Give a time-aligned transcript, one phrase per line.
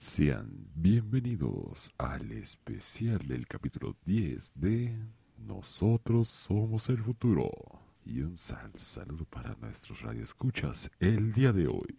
[0.00, 4.98] Sean, bienvenidos al especial del capítulo 10 de
[5.38, 7.52] Nosotros somos el futuro.
[8.04, 11.94] Y un sal saludo para nuestros radioescuchas el día de hoy.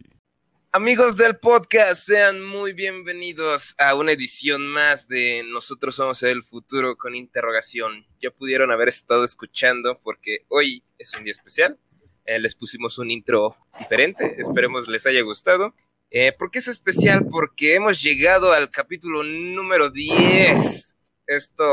[0.72, 6.98] Amigos del podcast, sean muy bienvenidos a una edición más de Nosotros somos el futuro
[6.98, 8.06] con interrogación.
[8.20, 11.78] Ya pudieron haber estado escuchando porque hoy es un día especial.
[12.28, 15.72] Eh, les pusimos un intro diferente, esperemos les haya gustado.
[16.10, 17.26] Eh, ¿Por qué es especial?
[17.26, 20.98] Porque hemos llegado al capítulo número 10.
[21.26, 21.64] Esto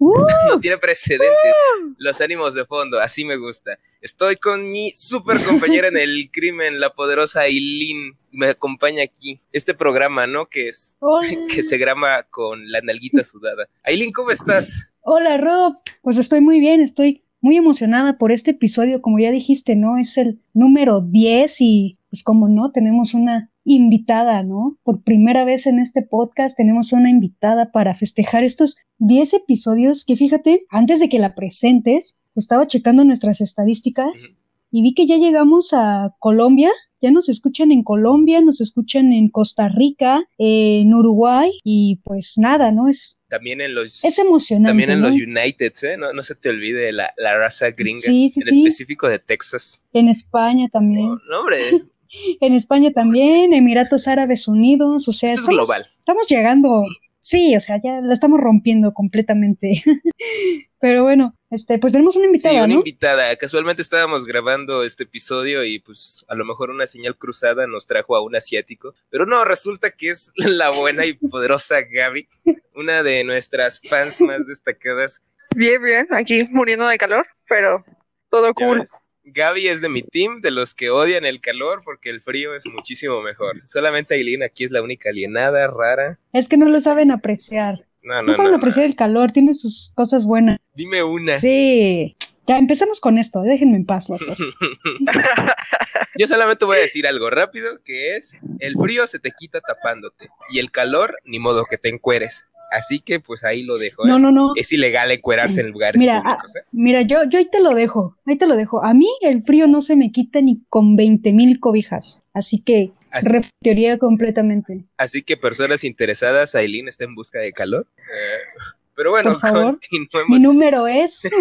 [0.00, 1.52] no tiene precedentes.
[1.98, 3.78] Los ánimos de fondo, así me gusta.
[4.00, 8.16] Estoy con mi super compañera en el crimen, la poderosa Aileen.
[8.32, 10.46] Me acompaña aquí este programa, ¿no?
[10.46, 10.96] Que es
[11.54, 13.68] que se graba con la nalguita sudada.
[13.82, 14.90] Aileen, ¿cómo estás?
[15.02, 15.74] Hola, Rob.
[16.00, 19.98] Pues estoy muy bien, estoy muy emocionada por este episodio, como ya dijiste, ¿no?
[19.98, 24.76] Es el número 10 y pues como no, tenemos una invitada, ¿no?
[24.84, 30.16] Por primera vez en este podcast tenemos una invitada para festejar estos 10 episodios que
[30.16, 34.36] fíjate, antes de que la presentes, estaba checando nuestras estadísticas
[34.70, 39.28] y vi que ya llegamos a Colombia, ya nos escuchan en Colombia, nos escuchan en
[39.28, 42.88] Costa Rica, en Uruguay y pues nada, ¿no?
[42.88, 44.70] Es también en los es emocionante.
[44.70, 45.08] También en ¿no?
[45.08, 45.96] los United, ¿eh?
[45.98, 48.60] No, no se te olvide la, la raza gringa, Sí, sí, en sí.
[48.62, 49.88] específico de Texas.
[49.92, 51.06] En España también.
[51.08, 51.58] No, no, hombre,
[52.40, 55.82] En España también, Emiratos Árabes Unidos, o sea, Esto es estamos, global.
[55.98, 56.84] estamos llegando,
[57.20, 59.82] sí, o sea, ya la estamos rompiendo completamente.
[60.80, 62.74] Pero bueno, este, pues tenemos una sí, invitada, una ¿no?
[62.74, 63.36] invitada.
[63.36, 68.16] Casualmente estábamos grabando este episodio y pues a lo mejor una señal cruzada nos trajo
[68.16, 68.94] a un asiático.
[69.10, 72.28] Pero no, resulta que es la buena y poderosa Gaby,
[72.74, 75.22] una de nuestras fans más destacadas.
[75.54, 77.84] Bien, bien, aquí muriendo de calor, pero
[78.30, 78.82] todo cool.
[79.28, 82.64] Gaby es de mi team, de los que odian el calor porque el frío es
[82.66, 83.60] muchísimo mejor.
[83.64, 86.18] Solamente Aileen aquí es la única alienada, rara.
[86.32, 87.86] Es que no lo saben apreciar.
[88.02, 88.58] No, No, no, saben no.
[88.58, 90.58] apreciar el calor, tiene sus cosas buenas.
[90.76, 91.36] Dime una.
[91.36, 92.14] Sí.
[92.46, 94.46] Ya empezamos con esto, déjenme en paz las cosas.
[96.18, 100.28] Yo solamente voy a decir algo rápido, que es, el frío se te quita tapándote
[100.50, 102.46] y el calor, ni modo que te encueres.
[102.70, 104.04] Así que pues ahí lo dejo.
[104.04, 104.08] ¿eh?
[104.08, 104.52] No, no, no.
[104.56, 106.56] Es ilegal encuerarse en lugares Mira, públicos.
[106.56, 106.60] ¿eh?
[106.72, 108.84] Mira, yo, yo ahí te lo dejo, ahí te lo dejo.
[108.84, 112.22] A mí el frío no se me quita ni con 20 mil cobijas.
[112.32, 114.84] Así que, Así, teoría completamente.
[114.98, 117.86] así que personas interesadas, Aileen está en busca de calor.
[117.96, 118.60] Eh,
[118.96, 119.78] pero bueno, Por favor.
[119.90, 120.28] continuemos.
[120.36, 121.28] Mi número es.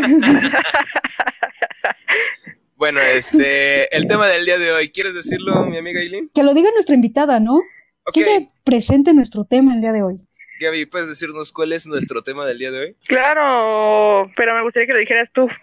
[2.78, 6.30] Bueno, este, el tema del día de hoy, ¿quieres decirlo, mi amiga Aileen?
[6.34, 7.56] que lo diga nuestra invitada, ¿no?
[8.04, 10.20] Ok, Que presente nuestro tema el día de hoy.
[10.60, 12.98] Gaby, ¿puedes decirnos cuál es nuestro tema del día de hoy?
[13.08, 15.48] Claro, pero me gustaría que lo dijeras tú.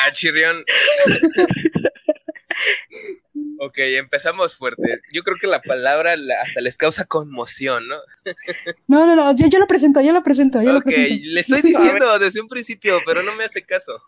[0.00, 0.62] Ah, chirrión.
[3.58, 5.00] ok, empezamos fuerte.
[5.12, 7.96] Yo creo que la palabra la- hasta les causa conmoción, ¿no?
[8.88, 11.24] No, no, no, yo, yo lo presento, yo lo presento, yo lo Ok, presento.
[11.24, 14.00] le estoy diciendo desde un principio, pero no me hace caso.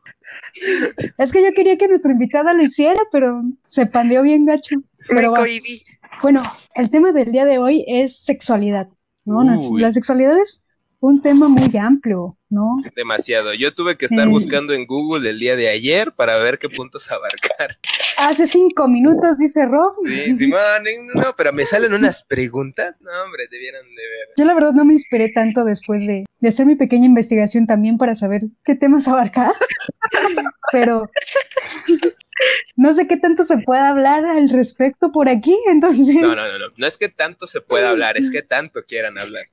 [1.18, 4.76] Es que yo quería que nuestra invitada lo hiciera, pero se pandeó bien gacho.
[5.08, 5.38] Pero va.
[5.40, 5.82] cohibí.
[6.22, 6.42] Bueno,
[6.74, 8.88] el tema del día de hoy es sexualidad,
[9.24, 9.40] ¿no?
[9.40, 9.80] Uy.
[9.80, 10.64] La sexualidad es
[11.00, 12.76] un tema muy amplio, ¿no?
[12.94, 13.54] Demasiado.
[13.54, 17.10] Yo tuve que estar buscando en Google el día de ayer para ver qué puntos
[17.12, 17.78] abarcar.
[18.16, 19.94] Hace cinco minutos, dice Rob.
[20.06, 20.60] Sí, Simón,
[21.14, 23.00] no, no, pero me salen unas preguntas.
[23.02, 24.28] No, hombre, debieran de ver.
[24.36, 27.98] Yo la verdad no me inspiré tanto después de, de hacer mi pequeña investigación también
[27.98, 29.52] para saber qué temas abarcar,
[30.72, 31.10] pero
[32.76, 36.14] no sé qué tanto se puede hablar al respecto por aquí, entonces...
[36.14, 36.66] No, no, no, no.
[36.76, 39.46] No es que tanto se pueda hablar, es que tanto quieran hablar.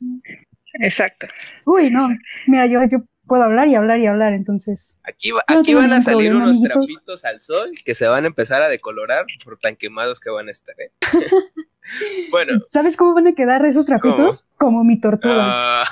[0.80, 1.28] Exacto.
[1.66, 2.10] Uy, no,
[2.48, 5.00] mira, yo, yo puedo hablar y hablar y hablar, entonces...
[5.04, 6.86] Aquí, va- No aquí tengo van a salir problema, unos amiguitos.
[6.90, 10.48] trapitos al sol que se van a empezar a decolorar por tan quemados que van
[10.48, 10.76] a estar.
[10.80, 10.92] ¿eh?
[12.32, 14.48] bueno, ¿Sabes cómo van a quedar eesos trapitos?
[14.58, 15.84] Como mi tortuga.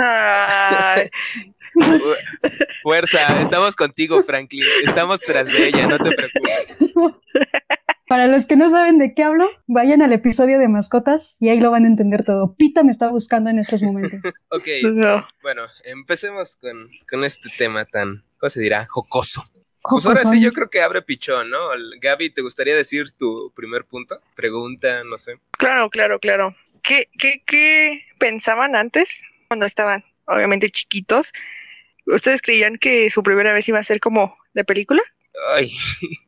[0.00, 1.08] ah, Ay,
[1.72, 1.80] fu-
[2.82, 4.64] fuerza, estamos contigo, Franklin.
[4.84, 6.76] Estamos tras de ella, no te preocupes.
[8.06, 11.60] Para los que no saben de qué hablo, vayan al episodio de mascotas y ahí
[11.60, 12.54] lo van a entender todo.
[12.54, 14.20] Pita me está buscando en estos momentos.
[14.50, 15.26] Ok, no.
[15.42, 16.76] bueno, empecemos con,
[17.10, 18.86] con este tema tan, ¿cómo se dirá?
[18.86, 19.42] Jocoso.
[19.82, 21.58] Pues ahora sí, yo creo que abre pichón, ¿no?
[22.00, 24.18] Gaby, ¿te gustaría decir tu primer punto?
[24.34, 25.38] Pregunta, no sé.
[25.58, 26.56] Claro, claro, claro.
[26.82, 31.32] ¿Qué, qué, ¿Qué pensaban antes, cuando estaban obviamente chiquitos?
[32.06, 35.02] ¿Ustedes creían que su primera vez iba a ser como de película?
[35.56, 35.70] Ay.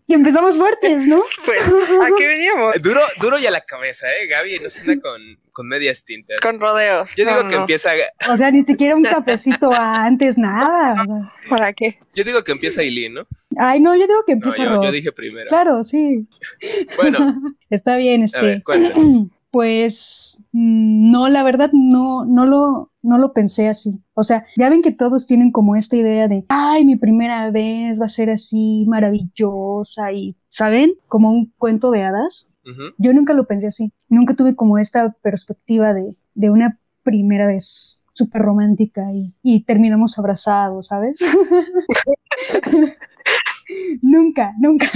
[0.09, 1.23] Y empezamos fuertes, ¿no?
[1.45, 2.83] Pues, ¿a qué veníamos?
[2.83, 4.27] Duro, duro y a la cabeza, ¿eh?
[4.27, 5.21] Gaby no se anda con,
[5.53, 6.41] con medias tintas.
[6.41, 7.11] Con rodeos.
[7.17, 7.61] Yo digo No, que no.
[7.63, 7.91] empieza.
[8.31, 10.97] O sea, ni siquiera un cafecito antes, nada.
[11.49, 11.99] ¿Para qué?
[12.15, 13.27] Yo digo que empieza Eileen, ¿no?
[13.59, 14.85] Ay, no, yo digo que No, empieza yo, Rob.
[14.85, 15.49] yo dije primero.
[15.49, 16.27] Claro, sí.
[16.97, 17.19] Bueno,
[17.71, 18.41] Está bien, a este.
[18.43, 19.29] ver, cuéntanos.
[19.53, 24.03] Pues mm, no, la verdad no, no lo, no lo pensé así.
[24.15, 28.01] O sea, ya ven que todos tienen como esta idea de, ay, mi primera vez
[28.01, 30.95] va a ser así maravillosa y, ¿saben?
[31.09, 32.51] Como un cuento de hadas.
[32.99, 33.93] Yo nunca lo pensé así.
[34.09, 40.19] Nunca tuve como esta perspectiva de, de una primera vez súper romántica y, y terminamos
[40.19, 41.19] abrazados, ¿sabes?
[44.03, 44.91] nunca, nunca.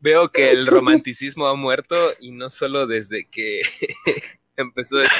[0.00, 3.60] Veo que el romanticismo ha muerto y no solo desde que
[4.56, 5.14] empezó esto.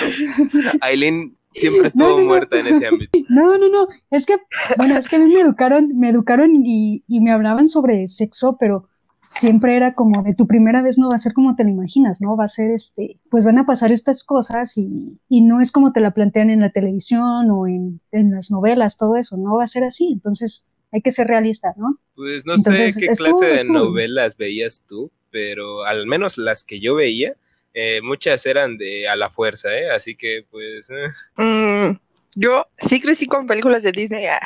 [0.81, 3.19] Aileen siempre estuvo No, no, muerta en ese ámbito.
[3.29, 3.89] No, no, no.
[4.11, 4.37] Es que,
[4.77, 8.57] bueno, es que a mí me educaron, me educaron y, y me hablaban sobre sexo,
[8.59, 8.89] pero
[9.23, 12.21] siempre era como de tu primera vez no va a ser como te la imaginas,
[12.21, 12.37] ¿no?
[12.37, 15.93] Va a ser este, pues van a pasar estas cosas y, y no es como
[15.93, 19.65] te la plantean en la televisión o en, en las novelas, todo eso, no va
[19.65, 20.11] a ser así.
[20.13, 21.99] Entonces, hay que ser realista, ¿no?
[22.17, 23.73] Pues no Entonces, sé qué clase de estuvo bien.
[23.73, 27.37] novelas veías tú, pero al menos las que yo veía,
[27.75, 29.91] eh, muchas eran de a la fuerza, ¿eh?
[29.91, 30.91] Así que pues...
[30.91, 31.09] eh.
[31.43, 31.99] Mm,
[32.35, 34.27] yo sí crecí con películas de Disney.
[34.27, 34.41] ah.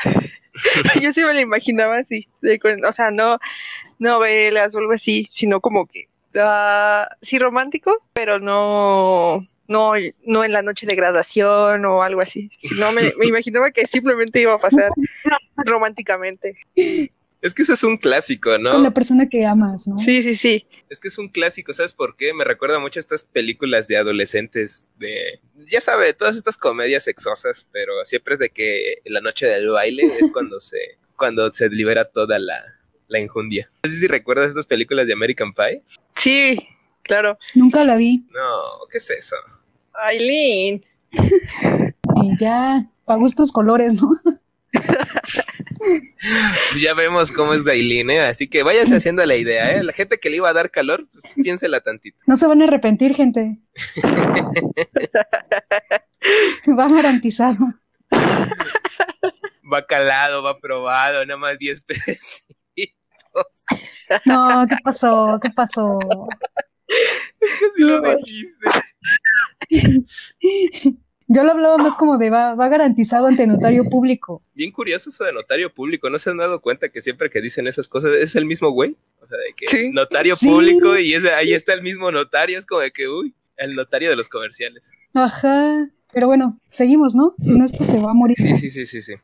[1.02, 2.28] yo sí me la imaginaba así.
[2.40, 3.38] de con- o sea, no
[3.98, 9.92] novelas o algo así, sino como que ah, sí romántico, pero no, no,
[10.24, 12.50] no en la noche de graduación o algo así.
[12.58, 14.90] Sino me, me imaginaba que simplemente iba a pasar
[15.56, 16.56] románticamente.
[17.46, 18.72] Es que ese es un clásico, ¿no?
[18.72, 20.00] Con la persona que amas, ¿no?
[20.00, 20.66] Sí, sí, sí.
[20.88, 22.34] Es que es un clásico, ¿sabes por qué?
[22.34, 27.68] Me recuerda mucho a estas películas de adolescentes, de, ya sabe, todas estas comedias sexosas,
[27.70, 32.06] pero siempre es de que la noche del baile es cuando se, cuando se libera
[32.06, 32.64] toda la,
[33.06, 33.68] la injundia.
[33.84, 35.84] No sé si recuerdas estas películas de American Pie.
[36.16, 36.58] Sí,
[37.02, 37.38] claro.
[37.54, 39.36] Nunca la vi No, ¿qué es eso?
[39.94, 40.84] Aileen.
[41.12, 44.10] y ya, para gustos colores, ¿no?
[46.80, 48.20] Ya vemos cómo es Aileen, ¿eh?
[48.20, 49.82] Así que váyanse haciendo la idea, ¿eh?
[49.82, 52.18] La gente que le iba a dar calor, pues piénsela tantito.
[52.26, 53.58] No se van a arrepentir, gente.
[56.78, 57.58] Va garantizado.
[59.72, 62.46] Va calado, va probado, nada más 10 pesitos.
[64.24, 65.38] No, ¿qué pasó?
[65.42, 65.98] ¿Qué pasó?
[66.88, 68.68] Es que si lo dijiste.
[71.28, 74.42] Yo lo hablaba más como de va, va garantizado ante notario público.
[74.54, 77.66] Bien curioso eso de notario público, ¿no se han dado cuenta que siempre que dicen
[77.66, 78.96] esas cosas es el mismo güey?
[79.20, 79.90] O sea, de que Sí.
[79.92, 80.48] notario Sí.
[80.48, 84.08] público y ese- ahí está el mismo notario, es como de que, uy, el notario
[84.10, 84.92] de los comerciales.
[85.14, 85.88] Ajá.
[86.12, 87.34] Pero bueno, seguimos, ¿no?
[87.42, 88.36] Si no, esto se va a morir.
[88.36, 89.14] Sí, sí, sí, sí, sí.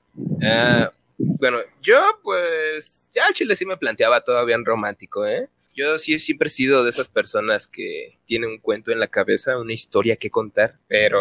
[0.43, 5.49] Ah, bueno, yo pues ya chile sí me planteaba todavía en romántico, ¿eh?
[5.75, 9.59] Yo sí siempre he sido de esas personas que tienen un cuento en la cabeza,
[9.59, 11.21] una historia que contar, pero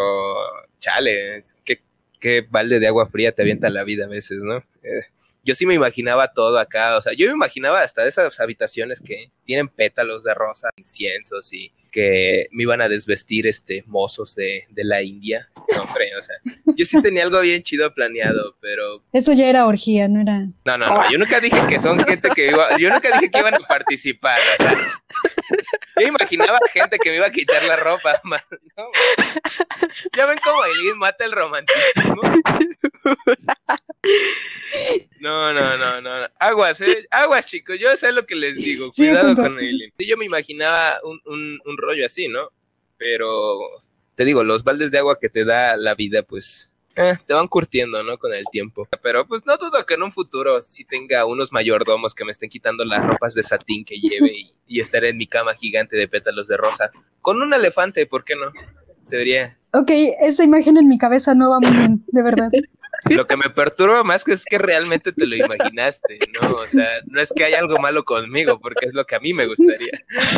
[0.78, 1.80] chale, qué,
[2.20, 4.58] qué balde de agua fría te avienta la vida a veces, ¿no?
[4.82, 5.06] Eh,
[5.44, 9.32] yo sí me imaginaba todo acá, o sea, yo me imaginaba hasta esas habitaciones que
[9.44, 14.84] tienen pétalos de rosa, inciensos y que me iban a desvestir este mozos de, de
[14.84, 15.48] la India.
[15.76, 16.36] No, hombre, o sea,
[16.74, 20.40] yo sí tenía algo bien chido planeado, pero Eso ya era orgía, no era.
[20.64, 23.38] no, no, no, yo nunca dije que son gente que iba, yo nunca dije que
[23.38, 24.76] iban a participar, o sea,
[26.00, 28.40] yo imaginaba gente que me iba a quitar la ropa, man,
[28.76, 28.84] no,
[30.16, 32.22] ya ven cómo Eileen mata el romanticismo.
[35.20, 39.36] No, no, no, no, aguas, eh, aguas chicos, yo sé lo que les digo, cuidado
[39.36, 39.60] con.
[39.60, 42.48] Sí, yo me imaginaba un, un, un rollo así, ¿no?
[42.96, 43.60] Pero
[44.14, 47.48] te digo, los baldes de agua que te da la vida, pues eh, te van
[47.48, 48.18] curtiendo, ¿no?
[48.18, 48.88] Con el tiempo.
[49.02, 52.50] Pero pues no dudo que en un futuro sí tenga unos mayordomos que me estén
[52.50, 56.08] quitando las ropas de satín que lleve y, y estaré en mi cama gigante de
[56.08, 56.90] pétalos de rosa.
[57.20, 58.50] Con un elefante, ¿por qué no?
[59.02, 59.56] Se vería.
[59.72, 62.50] Ok, esa imagen en mi cabeza no va muy bien, de verdad.
[63.10, 66.52] Lo que me perturba más que es que realmente te lo imaginaste, ¿no?
[66.54, 69.32] O sea, no es que haya algo malo conmigo, porque es lo que a mí
[69.32, 69.90] me gustaría.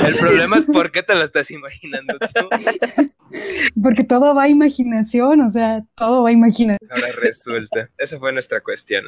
[0.06, 2.49] El problema es por qué te lo estás imaginando tú.
[3.82, 6.90] Porque todo va a imaginación, o sea, todo va a imaginación.
[6.90, 7.90] Ahora resulta.
[7.99, 9.04] Esa fue nuestra cuestión.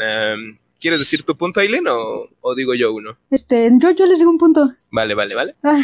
[0.79, 3.17] ¿Quieres decir tu punto, Aileen, o, o digo yo uno?
[3.31, 4.69] Este, yo, yo les digo un punto.
[4.91, 5.57] Vale, vale, vale.
[5.62, 5.83] Ay,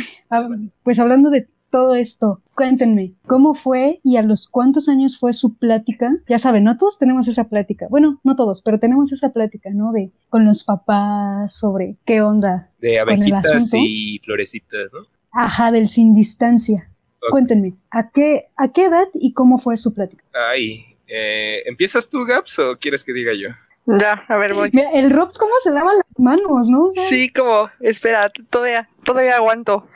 [0.82, 5.56] pues hablando de todo esto, cuéntenme, ¿cómo fue y a los cuántos años fue su
[5.56, 6.12] plática?
[6.28, 7.86] Ya saben, no todos tenemos esa plática.
[7.88, 9.90] Bueno, no todos, pero tenemos esa plática, ¿no?
[9.90, 12.70] De con los papás sobre qué onda.
[12.78, 15.06] De abejitas y florecitas, ¿no?
[15.32, 16.90] Ajá, del sin distancia.
[17.30, 20.22] Cuéntenme, ¿a qué, ¿a qué edad y cómo fue su plática?
[20.50, 23.48] Ay, eh, ¿empiezas tú, Gaps, o quieres que diga yo?
[23.84, 24.70] Ya, a ver, voy.
[24.72, 26.84] Mira, el Robs cómo se daba las manos, ¿no?
[26.84, 29.88] O sea, Sí, como, espera, todavía, todavía aguanto.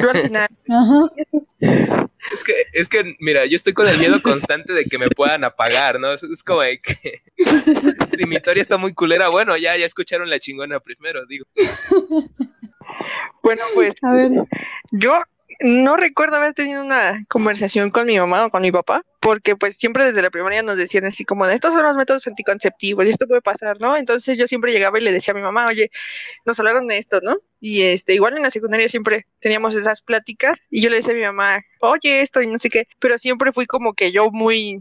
[0.00, 0.48] Yo al final.
[0.68, 2.04] Ajá.
[2.30, 5.42] Es que, es que, mira, yo estoy con el miedo constante de que me puedan
[5.42, 6.12] apagar, ¿no?
[6.12, 7.22] Es, es como de que
[8.16, 11.46] si mi historia está muy culera, bueno, ya, ya escucharon la chingona primero, digo.
[13.42, 14.30] Bueno, pues A ver.
[14.92, 15.12] yo
[15.60, 19.76] no recuerdo haber tenido una conversación con mi mamá o con mi papá, porque pues
[19.76, 23.26] siempre desde la primaria nos decían así como estos son los métodos anticonceptivos y esto
[23.26, 23.96] puede pasar, ¿no?
[23.96, 25.90] Entonces yo siempre llegaba y le decía a mi mamá, oye,
[26.44, 27.38] nos hablaron de esto, ¿no?
[27.60, 31.16] Y este, igual en la secundaria siempre teníamos esas pláticas y yo le decía a
[31.16, 34.80] mi mamá, oye, esto y no sé qué, pero siempre fui como que yo muy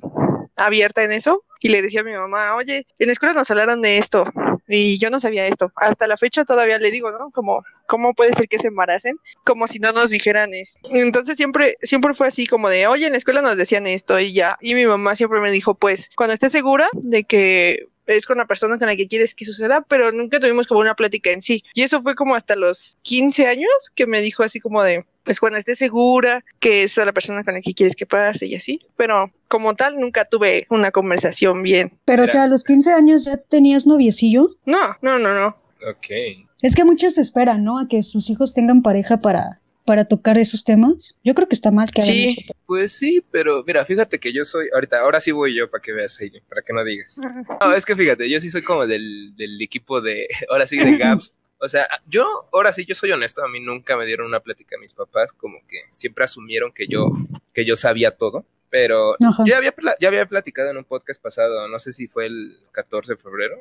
[0.56, 3.82] abierta en eso y le decía a mi mamá, oye, en la escuela nos hablaron
[3.82, 4.26] de esto
[4.68, 5.72] y yo no sabía esto.
[5.76, 7.32] Hasta la fecha todavía le digo, ¿no?
[7.32, 9.18] Como, ¿cómo puede ser que se embaracen?
[9.46, 10.80] Como si no nos dijeran eso.
[10.92, 14.34] Entonces siempre, siempre fue así como de, oye, en la escuela nos decían esto y
[14.34, 14.58] ya.
[14.62, 18.46] Y mi mamá siempre me dijo, pues, cuando estés segura de que es con la
[18.46, 21.64] persona con la que quieres que suceda, pero nunca tuvimos como una plática en sí.
[21.74, 25.40] Y eso fue como hasta los 15 años que me dijo así como de, pues
[25.40, 28.56] cuando estés segura que es a la persona con la que quieres que pase y
[28.56, 28.82] así.
[28.98, 31.94] Pero como tal, nunca tuve una conversación bien.
[32.06, 34.50] Pero, o sea, a los 15 años ya tenías noviecillo.
[34.66, 35.48] No, no, no, no.
[35.90, 36.46] Ok.
[36.62, 37.80] Es que muchos esperan, ¿no?
[37.80, 41.16] A que sus hijos tengan pareja para, para tocar esos temas.
[41.24, 42.36] Yo creo que está mal que hagan Sí.
[42.40, 42.54] eso.
[42.66, 45.92] Pues sí, pero mira, fíjate que yo soy, ahorita, ahora sí voy yo para que
[45.92, 47.20] veas, Aileen, para que no digas.
[47.60, 50.98] No, es que fíjate, yo sí soy como del, del equipo de, ahora sí, de
[50.98, 51.34] Gaps.
[51.64, 54.76] O sea, yo, ahora sí, yo soy honesto, a mí nunca me dieron una plática
[54.76, 57.10] a mis papás, como que siempre asumieron que yo,
[57.54, 59.44] que yo sabía todo, pero Ajá.
[59.46, 63.14] ya había, ya había platicado en un podcast pasado, no sé si fue el 14
[63.14, 63.56] de febrero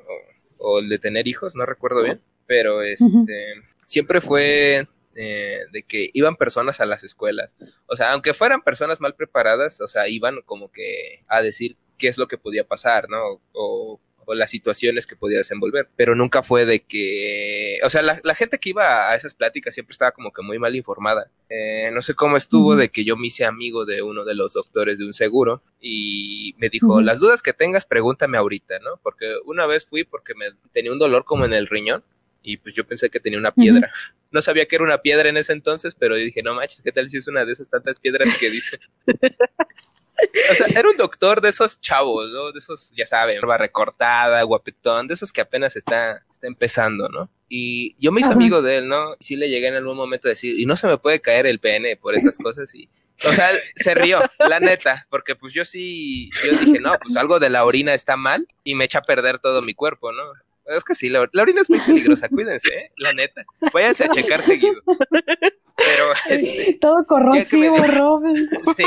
[0.58, 3.54] o, o el de tener hijos, no recuerdo bien, pero este,
[3.84, 7.54] siempre fue eh, de que iban personas a las escuelas,
[7.86, 12.08] o sea, aunque fueran personas mal preparadas, o sea, iban como que a decir qué
[12.08, 13.40] es lo que podía pasar, ¿no?
[13.52, 18.18] O, o las situaciones que podía desenvolver, pero nunca fue de que, o sea, la,
[18.22, 21.30] la gente que iba a esas pláticas siempre estaba como que muy mal informada.
[21.48, 24.54] Eh, no sé cómo estuvo de que yo me hice amigo de uno de los
[24.54, 28.98] doctores de un seguro y me dijo, las dudas que tengas, pregúntame ahorita, ¿no?
[29.02, 32.02] Porque una vez fui porque me tenía un dolor como en el riñón
[32.42, 33.90] y pues yo pensé que tenía una piedra.
[34.30, 37.08] No sabía que era una piedra en ese entonces, pero dije, no manches, ¿qué tal
[37.08, 38.78] si es una de esas tantas piedras que dice?
[40.50, 42.52] O sea, era un doctor de esos chavos, ¿no?
[42.52, 47.28] De esos, ya saben, barba recortada, guapetón, de esos que apenas está, está empezando, ¿no?
[47.48, 48.36] Y yo me hice Ajá.
[48.36, 49.16] amigo de él, ¿no?
[49.20, 51.58] Sí le llegué en algún momento a decir, y no se me puede caer el
[51.58, 52.88] pene por estas cosas y...
[53.24, 57.38] O sea, se rió, la neta, porque pues yo sí, yo dije, no, pues algo
[57.38, 60.22] de la orina está mal y me echa a perder todo mi cuerpo, ¿no?
[60.66, 62.92] Es que sí, la, la orina es muy peligrosa, cuídense, ¿eh?
[62.96, 63.44] la neta.
[63.72, 64.80] Váyanse a checar seguido.
[65.76, 68.36] Pero, este, Todo corrosivo, me- Robin.
[68.76, 68.84] Sí.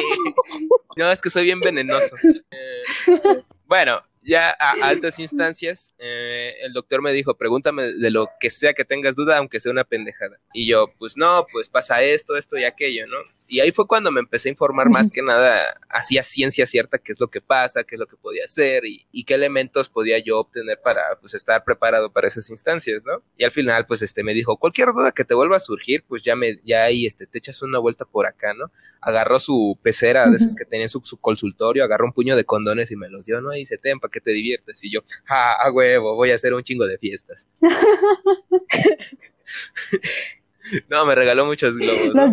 [0.98, 2.16] No, es que soy bien venenoso.
[2.52, 8.50] Eh, bueno, ya a altas instancias, eh, el doctor me dijo, pregúntame de lo que
[8.50, 10.40] sea que tengas duda, aunque sea una pendejada.
[10.54, 13.18] Y yo, pues no, pues pasa esto, esto y aquello, ¿no?
[13.48, 15.60] Y ahí fue cuando me empecé a informar más que nada,
[15.90, 19.06] hacía ciencia cierta qué es lo que pasa, qué es lo que podía hacer y,
[19.12, 23.24] y qué elementos podía yo obtener para, pues, estar preparado para esas instancias, ¿no?
[23.38, 26.24] Y al final, pues, este, me dijo, cualquier duda que te vuelva a surgir, pues
[26.24, 28.72] ya me, ya ahí, este, te echas una vuelta por acá, ¿no?
[29.06, 32.44] agarró su pecera de esas que tenía en su, su consultorio, agarró un puño de
[32.44, 33.54] condones y me los dio, ¿no?
[33.54, 34.84] Y dice, ten, para que te diviertes.
[34.84, 37.48] Y yo, ah, a huevo, voy a hacer un chingo de fiestas.
[40.90, 42.16] no, me regaló muchos globos.
[42.16, 42.26] ¿no?
[42.26, 42.32] Los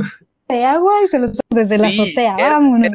[0.53, 2.35] de agua y se los desde la azotea.
[2.39, 2.89] era- Vámonos.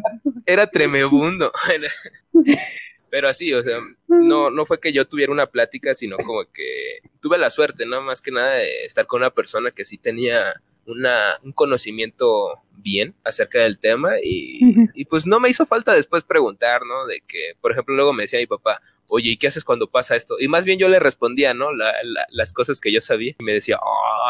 [0.45, 1.51] Era tremebundo.
[3.09, 6.99] Pero así, o sea, no, no fue que yo tuviera una plática, sino como que
[7.21, 8.01] tuve la suerte, ¿no?
[8.01, 13.15] Más que nada de estar con una persona que sí tenía una, un conocimiento bien
[13.23, 14.59] acerca del tema y,
[14.93, 17.05] y pues no me hizo falta después preguntar, ¿no?
[17.07, 20.17] De que, por ejemplo, luego me decía mi papá, oye, ¿y qué haces cuando pasa
[20.17, 20.35] esto?
[20.39, 21.71] Y más bien yo le respondía, ¿no?
[21.73, 23.79] La- la- las cosas que yo sabía y me decía,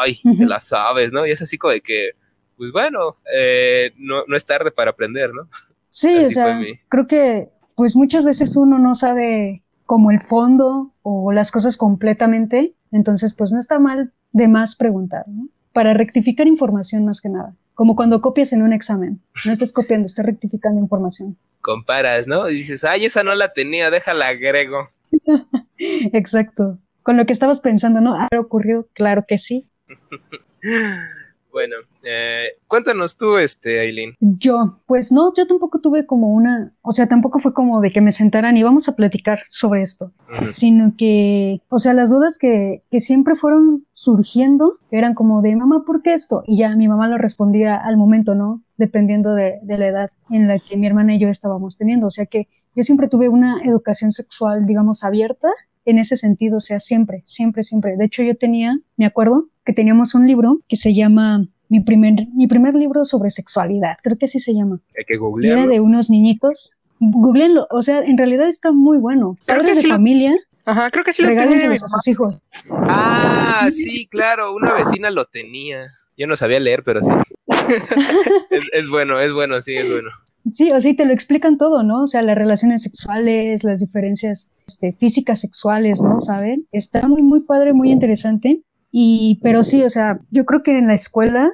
[0.00, 1.26] ay, te las sabes, ¿no?
[1.26, 2.10] Y es así como de que,
[2.58, 5.48] pues bueno, eh, no, no es tarde para aprender, ¿no?
[5.88, 10.92] Sí, Así o sea, creo que pues muchas veces uno no sabe como el fondo
[11.02, 15.48] o las cosas completamente, entonces pues no está mal de más preguntar, ¿no?
[15.72, 20.06] Para rectificar información más que nada, como cuando copias en un examen, no estás copiando,
[20.06, 21.38] estás rectificando información.
[21.60, 22.50] comparas, ¿no?
[22.50, 24.88] Y dices, ay, esa no la tenía, déjala agrego.
[25.78, 26.78] Exacto.
[27.02, 28.18] Con lo que estabas pensando, ¿no?
[28.20, 28.88] ¿Ha ocurrido?
[28.92, 29.68] Claro que sí.
[31.58, 31.74] Bueno,
[32.04, 34.14] eh, cuéntanos tú, este, Aileen.
[34.20, 38.00] Yo, pues no, yo tampoco tuve como una, o sea, tampoco fue como de que
[38.00, 40.12] me sentaran y vamos a platicar sobre esto.
[40.50, 45.82] Sino que, o sea, las dudas que, que siempre fueron surgiendo eran como de, mamá,
[45.84, 46.44] ¿por qué esto?
[46.46, 48.62] Y ya mi mamá lo respondía al momento, ¿no?
[48.76, 52.06] Dependiendo de, de la edad en la que mi hermana y yo estábamos teniendo.
[52.06, 52.46] O sea que
[52.76, 55.48] yo siempre tuve una educación sexual, digamos, abierta
[55.84, 57.96] en ese sentido, o sea, siempre, siempre, siempre.
[57.96, 62.14] De hecho, yo tenía, me acuerdo que teníamos un libro que se llama mi primer,
[62.34, 64.80] mi primer libro sobre sexualidad, creo que así se llama.
[64.98, 66.74] Hay que era de unos niñitos.
[67.00, 69.36] Googleenlo, o sea, en realidad está muy bueno.
[69.44, 72.42] Creo Padres de sí lo- familia, Ajá, creo que sí lo tenía a sus hijos.
[72.70, 75.86] Ah, sí, claro, una vecina lo tenía.
[76.16, 77.10] Yo no sabía leer, pero sí.
[78.50, 80.10] Es, es bueno, es bueno, sí, es bueno.
[80.52, 82.02] Sí, o sea, y te lo explican todo, ¿no?
[82.02, 86.20] O sea, las relaciones sexuales, las diferencias este, físicas sexuales, ¿no?
[86.20, 86.66] ¿Saben?
[86.72, 88.62] Está muy, muy padre, muy interesante.
[88.90, 91.50] Y, pero sí, o sea, yo creo que en la escuela,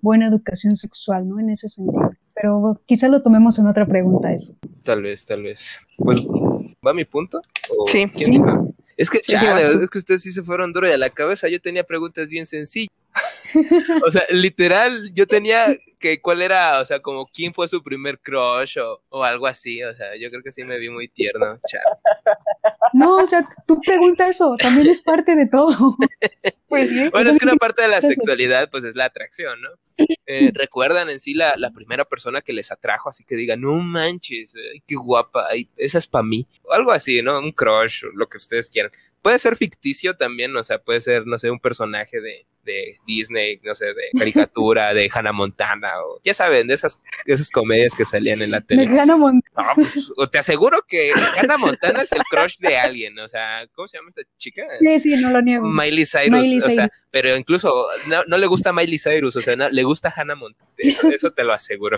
[0.00, 1.38] buena educación sexual, ¿no?
[1.38, 2.12] En ese sentido.
[2.34, 4.54] Pero quizá lo tomemos en otra pregunta eso.
[4.84, 5.80] Tal vez, tal vez.
[5.98, 6.20] Pues,
[6.86, 7.42] ¿va mi punto?
[7.68, 8.06] ¿O Sí.
[8.14, 8.40] quién Sí.
[8.96, 11.10] Es que, Sí, chale, sí, es que ustedes sí se fueron duro y a la
[11.10, 11.48] cabeza.
[11.48, 12.90] Yo tenía preguntas bien sencillas.
[14.06, 15.66] O sea, literal, yo tenía
[16.00, 19.82] que cuál era, o sea, como quién fue su primer crush o, o algo así.
[19.84, 21.56] O sea, yo creo que sí me vi muy tierno.
[21.68, 21.84] chale.
[22.92, 25.96] No, o sea, tú pregunta eso, también es parte de todo.
[26.70, 27.10] Pues.
[27.10, 29.70] Bueno, es que una parte de la sexualidad, pues es la atracción, ¿no?
[30.24, 33.08] Eh, ¿Recuerdan en sí la, la primera persona que les atrajo?
[33.08, 36.46] Así que digan, no manches, ay, qué guapa, ay, esa es para mí.
[36.62, 37.40] O algo así, ¿no?
[37.40, 38.92] Un crush, o lo que ustedes quieran.
[39.20, 43.58] Puede ser ficticio también, o sea, puede ser, no sé, un personaje de, de Disney,
[43.62, 47.94] no sé, de caricatura, de Hannah Montana, o ya saben, de esas, de esas comedias
[47.94, 48.84] que salían en la tele.
[48.86, 53.18] gana mon- No, pues, o te aseguro que Hannah Montana es el crush de alguien,
[53.18, 54.66] o sea, ¿cómo se llama esta chica?
[54.78, 55.66] Sí, sí, no lo niego.
[55.66, 59.56] Miley Cyrus, Miley o sea, pero incluso no, no le gusta Miley Cyrus, o sea,
[59.56, 61.96] no- le gusta Hannah Montana, eso, eso te lo aseguro.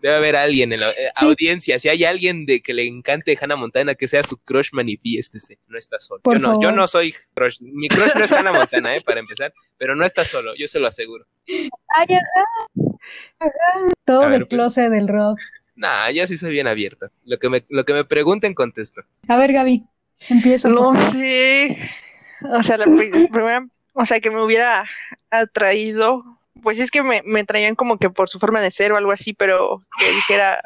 [0.00, 1.26] Debe haber alguien en la eh, Sí.
[1.26, 5.58] audiencia, si hay alguien de que le encante Hannah Montana, que sea su crush, manifiéstese,
[5.68, 6.20] no está solo.
[6.22, 9.20] Por yo no, yo no soy crush, mi crush no es Hannah Montana, eh, para
[9.20, 11.26] empezar, pero no está solo, yo se lo aseguro.
[11.48, 12.90] Ay, ajá.
[13.38, 13.86] Ajá.
[14.04, 14.44] Todo pues.
[14.46, 15.40] closet del rock.
[15.74, 17.10] Nah, yo sí soy bien abierto.
[17.24, 19.02] Lo que me, lo que me pregunten contesto.
[19.28, 19.84] A ver, Gaby,
[20.28, 20.68] empieza.
[20.68, 21.76] por No sé.
[22.52, 24.86] O sea, la pri- primera, o sea, que me hubiera
[25.30, 28.96] atraído, pues es que me, me traían como que por su forma de ser o
[28.96, 30.60] algo así, pero que dijera,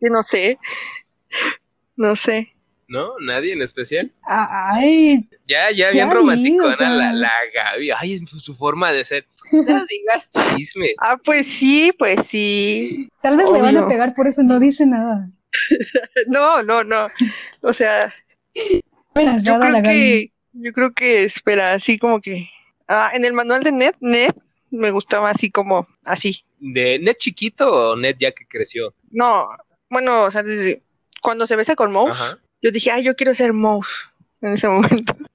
[0.00, 0.58] que no sé,
[1.96, 2.52] no sé.
[2.88, 3.12] ¿No?
[3.20, 4.10] ¿Nadie en especial?
[4.26, 6.90] Ay, Ya, ya, bien Ya, romántico, o sea.
[6.90, 7.90] la, la Gaby.
[7.98, 9.26] Ay, su, su forma de ser.
[9.52, 10.94] No digas chismes.
[11.00, 13.08] Ah, pues sí, pues sí.
[13.22, 15.28] tal vez le van a pegar, por eso no dice nada.
[16.28, 17.08] No, no, no.
[17.62, 18.12] O sea,
[18.54, 22.48] yo creo que, yo creo que, espera, así como que,
[22.88, 24.34] ah, en el manual de Ned, Ned
[24.72, 26.44] me gustaba así como, así.
[26.58, 28.94] ¿De net chiquito o net ya que creció?
[29.10, 29.48] No,
[29.88, 30.82] bueno, o sea, desde
[31.20, 32.38] cuando se besa con Mouse, Ajá.
[32.60, 34.08] yo dije, ay, yo quiero ser Mouse
[34.40, 35.14] en ese momento.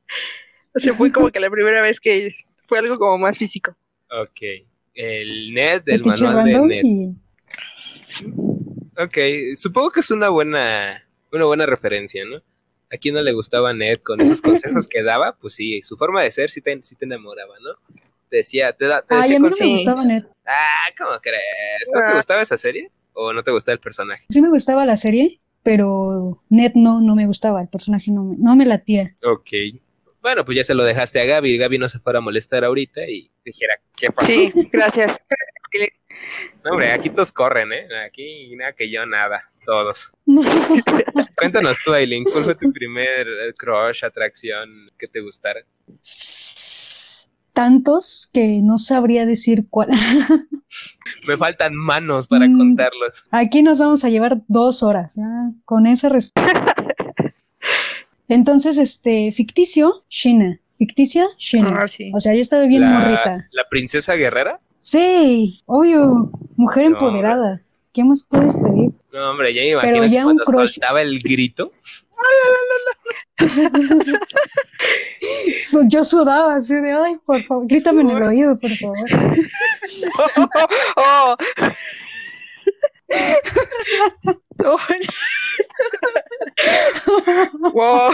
[0.76, 2.36] O sea, fue como que la primera vez que
[2.68, 3.76] fue algo como más físico.
[4.12, 4.68] Ok.
[4.94, 6.84] El net del manual de net.
[6.86, 7.16] y-
[8.96, 9.18] Ok,
[9.56, 12.38] supongo que es una buena, una buena referencia, ¿no?
[12.92, 15.36] ¿A quién no le gustaba Ned con esos consejos que daba?
[15.40, 17.72] Pues sí, su forma de ser sí te, sí te enamoraba, ¿no?
[18.30, 20.24] Te decía, te, da, te Ay, decía a mí no me gustaba Ned.
[20.46, 21.90] Ah, ¿cómo crees?
[21.94, 22.16] ¿No te Ah.
[22.16, 22.92] gustaba esa serie?
[23.14, 24.26] ¿O no te gustaba el personaje?
[24.30, 27.62] Sí me gustaba la serie, pero Ned no, no me gustaba.
[27.62, 29.16] El personaje no me, no me latía.
[29.24, 29.50] Ok.
[30.22, 31.58] Bueno, pues ya se lo dejaste a Gaby.
[31.58, 34.28] Gaby no se fuera a molestar ahorita y dijera, ¿qué pasó?
[34.28, 35.18] Sí, gracias.
[36.64, 37.88] No, hombre, aquí todos corren, ¿eh?
[38.06, 39.50] Aquí nada que yo, nada.
[39.66, 40.12] Todos.
[41.38, 45.62] Cuéntanos tú, Aileen, ¿cuál fue tu primer eh, crush, atracción que te gustara?
[47.58, 49.90] Tantos que no sabría decir cuál.
[51.28, 52.56] Me faltan manos para Mm.
[52.56, 53.26] contarlos.
[53.32, 55.26] Aquí nos vamos a llevar dos horas, ya,
[55.66, 56.32] con esa res-
[58.28, 60.60] Entonces, este, ficticio, Shina.
[60.78, 61.82] Ficticia, Shina.
[61.82, 62.12] Ah, sí.
[62.14, 63.48] O sea, yo estaba bien La, morrita.
[63.50, 64.60] la princesa guerrera?
[64.78, 67.62] Sí, obvio, mujer No, empoderada.
[67.92, 68.92] ¿Qué más puedes pedir?
[69.12, 70.74] No, hombre, ya me imagino ya que un cuando crush.
[70.74, 71.72] soltaba el grito.
[75.88, 78.98] Yo sudaba así de, ay, por favor, grítame en el oído, por favor.
[80.96, 81.36] Oh.
[84.66, 84.78] Oh.
[87.74, 88.12] Wow.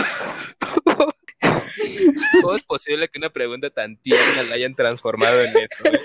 [2.41, 5.83] ¿Cómo es posible que una pregunta tan tierna la hayan transformado en eso?
[5.85, 5.99] eh?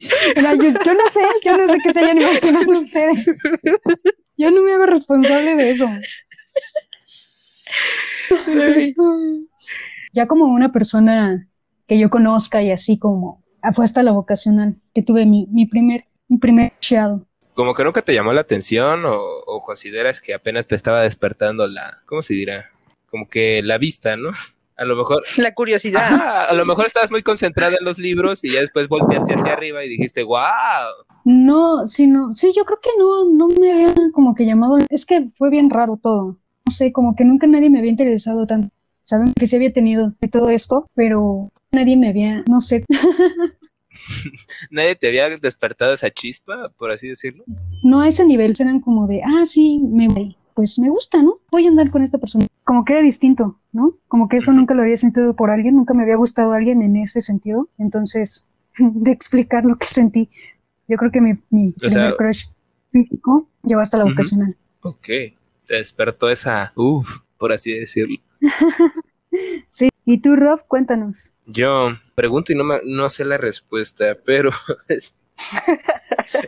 [0.00, 3.26] Yo, yo no sé, yo no sé qué se hayan imaginado ustedes.
[4.38, 5.86] Yo no me hago responsable de eso.
[10.12, 11.48] Ya como una persona
[11.86, 16.04] que yo conozca y así como fue hasta la vocacional que tuve mi, mi primer
[16.28, 17.26] mi primer shadow.
[17.54, 21.66] Como que nunca te llamó la atención o, o consideras que apenas te estaba despertando
[21.66, 22.70] la, ¿cómo se dirá?
[23.10, 24.30] Como que la vista, ¿no?
[24.76, 26.00] A lo mejor, La curiosidad.
[26.00, 29.52] Ajá, a lo mejor estabas muy concentrada en los libros y ya después volteaste hacia
[29.52, 30.38] arriba y dijiste, wow.
[31.24, 35.28] No, sino, sí, yo creo que no, no me había como que llamado, es que
[35.36, 36.38] fue bien raro todo.
[36.70, 38.68] No sé, como que nunca nadie me había interesado tanto.
[39.02, 42.84] Saben que sí había tenido de todo esto, pero nadie me había, no sé.
[44.70, 47.42] ¿Nadie te había despertado esa chispa, por así decirlo?
[47.82, 51.40] No a ese nivel, eran como de, ah, sí, me, pues me gusta, ¿no?
[51.50, 52.46] Voy a andar con esta persona.
[52.62, 53.96] Como que era distinto, ¿no?
[54.06, 56.94] Como que eso nunca lo había sentido por alguien, nunca me había gustado alguien en
[56.94, 57.68] ese sentido.
[57.78, 58.46] Entonces,
[58.78, 60.28] de explicar lo que sentí,
[60.86, 62.44] yo creo que mi, mi primer crush
[62.92, 64.56] físico llegó hasta la vocacional.
[64.82, 65.08] Ok,
[65.70, 68.16] te despertó esa, uff, por así decirlo.
[69.68, 71.34] sí, y tú, Rob, cuéntanos.
[71.46, 74.50] Yo pregunto y no, no sé la respuesta, pero
[74.88, 75.14] es,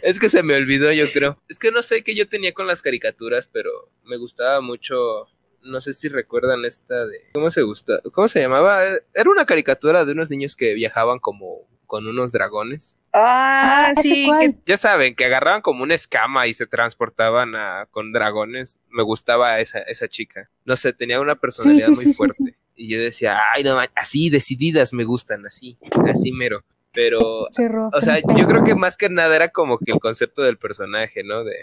[0.03, 1.39] es que se me olvidó, yo creo.
[1.49, 3.71] Es que no sé qué yo tenía con las caricaturas, pero
[4.03, 5.29] me gustaba mucho.
[5.63, 7.31] No sé si recuerdan esta de.
[7.33, 8.01] ¿Cómo se gusta?
[8.13, 8.83] ¿Cómo se llamaba?
[9.15, 12.97] Era una caricatura de unos niños que viajaban como con unos dragones.
[13.13, 14.27] Ah, ah sí.
[14.65, 18.79] Ya saben, que agarraban como una escama y se transportaban a, con dragones.
[18.89, 20.49] Me gustaba esa, esa chica.
[20.65, 22.57] No sé, tenía una personalidad muy fuerte.
[22.77, 25.77] Y yo decía, ay, no, así decididas me gustan, así,
[26.09, 26.65] así mero.
[26.95, 30.57] Pero, o sea, yo creo que más que nada era como que el concepto del
[30.57, 31.45] personaje, ¿no?
[31.45, 31.55] De,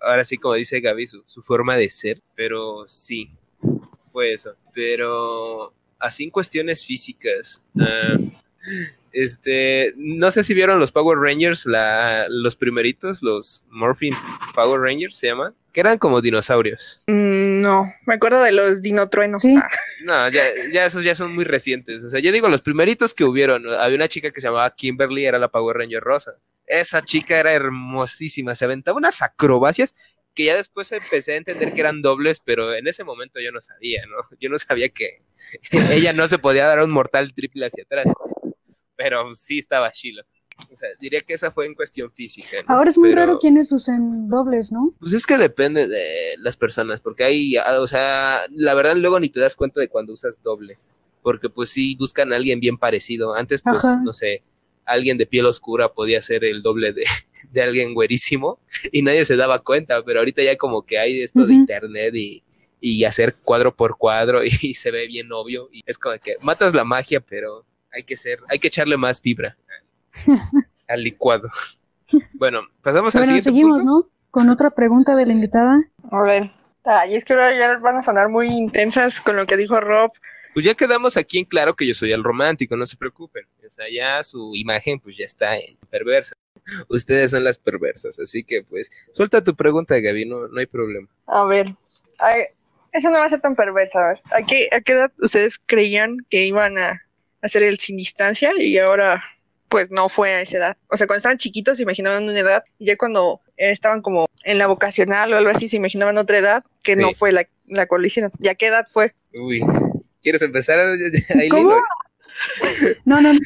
[0.00, 2.20] ahora sí, como dice Gaby, su, su forma de ser.
[2.34, 3.30] Pero sí,
[4.10, 4.56] fue eso.
[4.74, 7.62] Pero así en cuestiones físicas.
[7.78, 8.18] Ah,
[9.12, 14.14] este, no sé si vieron los Power Rangers, la, los primeritos, los Morphin
[14.54, 17.02] Power Rangers se llaman, que eran como dinosaurios.
[17.06, 19.42] Mm, no, me acuerdo de los dinotruenos.
[19.42, 19.56] ¿Sí?
[20.04, 22.02] No, ya, ya esos ya son muy recientes.
[22.02, 23.72] O sea, yo digo los primeritos que hubieron.
[23.72, 26.32] Había una chica que se llamaba Kimberly, era la Power Ranger rosa.
[26.66, 29.94] Esa chica era hermosísima, se aventaba unas acrobacias
[30.34, 33.60] que ya después empecé a entender que eran dobles, pero en ese momento yo no
[33.60, 34.36] sabía, ¿no?
[34.40, 35.22] Yo no sabía que
[35.92, 38.06] ella no se podía dar un mortal triple hacia atrás
[39.02, 40.22] pero sí estaba chilo.
[40.70, 42.58] O sea, diría que esa fue en cuestión física.
[42.66, 44.94] Ahora es muy raro quienes usen dobles, ¿no?
[45.00, 46.04] Pues es que depende de
[46.38, 49.88] las personas, porque hay, ah, o sea, la verdad luego ni te das cuenta de
[49.88, 53.34] cuando usas dobles, porque pues sí buscan a alguien bien parecido.
[53.34, 54.42] Antes, pues, no sé,
[54.84, 57.04] alguien de piel oscura podía ser el doble de,
[57.52, 58.60] de alguien güerísimo
[58.92, 62.42] y nadie se daba cuenta, pero ahorita ya como que hay esto de internet y,
[62.80, 66.74] y hacer cuadro por cuadro y se ve bien obvio y es como que matas
[66.74, 69.56] la magia, pero hay que ser, hay que echarle más fibra
[70.88, 71.48] al licuado.
[72.34, 74.08] Bueno, pasamos al siguiente seguimos, ¿no?
[74.30, 75.82] Con otra pregunta de la invitada.
[76.10, 76.50] A ver,
[77.08, 80.12] y es que ahora ya van a sonar muy intensas con lo que dijo Rob.
[80.54, 83.44] Pues ya quedamos aquí en claro que yo soy el romántico, no se preocupen.
[83.66, 86.34] O sea, ya su imagen pues ya está en perversa.
[86.88, 91.08] Ustedes son las perversas, así que pues suelta tu pregunta, Gaby, no, no hay problema.
[91.26, 91.74] A ver,
[92.92, 93.98] eso no va a ser tan perversa.
[93.98, 94.20] A, ver,
[94.70, 97.02] ¿a qué edad ustedes creían que iban a
[97.42, 99.22] hacer el sin distancia y ahora
[99.68, 100.76] pues no fue a esa edad.
[100.88, 104.58] O sea, cuando estaban chiquitos se imaginaban una edad y ya cuando estaban como en
[104.58, 108.30] la vocacional o algo así se imaginaban otra edad que no fue la, la colisión.
[108.38, 109.14] ¿Ya qué edad fue?
[109.32, 109.62] Uy,
[110.22, 110.78] ¿quieres empezar,
[111.40, 111.76] ahí ¿Cómo?
[113.04, 113.40] No, no, no.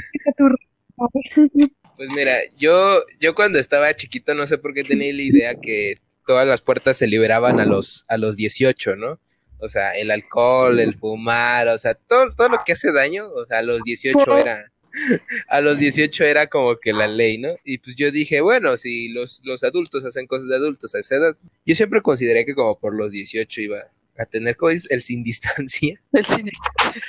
[1.97, 5.95] Pues mira, yo, yo cuando estaba chiquito no sé por qué tenía la idea que
[6.27, 9.19] todas las puertas se liberaban a los, a los 18, ¿no?
[9.59, 13.47] O sea, el alcohol, el fumar, o sea, todo, todo lo que hace daño, o
[13.47, 14.73] sea, a los 18 era,
[15.49, 17.51] a los 18 era como que la ley, ¿no?
[17.65, 21.17] Y pues yo dije, bueno, si los, los adultos hacen cosas de adultos a esa
[21.17, 23.79] edad, yo siempre consideré que como por los 18 iba
[24.19, 26.01] a tener cosas, el sin distancia.
[26.13, 27.03] El sin distancia.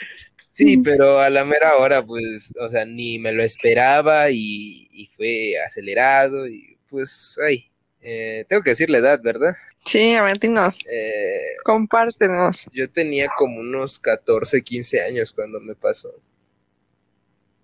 [0.50, 5.06] Sí, pero a la mera hora, pues, o sea, ni me lo esperaba y, y
[5.16, 7.70] fue acelerado y pues, ay,
[8.10, 9.58] eh, tengo que decir la edad, ¿verdad?
[9.86, 10.80] Sí, a ver, dinos.
[10.90, 12.66] Eh, Compártenos.
[12.72, 16.16] Yo tenía como unos 14, 15 años cuando me pasó.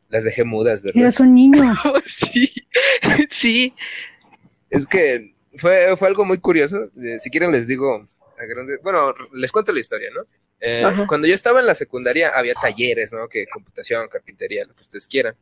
[0.09, 1.01] Las dejé mudas, ¿verdad?
[1.01, 1.73] Eras un niño.
[2.05, 2.53] sí,
[3.29, 3.73] sí.
[4.69, 6.91] Es que fue, fue algo muy curioso.
[7.01, 8.05] Eh, si quieren les digo,
[8.83, 10.25] bueno, les cuento la historia, ¿no?
[10.59, 13.29] Eh, cuando yo estaba en la secundaria había talleres, ¿no?
[13.29, 15.37] Que computación, carpintería, lo que ustedes quieran.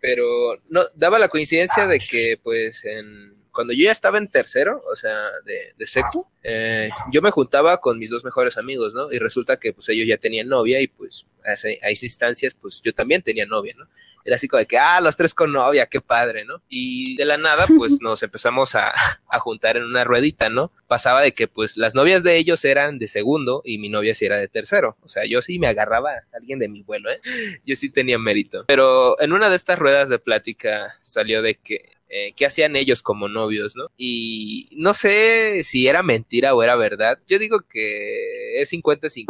[0.00, 4.82] pero no, daba la coincidencia de que pues en cuando yo ya estaba en tercero,
[4.90, 9.10] o sea, de, de secu, eh, yo me juntaba con mis dos mejores amigos, ¿no?
[9.12, 12.92] Y resulta que pues ellos ya tenían novia y pues a, esas instancias pues yo
[12.92, 13.86] también tenía novia, ¿no?
[14.26, 16.62] Era así como de que, ah, los tres con novia, qué padre, ¿no?
[16.68, 18.90] Y de la nada, pues nos empezamos a,
[19.28, 20.72] a, juntar en una ruedita, ¿no?
[20.86, 24.24] Pasaba de que, pues, las novias de ellos eran de segundo y mi novia sí
[24.24, 24.96] era de tercero.
[25.02, 27.20] O sea, yo sí me agarraba a alguien de mi vuelo, ¿eh?
[27.66, 28.64] Yo sí tenía mérito.
[28.66, 33.02] Pero en una de estas ruedas de plática salió de que eh, qué hacían ellos
[33.02, 33.86] como novios, ¿no?
[33.96, 37.18] Y no sé si era mentira o era verdad.
[37.26, 39.26] Yo digo que es 50-50,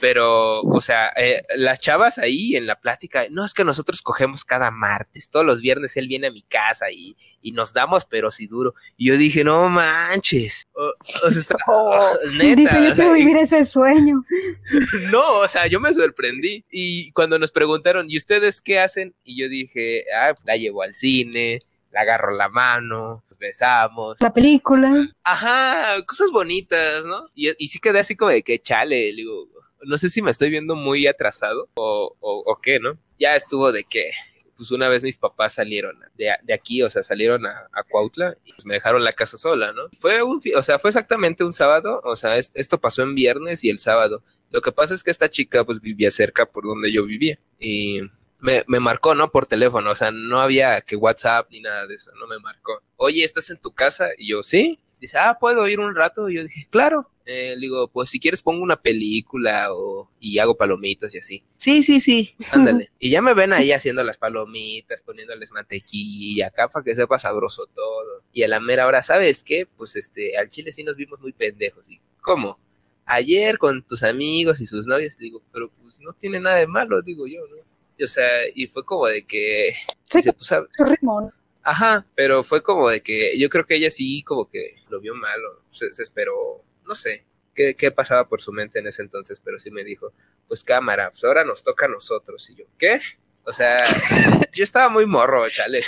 [0.00, 4.44] pero, o sea, eh, las chavas ahí en la plática, no es que nosotros cogemos
[4.44, 8.30] cada martes, todos los viernes él viene a mi casa y, y nos damos, pero
[8.30, 8.74] sí duro.
[8.96, 10.92] Y yo dije, no manches, o,
[11.26, 12.56] o sea, está, Oh, neta.
[12.56, 14.22] Dice, yo quiero vivir ese sueño.
[15.10, 16.64] no, o sea, yo me sorprendí.
[16.70, 19.14] Y cuando nos preguntaron, ¿y ustedes qué hacen?
[19.24, 21.58] Y yo dije, ah, la llevo al cine,
[21.90, 24.20] la agarro la mano, nos besamos.
[24.20, 25.08] La película.
[25.24, 27.28] Ajá, cosas bonitas, ¿no?
[27.34, 29.48] Y, y sí quedé así como de que chale, digo,
[29.82, 32.98] no sé si me estoy viendo muy atrasado o, o, o qué, ¿no?
[33.18, 34.10] Ya estuvo de que,
[34.56, 38.36] pues una vez mis papás salieron de, de aquí, o sea, salieron a, a, Cuautla
[38.44, 39.82] y pues me dejaron la casa sola, ¿no?
[39.98, 43.64] Fue un, o sea, fue exactamente un sábado, o sea, es, esto pasó en viernes
[43.64, 44.22] y el sábado.
[44.50, 48.00] Lo que pasa es que esta chica pues vivía cerca por donde yo vivía y
[48.40, 49.30] me, me marcó, ¿no?
[49.30, 52.82] Por teléfono, o sea, no había que WhatsApp ni nada de eso, no me marcó.
[52.96, 54.08] Oye, ¿estás en tu casa?
[54.16, 54.78] Y yo, sí.
[55.00, 56.28] Dice, ah, ¿puedo ir un rato?
[56.28, 57.08] Y yo dije, claro.
[57.24, 61.44] Eh, le digo, pues si quieres pongo una película o y hago palomitas y así.
[61.58, 62.90] Sí, sí, sí, ándale.
[62.98, 67.66] y ya me ven ahí haciendo las palomitas, poniéndoles mantequilla acá para que sepa sabroso
[67.66, 68.22] todo.
[68.32, 69.66] Y a la mera hora, ¿sabes qué?
[69.66, 71.88] Pues este, al chile sí nos vimos muy pendejos.
[71.90, 72.58] ¿Y cómo?
[73.04, 77.02] Ayer con tus amigos y sus novias, digo, pero pues no tiene nada de malo,
[77.02, 77.56] digo yo, ¿no?
[78.02, 79.74] O sea, y fue como de que
[80.06, 81.32] sí, se puso su ritmo.
[81.62, 85.14] Ajá, pero fue como de que yo creo que ella sí como que lo vio
[85.14, 87.26] malo, se, se esperó, no sé
[87.58, 90.12] qué, qué, pasaba por su mente en ese entonces, pero sí me dijo,
[90.46, 92.48] pues cámara, pues ahora nos toca a nosotros.
[92.50, 92.98] Y yo, ¿qué?
[93.44, 93.82] O sea,
[94.54, 95.82] yo estaba muy morro, chale.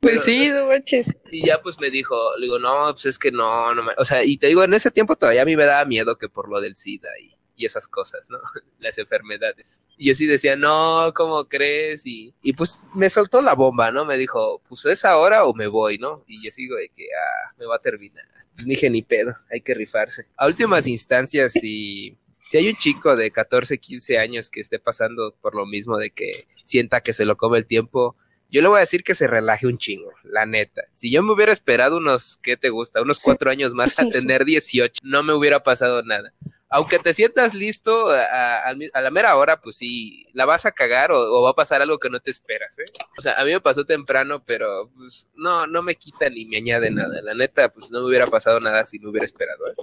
[0.00, 1.06] Pero, pues sí, no manches.
[1.30, 3.92] Y ya pues me dijo, le digo, no, pues es que no, no me...
[3.98, 6.28] O sea, y te digo, en ese tiempo todavía a mí me daba miedo que
[6.28, 8.38] por lo del SIDA y, y esas cosas, ¿no?
[8.80, 9.84] Las enfermedades.
[9.98, 12.06] Y yo sí decía, no, ¿cómo crees?
[12.06, 14.06] Y, y pues me soltó la bomba, ¿no?
[14.06, 16.24] Me dijo, pues es ahora o me voy, ¿no?
[16.26, 18.24] Y yo sigo de que, ah, me va a terminar.
[18.54, 20.26] Pues dije, ni pedo, hay que rifarse.
[20.36, 22.16] A últimas instancias, si,
[22.48, 26.10] si hay un chico de 14, 15 años que esté pasando por lo mismo de
[26.10, 26.30] que
[26.64, 28.16] sienta que se lo come el tiempo,
[28.50, 30.82] yo le voy a decir que se relaje un chingo, la neta.
[30.90, 33.02] Si yo me hubiera esperado unos, ¿qué te gusta?
[33.02, 34.52] Unos cuatro años más sí, a tener sí.
[34.52, 36.32] 18, no me hubiera pasado nada
[36.72, 41.10] aunque te sientas listo a, a, la mera hora, pues sí, la vas a cagar
[41.10, 42.84] o, va a pasar algo que no te esperas, ¿eh?
[43.18, 46.58] O sea, a mí me pasó temprano, pero pues no, no me quita ni me
[46.58, 47.20] añade nada.
[47.22, 49.74] La neta, pues no me hubiera pasado nada si me hubiera esperado, ¿eh?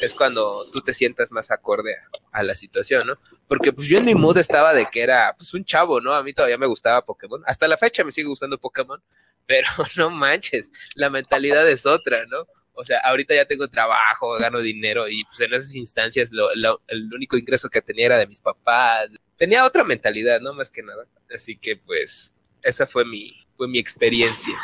[0.00, 3.18] Es cuando tú te sientas más acorde a, a, la situación, ¿no?
[3.48, 6.14] Porque pues yo en mi mood estaba de que era pues un chavo, ¿no?
[6.14, 7.42] A mí todavía me gustaba Pokémon.
[7.44, 9.02] Hasta la fecha me sigue gustando Pokémon,
[9.46, 12.46] pero no manches, la mentalidad es otra, ¿no?
[12.74, 16.82] O sea, ahorita ya tengo trabajo, gano dinero y pues en esas instancias lo, lo,
[16.88, 19.10] el único ingreso que tenía era de mis papás.
[19.36, 20.52] Tenía otra mentalidad, ¿no?
[20.54, 21.02] Más que nada.
[21.32, 24.54] Así que pues esa fue mi, fue mi experiencia.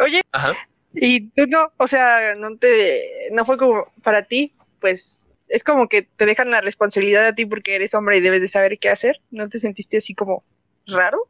[0.00, 0.54] Oye, Ajá.
[0.94, 5.88] y tú no, o sea, no te, no fue como para ti, pues es como
[5.88, 8.88] que te dejan la responsabilidad a ti porque eres hombre y debes de saber qué
[8.88, 9.16] hacer.
[9.30, 10.42] ¿No te sentiste así como
[10.86, 11.28] raro?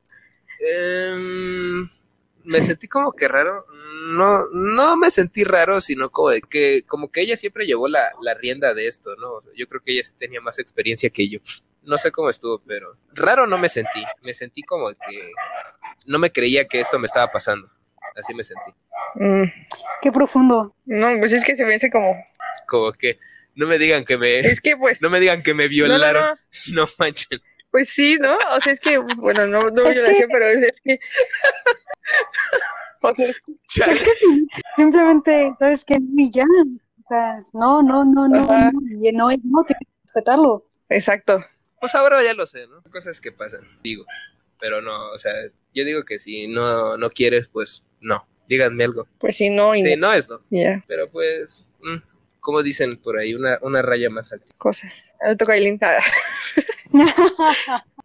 [0.60, 1.88] Um,
[2.44, 3.66] me sentí como que raro.
[4.08, 8.10] No, no me sentí raro, sino como de que, como que ella siempre llevó la,
[8.22, 9.42] la rienda de esto, ¿no?
[9.54, 11.38] Yo creo que ella tenía más experiencia que yo.
[11.82, 14.02] No sé cómo estuvo, pero raro no me sentí.
[14.26, 15.30] Me sentí como que
[16.06, 17.70] no me creía que esto me estaba pasando.
[18.16, 18.72] Así me sentí.
[19.14, 19.44] Mm.
[20.02, 20.74] Qué profundo.
[20.84, 22.14] No, pues es que se me hace como.
[22.66, 23.18] Como que
[23.54, 24.38] no me digan que me.
[24.38, 25.00] Es que pues.
[25.02, 26.22] No me digan que me violaron.
[26.22, 26.84] No, no, no.
[26.84, 27.40] no manchen.
[27.70, 28.36] Pues sí, ¿no?
[28.56, 30.28] O sea, es que, bueno, no, no violación, que...
[30.28, 30.98] pero es, es que.
[33.02, 33.14] O
[33.66, 34.46] sea, es que sí,
[34.76, 35.98] simplemente, ¿sabes qué?
[36.16, 36.44] Y ya.
[36.44, 38.70] O sea, no, no, no, no, no,
[39.02, 40.66] y no, no, tienes que respetarlo.
[40.88, 41.40] Exacto.
[41.80, 42.82] Pues ahora ya lo sé, ¿no?
[42.90, 44.04] Cosas que pasan, digo.
[44.60, 45.32] Pero no, o sea,
[45.74, 48.26] yo digo que si no, no quieres, pues no.
[48.46, 49.06] Díganme algo.
[49.18, 50.40] Pues si no, y sí, no, no es no.
[50.50, 50.84] Yeah.
[50.88, 51.96] Pero pues, mm,
[52.40, 54.46] como dicen por ahí, una, una raya más alta.
[54.58, 55.08] Cosas.
[55.20, 55.78] Ahora toca Aileen.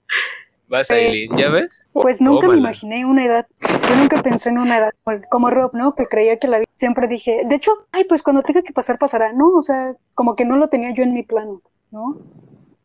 [0.68, 1.88] ¿Vas a Aileen, ya ves?
[1.94, 2.54] Pues nunca Tómala.
[2.56, 3.48] me imaginé una edad.
[3.88, 4.92] Yo nunca pensé en una edad
[5.30, 5.94] como Rob, ¿no?
[5.94, 6.66] Que creía que la vida.
[6.76, 9.50] Siempre dije, de hecho, ay, pues cuando tenga que pasar, pasará, ¿no?
[9.52, 12.20] O sea, como que no lo tenía yo en mi plano, ¿no?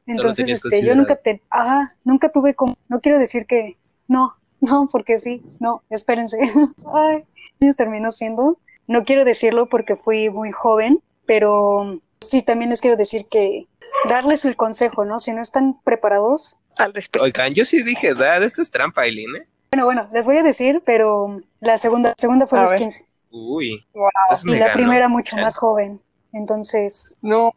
[0.07, 3.77] Entonces, no este, yo nunca te, ajá, nunca tuve como, no quiero decir que,
[4.09, 6.39] no, no, porque sí, no, espérense.
[6.95, 7.25] ay,
[7.61, 12.97] años terminó siendo, no quiero decirlo porque fui muy joven, pero sí, también les quiero
[12.97, 13.67] decir que
[14.09, 15.19] darles el consejo, ¿no?
[15.19, 17.25] Si no están preparados al respecto.
[17.25, 19.47] Oigan, yo sí dije, Dad, esto es trampa, Eileen, ¿eh?
[19.73, 22.81] Bueno, bueno, les voy a decir, pero la segunda, segunda fue a, los ver.
[22.81, 23.07] 15.
[23.31, 23.87] Uy.
[23.95, 24.09] Wow.
[24.45, 24.73] Y la ganó.
[24.73, 26.01] primera mucho más joven.
[26.33, 27.55] Entonces, no.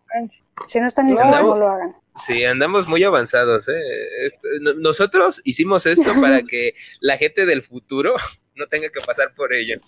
[0.67, 1.95] Si no están listos, no, lo hagan.
[2.15, 3.81] Sí, andamos muy avanzados, ¿eh?
[4.25, 8.13] Esto, nosotros hicimos esto para que la gente del futuro
[8.55, 9.79] no tenga que pasar por ello.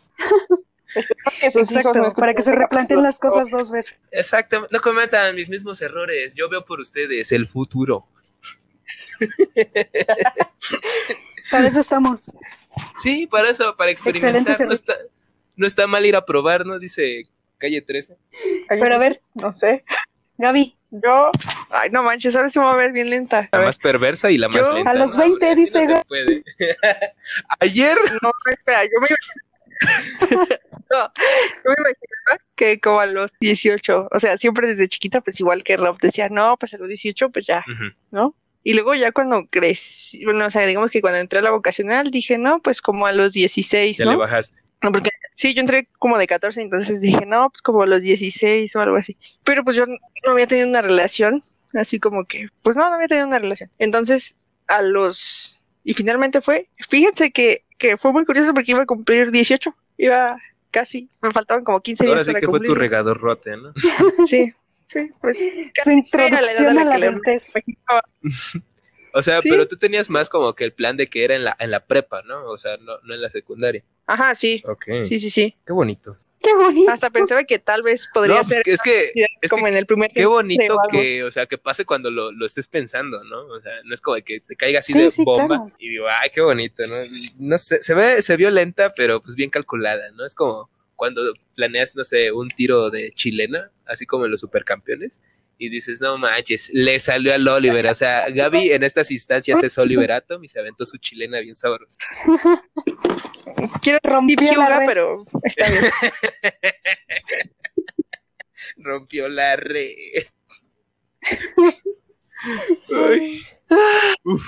[1.39, 3.01] Que no Exacto, para que se este replanteen capítulo.
[3.01, 4.01] las cosas dos veces.
[4.11, 6.35] Exactamente, no cometan mis mismos errores.
[6.35, 8.07] Yo veo por ustedes el futuro.
[11.51, 12.37] Para eso estamos.
[12.97, 14.55] Sí, para eso, para experimentar.
[14.65, 14.93] No está,
[15.55, 16.79] no está mal ir a probar, ¿no?
[16.79, 17.23] Dice
[17.57, 18.17] calle 13.
[18.67, 19.83] Pero a ver, No sé.
[20.37, 21.31] Gaby, Yo.
[21.69, 23.39] Ay, no manches, ahora se me va a ver bien lenta.
[23.39, 23.67] A La ver.
[23.67, 24.91] más perversa y la más lenta.
[24.91, 25.23] A los ¿no?
[25.23, 26.01] 20 Así dice, no.
[27.59, 27.97] Ayer.
[28.21, 29.07] No, espera, yo me
[30.91, 35.39] No, yo me imaginaba que como a los 18, o sea, siempre desde chiquita, pues
[35.39, 37.63] igual que Rob decía, no, pues a los 18, pues ya.
[38.11, 38.35] ¿no?
[38.67, 42.09] Y luego ya cuando crecí, bueno, o sea, digamos que cuando entré a la vocacional
[42.09, 44.17] dije, no, pues como a los 16, Ya le ¿no?
[44.17, 44.61] bajaste.
[44.81, 48.01] No, porque sí, yo entré como de 14, entonces dije, no, pues como a los
[48.01, 49.17] 16 o algo así.
[49.43, 51.43] Pero pues yo no había tenido una relación,
[51.75, 53.69] así como que, pues no, no había tenido una relación.
[53.77, 55.63] Entonces, a los...
[55.83, 60.37] Y finalmente fue, fíjense que, que fue muy curioso porque iba a cumplir 18, iba
[60.71, 63.73] casi, me faltaban como 15 días Ahora sí para que fue tu regador rote, ¿no?
[64.27, 64.55] Sí,
[64.87, 65.37] sí, pues
[65.83, 67.53] su introducción a la adultez.
[69.17, 69.49] O sea, Sí.
[69.49, 71.85] pero tú tenías más como que el plan de que era en la, en la
[71.85, 72.45] prepa, ¿no?
[72.47, 73.81] O sea, no, no en la secundaria.
[74.07, 74.83] Ajá, sí, Ok.
[75.07, 75.55] sí, sí, sí.
[75.65, 76.17] Qué bonito.
[76.43, 76.91] Qué bonito.
[76.91, 79.71] Hasta pensaba que tal vez podría No, pues ser que es que, es como que
[79.71, 83.23] en el primer qué bonito que, o sea, que pase cuando lo, lo estés pensando,
[83.23, 83.47] ¿no?
[83.47, 85.71] O sea, no es como que te caiga así Sí, de sí, bomba claro.
[85.79, 86.95] y digo, ay, qué bonito, ¿no?
[87.39, 90.25] No sé, se ve, se vio lenta, pero pues bien calculada, ¿no?
[90.25, 91.21] Es como cuando
[91.55, 95.21] planeas, no sé, un tiro de chilena, así como en los supercampeones,
[95.57, 99.77] y dices, no manches, le salió al Oliver, o sea, Gaby en estas instancias es
[99.77, 101.97] Oliver Atom y se aventó su chilena bien sabrosa.
[103.81, 104.85] Quiero Rompió decir la red.
[104.87, 105.83] pero está bien.
[108.77, 109.89] Rompió la red.
[112.89, 113.45] Uy.
[114.23, 114.45] Uf.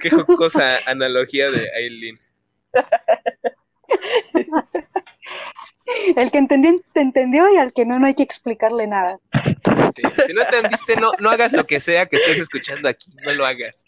[0.00, 2.18] Qué jocosa analogía de Aileen.
[6.16, 9.18] El que entendió, te entendió y al que no, no hay que explicarle nada.
[9.94, 13.32] Sí, Si no entendiste, no, no hagas lo que sea que estés escuchando aquí, no
[13.32, 13.84] lo hagas.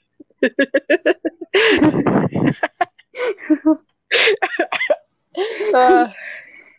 [5.74, 6.12] Ah,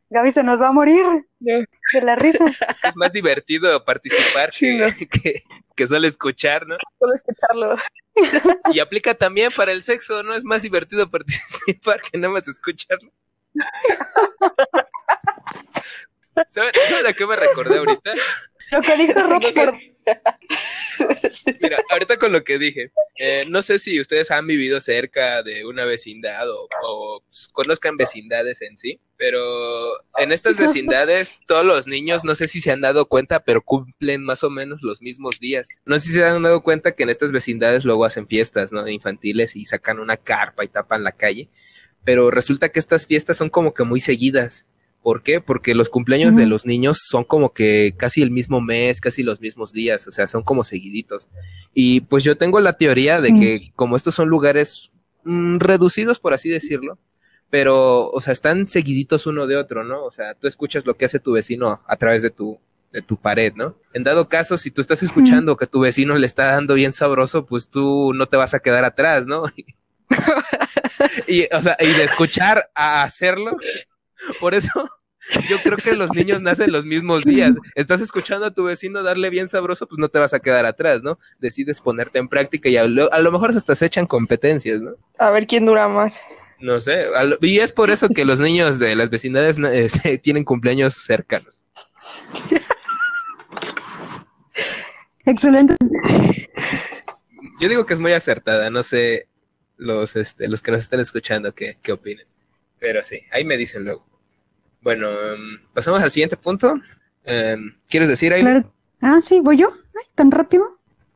[0.09, 1.03] Gaby se nos va a morir
[1.39, 1.59] no.
[1.93, 2.45] de la risa.
[2.67, 4.87] Es que es más divertido participar Sí, que, no.
[5.23, 5.41] que,
[5.75, 6.75] que solo escuchar, ¿no?
[6.99, 7.75] Solo escucharlo.
[8.73, 10.35] Y aplica también para el sexo, ¿no?
[10.35, 13.11] Es más divertido participar que nada más escucharlo.
[16.47, 18.13] ¿Saben, ¿saben a qué me recordé ahorita?
[18.71, 19.91] Lo que dijo No sé.
[21.61, 25.65] Mira, ahorita con lo que dije, eh, no sé si ustedes han vivido cerca de
[25.65, 29.39] una vecindad o, o, pues, conozcan vecindades en sí, pero
[30.17, 34.23] en estas vecindades todos los niños, no sé si se han dado cuenta, pero cumplen
[34.23, 35.81] más o menos los mismos días.
[35.85, 38.87] No sé si se han dado cuenta que en estas vecindades luego hacen fiestas, ¿no?
[38.87, 41.49] Infantiles y sacan una carpa y tapan la calle,
[42.03, 44.67] pero resulta que estas fiestas son como que muy seguidas.
[45.01, 45.41] ¿Por qué?
[45.41, 49.41] Porque los cumpleaños de los niños son como que casi el mismo mes, casi los
[49.41, 51.29] mismos días, o sea, son como seguiditos.
[51.73, 53.39] Y pues yo tengo la teoría de Sí.
[53.39, 54.91] que como estos son lugares
[55.23, 56.99] mm, reducidos, por así decirlo,
[57.49, 60.05] pero, o sea, están seguiditos uno de otro, ¿no?
[60.05, 62.59] O sea, tú escuchas lo que hace tu vecino a través de tu,
[62.93, 63.77] de tu pared, ¿no?
[63.93, 67.45] En dado caso, si tú estás escuchando que tu vecino le está dando bien sabroso,
[67.45, 69.43] pues tú no te vas a quedar atrás, ¿no?
[71.27, 73.57] y, o sea, y de escuchar a hacerlo,
[74.39, 74.69] por eso
[75.49, 77.53] yo creo que los niños nacen los mismos días.
[77.75, 81.03] Estás escuchando a tu vecino darle bien sabroso, pues no te vas a quedar atrás,
[81.03, 81.19] ¿no?
[81.39, 84.91] Decides ponerte en práctica y a lo, a lo mejor hasta se echan competencias, ¿no?
[85.19, 86.19] A ver quién dura más.
[86.59, 87.05] No sé.
[87.25, 91.63] lo- y es por eso que los niños de las vecindades este, tienen cumpleaños cercanos.
[95.25, 95.75] Excelente.
[97.59, 99.27] Yo digo que es muy acertada, no sé
[99.77, 102.25] los, este, los que nos están escuchando qué, qué opinen.
[102.79, 104.05] Pero sí, ahí me dicen luego.
[104.81, 106.73] Bueno, em, pasamos al siguiente punto.
[107.23, 108.61] Em, ¿Quieres decir, Aileen?
[108.63, 108.73] Claro.
[109.01, 109.69] Ah, sí, voy yo.
[109.71, 110.63] Ay, tan rápido.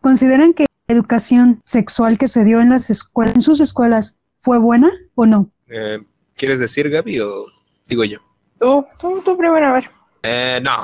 [0.02, 4.60] ¿Consideran que la educación sexual que se dio en las escuelas, en sus escuelas, fue
[4.60, 5.50] buena o no?
[5.68, 7.32] Em, ¿Quieres decir, Gaby, o
[7.88, 8.20] digo yo?
[8.60, 9.90] Tú, tú, tú primero, a ver.
[10.24, 10.84] Eh, no,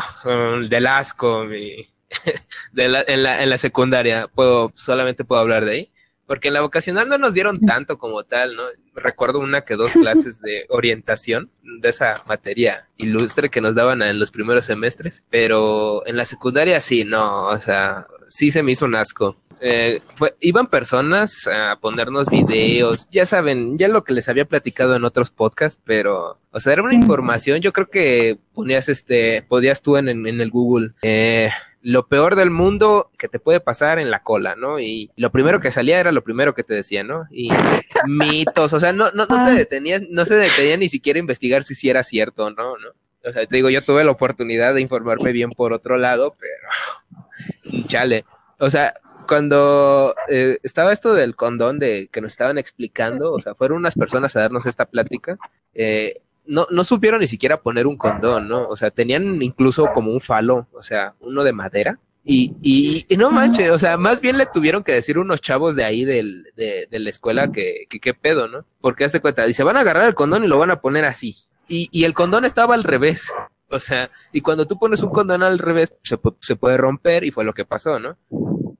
[0.67, 1.87] del asco, mi-
[2.73, 5.91] de la- en, la, en la secundaria, puedo, solamente puedo hablar de ahí,
[6.27, 8.63] porque en la vocacional no nos dieron tanto como tal, ¿no?
[8.95, 11.49] Recuerdo una que dos clases de orientación
[11.81, 16.79] de esa materia ilustre que nos daban en los primeros semestres, pero en la secundaria
[16.79, 19.35] sí, no, o sea, sí se me hizo un asco.
[19.63, 24.95] eh, fue, iban personas a ponernos videos, ya saben, ya lo que les había platicado
[24.95, 29.81] en otros podcasts, pero, o sea, era una información, yo creo que ponías este, podías
[29.83, 31.51] tú en, en el Google, eh,
[31.81, 34.79] lo peor del mundo que te puede pasar en la cola, ¿no?
[34.79, 37.25] Y lo primero que salía era lo primero que te decía, ¿no?
[37.31, 37.49] Y
[38.07, 39.55] mitos, o sea, no, no, no te ah.
[39.55, 42.89] detenías, no se detenía ni siquiera a investigar si sí era cierto o no, ¿no?
[43.23, 47.87] O sea, te digo, yo tuve la oportunidad de informarme bien por otro lado, pero
[47.87, 48.25] chale.
[48.59, 48.93] O sea,
[49.27, 53.95] cuando eh, estaba esto del condón de que nos estaban explicando, o sea, fueron unas
[53.95, 55.37] personas a darnos esta plática,
[55.73, 58.67] eh, no, no supieron ni siquiera poner un condón, ¿no?
[58.67, 61.99] O sea, tenían incluso como un falo, o sea, uno de madera.
[62.23, 65.75] Y, y, y no manches, o sea, más bien le tuvieron que decir unos chavos
[65.75, 68.63] de ahí del, de, de la escuela que, que qué pedo, ¿no?
[68.79, 71.35] Porque hazte cuenta, dice, van a agarrar el condón y lo van a poner así.
[71.67, 73.33] Y, y el condón estaba al revés.
[73.69, 77.31] O sea, y cuando tú pones un condón al revés, se, se puede romper y
[77.31, 78.17] fue lo que pasó, ¿no?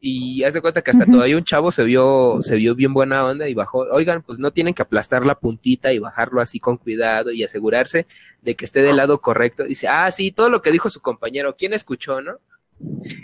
[0.03, 3.23] Y haz de cuenta que hasta todavía un chavo se vio, se vio bien buena
[3.23, 6.77] onda y bajó, oigan, pues no tienen que aplastar la puntita y bajarlo así con
[6.77, 8.07] cuidado y asegurarse
[8.41, 9.63] de que esté del lado correcto.
[9.63, 12.39] Dice, ah, sí, todo lo que dijo su compañero, ¿quién escuchó, no?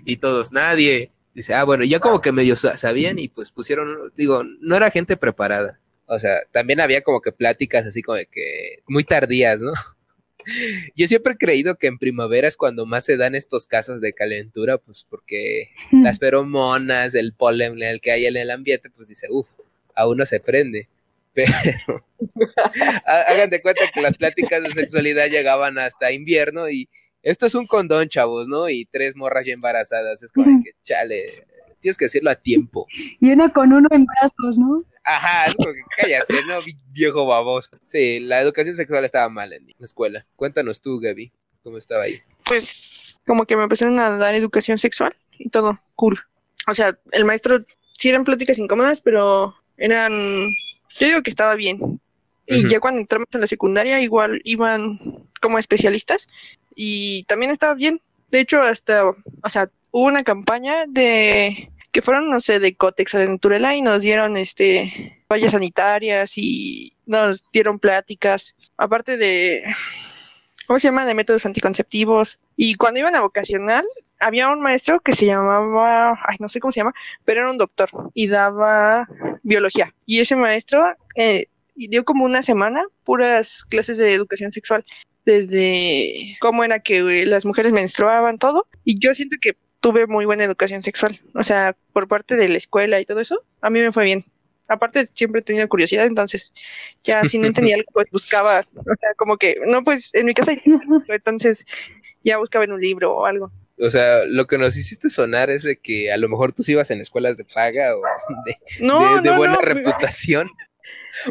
[0.06, 1.12] Y todos, nadie.
[1.34, 5.18] Dice, ah, bueno, ya como que medio sabían y pues pusieron, digo, no era gente
[5.18, 5.80] preparada.
[6.06, 9.74] O sea, también había como que pláticas así como de que muy tardías, ¿no?
[10.96, 14.14] Yo siempre he creído que en primavera es cuando más se dan estos casos de
[14.14, 19.28] calentura, pues porque las feromonas, el polen el que hay en el ambiente, pues dice,
[19.30, 19.48] uff,
[19.96, 20.88] a uno se prende.
[21.38, 21.54] Pero
[23.06, 26.90] hagan de cuenta que las pláticas de sexualidad llegaban hasta invierno y
[27.22, 28.70] esto es un condón, chavos, ¿no?
[28.70, 30.24] Y tres morras ya embarazadas.
[30.24, 31.46] Es como que, chale,
[31.80, 32.88] tienes que decirlo a tiempo.
[33.20, 34.84] Y una con uno en brazos, ¿no?
[35.04, 36.60] Ajá, es como que cállate, ¿no?
[36.92, 37.70] Viejo baboso.
[37.86, 40.26] Sí, la educación sexual estaba mal en la escuela.
[40.36, 41.32] Cuéntanos tú, Gaby,
[41.64, 42.22] cómo estaba ahí.
[42.46, 42.78] Pues,
[43.26, 46.20] como que me empezaron a dar educación sexual y todo, cool.
[46.68, 50.50] O sea, el maestro sí eran pláticas incómodas, pero eran.
[51.00, 52.02] Yo digo que estaba bien.
[52.50, 55.00] Y ya cuando entramos en la secundaria, igual iban
[55.42, 56.30] como especialistas
[56.76, 58.02] y también estaba bien.
[58.32, 63.16] De hecho, hasta, o sea, hubo una campaña de que fueron, no sé, de Cotex
[63.16, 69.64] Naturela y nos dieron este vallas sanitarias y nos dieron pláticas, aparte de,
[70.68, 72.38] ¿cómo se llama?, de métodos anticonceptivos.
[72.56, 73.86] Y cuando iban a vocacional,
[74.20, 76.94] había un maestro que se llamaba, ay, no sé cómo se llama,
[77.26, 79.08] pero era un doctor y daba
[79.42, 79.96] biología.
[80.06, 84.86] Y ese maestro eh, dio como una semana puras clases de educación sexual
[85.26, 88.68] desde cómo era que las mujeres menstruaban, todo.
[88.86, 91.22] Y yo siento que tuve muy buena educación sexual.
[91.34, 94.26] O sea, por parte de la escuela y todo eso, a mí me fue bien.
[94.68, 96.54] Aparte, siempre he tenido curiosidad, entonces
[97.04, 100.34] ya si no entendía algo, pues buscaba, o sea, como que, no, pues en mi
[100.34, 100.60] casa hay
[101.08, 101.66] entonces
[102.24, 103.52] ya buscaba en un libro o algo.
[103.80, 106.90] O sea, lo que nos hiciste sonar es de que a lo mejor tú ibas
[106.90, 108.02] en escuelas de paga o
[109.22, 110.50] de, de, buena reputación.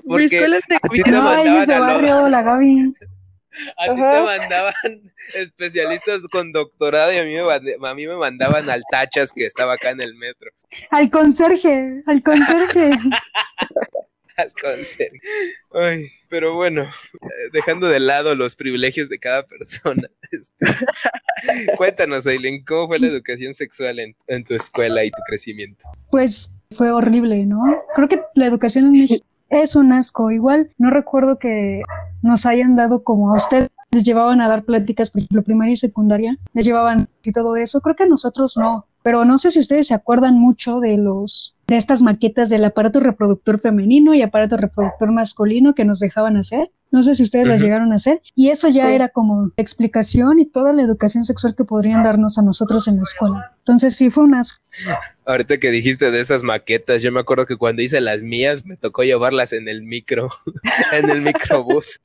[0.07, 2.95] Porque escuelas de a ti te mandaban a barrio, la Gaby.
[3.79, 8.69] A ti te mandaban especialistas con doctorado y a mí, me, a mí me mandaban
[8.71, 10.51] al tachas que estaba acá en el metro.
[10.91, 12.91] Al conserje, al conserje.
[14.37, 15.19] al conserje.
[15.73, 20.09] Ay, pero bueno, eh, dejando de lado los privilegios de cada persona.
[20.33, 25.85] Este, cuéntanos, Aileen, ¿cómo fue la educación sexual en, en tu escuela y tu crecimiento?
[26.11, 27.63] Pues fue horrible, ¿no?
[27.95, 30.31] Creo que la educación en México es un asco.
[30.31, 31.83] Igual no recuerdo que
[32.23, 35.77] nos hayan dado como a ustedes les llevaban a dar pláticas, por ejemplo, primaria y
[35.77, 37.81] secundaria, les llevaban y todo eso.
[37.81, 41.56] Creo que a nosotros no, pero no sé si ustedes se acuerdan mucho de los
[41.67, 46.71] de estas maquetas del aparato reproductor femenino y aparato reproductor masculino que nos dejaban hacer.
[46.93, 48.23] No sé si ustedes las llegaron a hacer.
[48.37, 52.43] Y eso ya era como explicación y toda la educación sexual que podrían darnos a
[52.43, 53.51] nosotros en la escuela.
[53.59, 54.63] Entonces sí fue unas...
[55.27, 58.77] Ahorita que dijiste de esas maquetas, yo me acuerdo que cuando hice las mías me
[58.77, 60.31] tocó llevarlas en el micro,
[60.93, 61.99] en el microbús.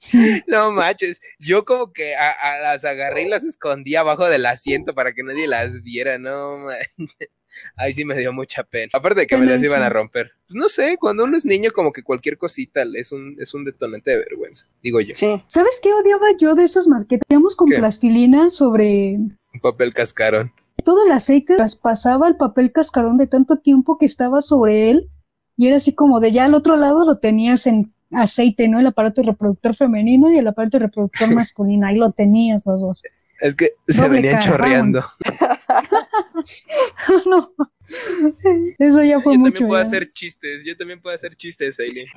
[0.48, 5.14] No manches, yo como que a, las agarré y las escondí abajo del asiento para
[5.14, 7.30] que nadie las viera, no manches.
[7.76, 8.90] Ahí sí me dio mucha pena.
[8.94, 10.32] Aparte de que me las iban a romper.
[10.48, 13.66] Pues no sé, cuando uno es niño, como que cualquier cosita es un, es un
[13.66, 15.14] detonante de vergüenza, digo yo.
[15.48, 17.26] ¿Sabes qué odiaba yo de esas marquetas?
[17.56, 19.16] con plastilina sobre...
[19.16, 20.54] Un papel cascarón.
[20.84, 25.10] Todo el aceite las pasaba al papel cascarón de tanto tiempo que estaba sobre él.
[25.58, 28.80] Y era así como de ya al otro lado lo tenías en aceite, ¿no?
[28.80, 31.88] El aparato reproductor femenino y el aparato reproductor masculino.
[31.88, 33.04] Ahí lo tenías los dos.
[33.42, 35.04] Es que se venían chorreando.
[37.26, 37.52] no.
[38.78, 39.52] Eso ya fue yo mucho.
[39.52, 40.64] Yo también puedo hacer chistes.
[40.64, 42.08] Yo también puedo hacer chistes, Aileen.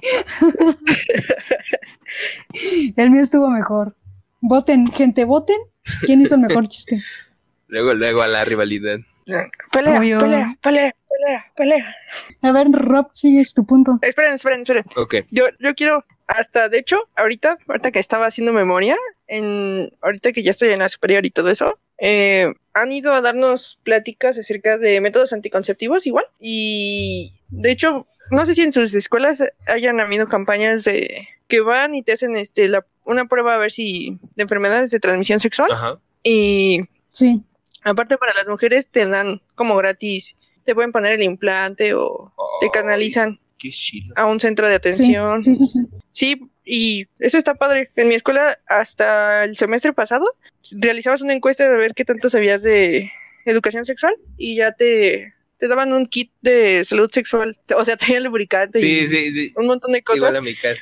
[2.96, 3.96] el mío estuvo mejor.
[4.42, 5.56] Voten, gente, voten.
[6.04, 7.00] ¿Quién hizo el mejor chiste?
[7.68, 8.98] Luego, luego a la rivalidad.
[9.24, 10.94] Pelea, pelea, pelea, pelea.
[11.08, 11.94] pelea, pelea.
[12.42, 13.98] A ver, Rob, sigues tu punto.
[14.02, 14.84] Esperen, esperen, esperen.
[14.96, 15.14] Ok.
[15.30, 18.96] Yo, yo quiero, hasta, de hecho, ahorita, ahorita que estaba haciendo memoria,
[19.26, 23.20] en, ahorita que ya estoy en la superior y todo eso, eh, han ido a
[23.20, 26.26] darnos pláticas acerca de métodos anticonceptivos igual.
[26.40, 31.94] Y, de hecho, no sé si en sus escuelas hayan habido campañas de que van
[31.94, 35.70] y te hacen este la, una prueba a ver si de enfermedades de transmisión sexual.
[35.72, 35.98] Ajá.
[36.22, 37.42] Y Sí.
[37.82, 42.70] aparte para las mujeres te dan como gratis, te pueden poner el implante o te
[42.70, 44.12] canalizan Qué chilo.
[44.16, 45.40] a un centro de atención.
[45.40, 45.80] sí, sí, sí.
[46.12, 47.88] Sí, y eso está padre.
[47.96, 50.26] En mi escuela, hasta el semestre pasado,
[50.72, 53.10] realizabas una encuesta de ver qué tanto sabías de
[53.46, 57.56] educación sexual y ya te, te daban un kit de salud sexual.
[57.74, 59.52] O sea, tenía lubricante Sí, y sí, sí.
[59.56, 60.18] un montón de cosas.
[60.18, 60.80] Igual a mi casa.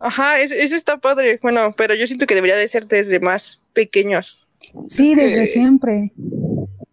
[0.00, 1.38] Ajá, es- eso está padre.
[1.40, 4.44] Bueno, pero yo siento que debería de ser desde más pequeños.
[4.86, 6.10] Sí, Es que- desde siempre.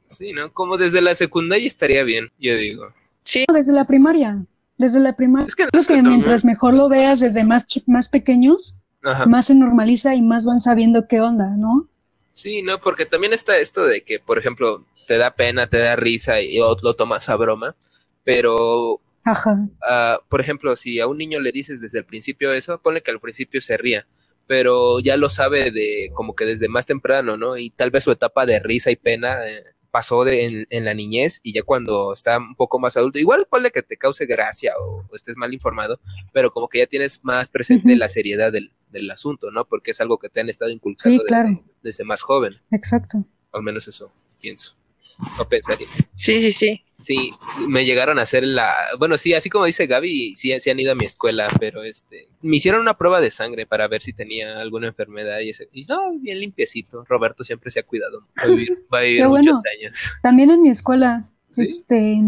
[0.05, 0.53] Sí, ¿no?
[0.53, 2.93] Como desde la secundaria estaría bien, yo digo.
[3.23, 4.43] Sí, Desde la primaria.
[4.81, 5.45] Desde la primaria.
[5.45, 9.27] Es que Creo que mientras mejor lo veas desde más, más pequeños, Ajá.
[9.27, 11.87] más se normaliza y más van sabiendo qué onda, ¿no?
[12.33, 15.95] Sí, no, porque también está esto de que, por ejemplo, te da pena, te da
[15.95, 17.75] risa y o lo tomas a broma,
[18.23, 19.67] pero, Ajá.
[19.87, 23.11] ah, por ejemplo, si a un niño le dices desde el principio eso, ponle que
[23.11, 24.07] al principio se ría,
[24.47, 27.55] pero ya lo sabe de como que desde más temprano, ¿no?
[27.55, 30.93] Y tal vez su etapa de risa y pena eh, pasó de, en, en la
[30.93, 34.73] niñez y ya cuando está un poco más adulto, igual ponle que te cause gracia
[34.79, 35.99] o, o estés mal informado,
[36.31, 39.65] pero como que ya tienes más presente la seriedad del, del asunto, ¿no?
[39.65, 41.63] Porque es algo que te han estado inculcando Sí, desde- claro.
[41.83, 42.55] desde más joven.
[42.71, 43.25] Exacto.
[43.51, 44.75] Al menos eso pienso.
[45.37, 45.87] O pensaría.
[46.15, 46.83] sí, sí, sí.
[47.01, 47.31] Sí,
[47.67, 48.71] me llegaron a hacer la.
[48.99, 52.29] Bueno, sí, así como dice Gaby, sí, sí han ido a mi escuela, pero este.
[52.41, 55.67] Me hicieron una prueba de sangre para ver si tenía alguna enfermedad y ese.
[55.73, 57.03] Y no, bien limpiecito.
[57.07, 58.27] Roberto siempre se ha cuidado.
[58.39, 59.43] Va a vivir, va a vivir Qué bueno.
[59.43, 60.11] muchos años.
[60.21, 61.63] También en mi escuela, ¿Sí?
[61.63, 62.19] este,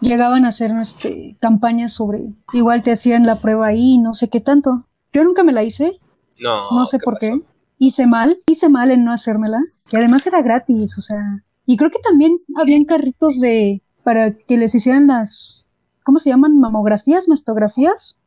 [0.00, 2.20] llegaban a hacer este, campañas sobre,
[2.52, 4.86] igual te hacían la prueba ahí, no sé qué tanto.
[5.12, 5.98] Yo nunca me la hice,
[6.40, 6.70] No.
[6.70, 7.26] no sé ¿qué por pasó?
[7.26, 7.40] qué.
[7.78, 9.58] Hice mal, hice mal en no hacérmela.
[9.90, 11.42] Y además era gratis, o sea.
[11.66, 15.68] Y creo que también habían carritos de, para que les hicieran las,
[16.02, 16.58] ¿cómo se llaman?
[16.58, 18.18] Mamografías, mastografías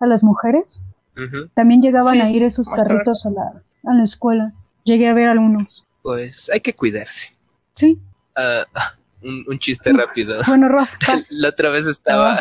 [0.00, 0.82] a las mujeres.
[1.54, 4.52] También llegaban Sí, a ir esos carritos a la, a la escuela.
[4.84, 5.86] Llegué a ver algunos.
[6.02, 7.34] Pues hay que cuidarse.
[7.74, 7.98] Sí.
[8.34, 8.64] Ah,
[9.22, 10.40] un, un chiste rápido.
[10.46, 10.68] Bueno,
[11.06, 11.32] vas.
[11.32, 12.38] La otra vez estaba,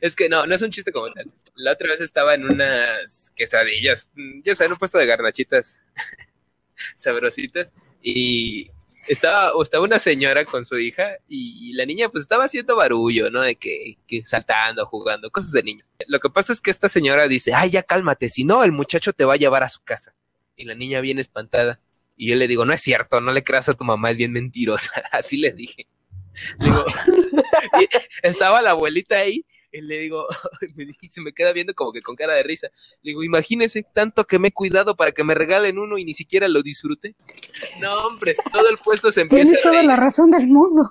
[0.00, 1.30] es que no, no es un chiste como tal.
[1.54, 4.10] La otra vez estaba en unas quesadillas,
[4.42, 5.82] ya saben, un puesto de garnachitas
[6.96, 7.72] sabrositas
[8.02, 8.70] y
[9.06, 13.42] estaba, estaba una señora con su hija y la niña pues estaba haciendo barullo, ¿no?
[13.42, 15.90] De que, que saltando, jugando, cosas de niños.
[16.06, 19.12] Lo que pasa es que esta señora dice, ay, ya cálmate, si no, el muchacho
[19.12, 20.14] te va a llevar a su casa.
[20.56, 21.80] Y la niña viene espantada.
[22.16, 24.32] Y yo le digo, no es cierto, no le creas a tu mamá, es bien
[24.32, 25.02] mentirosa.
[25.12, 25.86] Así le dije.
[26.58, 26.84] Digo,
[28.22, 29.44] estaba la abuelita ahí
[29.80, 30.26] le digo,
[30.76, 32.68] me se me queda viendo como que con cara de risa.
[33.02, 36.14] Le digo, imagínese tanto que me he cuidado para que me regalen uno y ni
[36.14, 37.14] siquiera lo disfrute.
[37.80, 40.90] No, hombre, todo el puesto se empieza Tienes toda la razón del mundo.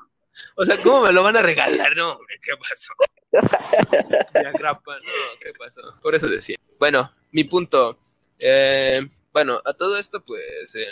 [0.55, 1.95] O sea, ¿cómo me lo van a regalar?
[1.95, 2.93] No, hombre, ¿qué pasó?
[4.33, 5.81] Ya grapa, no, ¿qué pasó?
[6.01, 6.57] Por eso decía.
[6.79, 7.97] Bueno, mi punto.
[8.39, 10.87] Eh, bueno, a todo esto, pues, eh,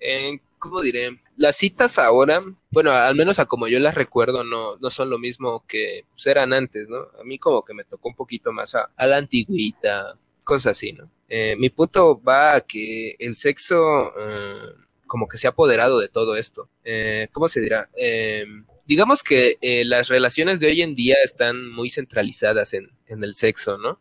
[0.00, 1.20] eh, ¿cómo diré?
[1.36, 5.18] Las citas ahora, bueno, al menos a como yo las recuerdo, no, no son lo
[5.18, 7.08] mismo que pues, eran antes, ¿no?
[7.20, 11.10] A mí como que me tocó un poquito más a, la antigüita, cosas así, ¿no?
[11.28, 14.74] Eh, mi punto va a que el sexo eh,
[15.06, 16.68] como que se ha apoderado de todo esto.
[16.84, 17.88] Eh, ¿Cómo se dirá?
[17.96, 18.46] Eh,
[18.86, 23.78] digamos que las relaciones de hoy en día están muy centralizadas en, en el sexo,
[23.78, 24.00] ¿no?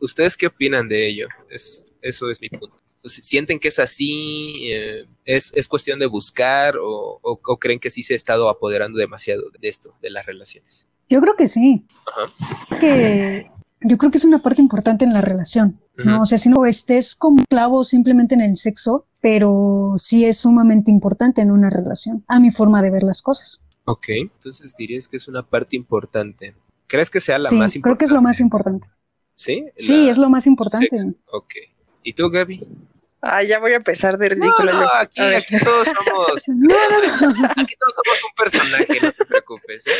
[0.00, 1.28] ¿Ustedes qué opinan de ello?
[1.50, 2.76] Es, eso es mi punto.
[3.02, 4.70] Pues, ¿Sienten que es así?
[4.72, 8.48] Eh, ¿es, ¿Es cuestión de buscar o, o- o creen que sí se ha estado
[8.48, 10.86] apoderando demasiado de esto, de las relaciones?
[11.08, 11.86] Yo creo que sí.
[12.06, 12.78] Ajá.
[12.80, 15.80] Que yo creo que es una parte importante en la relación.
[15.96, 16.22] ¿no?
[16.22, 20.90] O sea, si no estés como clavo simplemente en el sexo, pero sí es sumamente
[20.92, 23.62] importante en una relación, a mi forma de ver las cosas.
[23.84, 26.54] Ok, entonces dirías que es una parte importante.
[26.86, 27.98] ¿Crees que sea la sí, más creo importante?
[27.98, 28.86] que es lo más importante.
[29.34, 29.64] ¿Sí?
[29.76, 30.88] Sí, es lo más importante.
[30.90, 31.14] sexo.
[31.32, 31.52] Ok.
[32.08, 32.66] ¿Y tú, Gaby?
[33.20, 34.88] Ah, ya voy a empezar de No, ridícula no, yo.
[34.98, 37.48] aquí, aquí todos somos, No, no, no.
[37.54, 39.92] aquí todos somos un personaje, no te preocupes, ¿eh?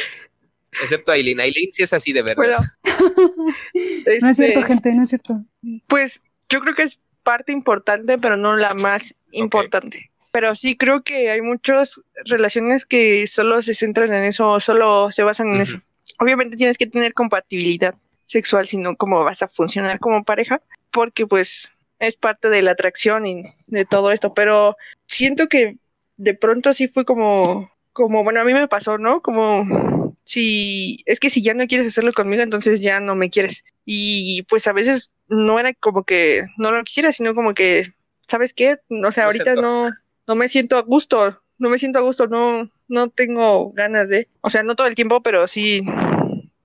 [0.81, 1.39] Excepto Aileen.
[1.41, 2.37] Aileen sí es así de verdad.
[2.37, 2.57] Bueno,
[4.23, 5.45] No es cierto, este, gente, no es cierto.
[5.87, 10.11] Pues yo creo que es parte importante, pero no la más importante.
[10.33, 15.13] Pero sí creo que hay muchas relaciones que solo se centran en eso, o solo
[15.13, 15.83] se basan en eso.
[16.21, 17.95] Obviamente tienes que tener compatibilidad
[18.25, 23.27] sexual, sino cómo vas a funcionar como pareja, porque pues es parte de la atracción
[23.27, 24.35] y de todo esto.
[24.35, 24.77] Pero
[25.07, 25.77] siento que
[26.17, 29.23] de pronto sí fue como, como, bueno, a mí me pasó, ¿no?
[29.23, 33.65] Como si es que si ya no quieres hacerlo conmigo, entonces ya no me quieres.
[33.85, 37.95] Y pues a veces no era como que no lo quisiera, sino como que,
[38.29, 38.79] ¿sabes qué?
[38.91, 39.89] O sea, ahorita no,
[40.27, 44.29] no me siento a gusto, no me siento a gusto, no, no tengo ganas de,
[44.41, 45.83] o sea, no todo el tiempo, pero sí,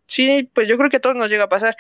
[0.07, 1.77] sí, pues yo creo que a todos nos llega a pasar.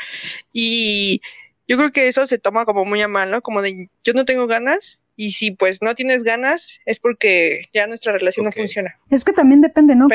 [0.53, 1.21] Y
[1.67, 3.41] yo creo que eso se toma como muy a mal, ¿no?
[3.41, 7.87] Como de yo no tengo ganas y si pues no tienes ganas es porque ya
[7.87, 8.95] nuestra relación no funciona.
[9.09, 10.07] Es que también depende, ¿no?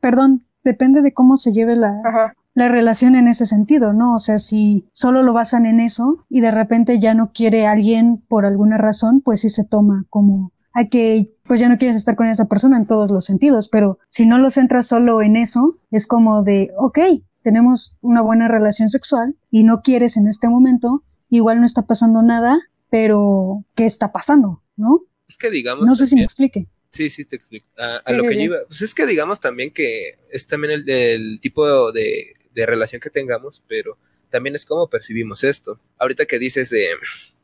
[0.00, 4.14] Perdón, depende de cómo se lleve la, la relación en ese sentido, ¿no?
[4.14, 8.22] O sea, si solo lo basan en eso y de repente ya no quiere alguien
[8.28, 12.16] por alguna razón, pues sí se toma como a que pues ya no quieres estar
[12.16, 15.76] con esa persona en todos los sentidos, pero si no lo centras solo en eso,
[15.90, 16.98] es como de, ok,
[17.44, 22.22] tenemos una buena relación sexual y no quieres en este momento, igual no está pasando
[22.22, 22.58] nada,
[22.90, 24.62] pero ¿qué está pasando?
[24.76, 25.02] ¿No?
[25.28, 25.86] Es que digamos.
[25.86, 26.66] No sé si me explique.
[26.88, 27.66] Sí, sí, te explico.
[27.76, 28.56] A, lo que yo iba.
[28.66, 33.10] Pues es que digamos también que es también el, el tipo de, de relación que
[33.10, 33.98] tengamos, pero
[34.30, 35.80] también es como percibimos esto.
[35.98, 36.88] Ahorita que dices de,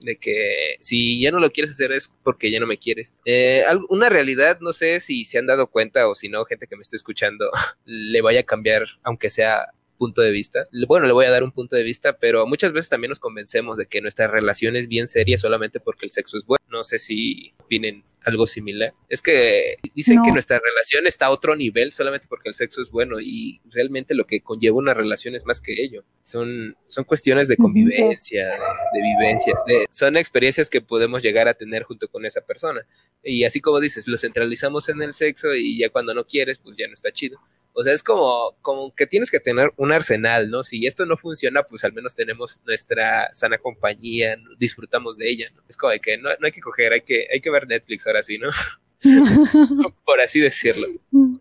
[0.01, 3.14] de, que si ya no lo quieres hacer es porque ya no me quieres.
[3.24, 6.76] Eh, una realidad, no sé si se han dado cuenta o si no, gente que
[6.76, 7.51] me esté escuchando,
[7.84, 9.66] le vaya a cambiar, aunque sea
[10.01, 10.66] punto de vista.
[10.88, 13.76] Bueno, le voy a dar un punto de vista, pero muchas veces también nos convencemos
[13.76, 16.64] de que nuestra relación es bien seria solamente porque el sexo es bueno.
[16.70, 18.94] No sé si opinen algo similar.
[19.11, 22.90] Es que dicen que nuestra relación está a otro nivel solamente porque el sexo es
[22.90, 26.03] bueno y realmente lo que conlleva una relación es más que ello.
[26.22, 31.82] Son, son cuestiones de convivencia, de, vivencias, de, son experiencias que podemos llegar a tener
[31.82, 32.86] junto con esa persona.
[33.22, 36.78] Y así como dices, lo centralizamos en el sexo y ya cuando no quieres, pues
[36.78, 37.38] ya no está chido.
[37.73, 40.64] O sea, es como, como que tienes que tener un arsenal, ¿no?
[40.64, 45.62] Si esto no funciona, pues al menos tenemos nuestra sana compañía, disfrutamos de ella, ¿no?
[45.68, 48.07] Es como de que no, no hay que coger, hay que, hay que ver Netflix
[48.07, 48.49] ahora sí, ¿no?
[50.05, 50.87] Por así decirlo.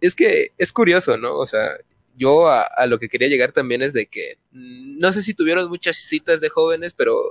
[0.01, 1.35] Es que es curioso, ¿no?
[1.35, 1.77] O sea,
[2.15, 5.69] yo a, lo que quería llegar también es de que mm, no sé si tuvieron
[5.69, 7.21] muchas citas de jóvenes, pero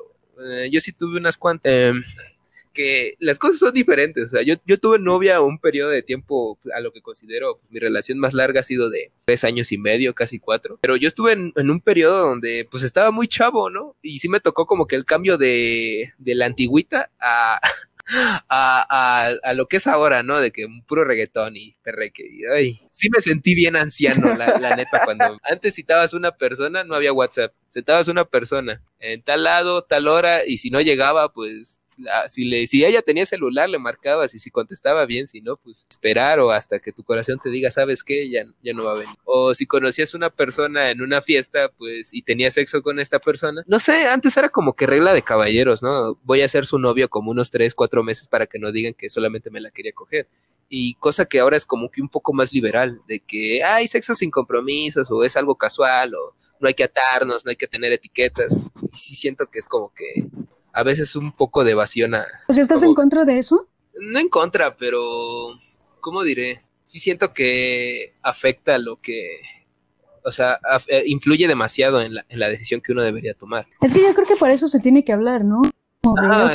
[0.40, 1.72] eh, yo sí tuve unas cuantas.
[1.72, 2.02] Em,
[3.18, 4.24] las cosas son diferentes.
[4.24, 7.70] O sea, yo, yo tuve novia un periodo de tiempo a lo que considero pues,
[7.70, 10.78] mi relación más larga ha sido de tres años y medio, casi cuatro.
[10.80, 13.96] Pero yo estuve en, un periodo donde pues estaba muy chavo, ¿no?
[14.02, 17.60] Y sí me tocó como que el cambio de, de la antigüita a,
[18.48, 20.40] a, a, lo que es ahora, ¿no?
[20.40, 22.24] De que un puro reggaetón y perreque.
[22.54, 26.94] ay, sí me sentí bien anciano, la, la, neta, cuando antes citabas una persona, no
[26.94, 27.52] había WhatsApp.
[27.70, 31.80] Citabas una persona en tal lado, tal hora, y si no llegaba, pues
[32.26, 35.86] si, le, si ella tenía celular, le marcabas y si contestaba bien, si no, pues
[35.88, 38.28] esperar o hasta que tu corazón te diga, ¿sabes qué?
[38.28, 39.16] Ya, ya no va a venir.
[39.24, 43.62] O si conocías una persona en una fiesta, pues, y tenías sexo con esta persona.
[43.66, 46.18] No sé, antes era como que regla de caballeros, ¿no?
[46.22, 49.08] Voy a ser su novio como unos tres, cuatro meses para que no digan que
[49.08, 50.28] solamente me la quería coger
[50.68, 54.14] y cosa que ahora es como que un poco más liberal, de que hay sexo
[54.14, 57.92] sin compromisos o es algo casual o no hay que atarnos, no hay que tener
[57.92, 58.62] etiquetas.
[58.82, 60.26] Y sí siento que es como que
[60.78, 62.24] a veces un poco de evasión a...
[62.46, 63.66] O sea, ¿estás en contra de eso?
[64.12, 65.00] No en contra, pero...
[65.98, 66.62] ¿Cómo diré?
[66.84, 69.40] Sí siento que afecta lo que...
[70.24, 73.66] O sea, eh, influye demasiado en la, en la decisión que uno debería tomar.
[73.82, 75.62] Es que yo creo que por eso se tiene que hablar, ¿no?
[76.16, 76.54] ah,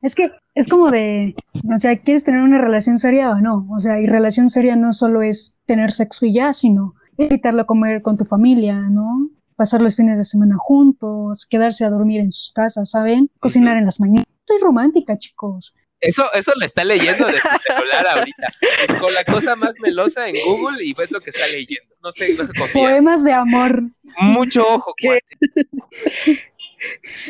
[0.00, 1.34] Es que es como de,
[1.70, 3.68] o sea, ¿quieres tener una relación seria o no?
[3.70, 7.66] O sea, y relación seria no solo es tener sexo y ya, sino invitarlo a
[7.66, 9.28] comer con tu familia, ¿no?
[9.56, 13.30] Pasar los fines de semana juntos, quedarse a dormir en sus casas, ¿saben?
[13.40, 14.26] Cocinar en las mañanas.
[14.44, 15.74] Soy romántica, chicos.
[16.00, 17.32] Eso, eso le está leyendo de
[17.66, 18.48] celular ahorita.
[18.88, 21.94] Buscó la cosa más melosa en Google y ves lo que está leyendo.
[22.02, 22.82] No sé, no se confía.
[22.82, 23.82] Poemas de amor.
[24.20, 24.94] Mucho ojo,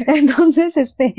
[0.09, 1.15] Entonces, este,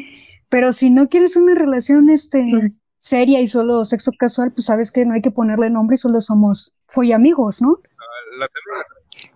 [0.50, 5.06] pero si no quieres una relación, este, seria y solo sexo casual, pues sabes que
[5.06, 6.76] no hay que ponerle nombre y solo somos
[7.14, 7.80] amigos, ¿no?
[8.38, 8.50] Las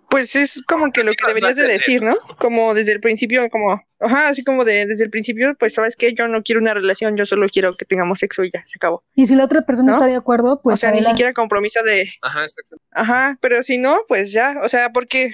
[0.10, 2.16] pues es como que lo que deberías de decir, ¿no?
[2.38, 6.14] Como desde el principio, como, ajá, así como de desde el principio, pues sabes que
[6.14, 9.04] yo no quiero una relación, yo solo quiero que tengamos sexo y ya, se acabó.
[9.16, 10.74] Y si la otra persona está de acuerdo, pues...
[10.74, 12.10] O sea, ni siquiera compromiso de...
[12.22, 12.78] Ajá, exacto.
[12.92, 15.34] Ajá, pero si no, pues ya, o sea, porque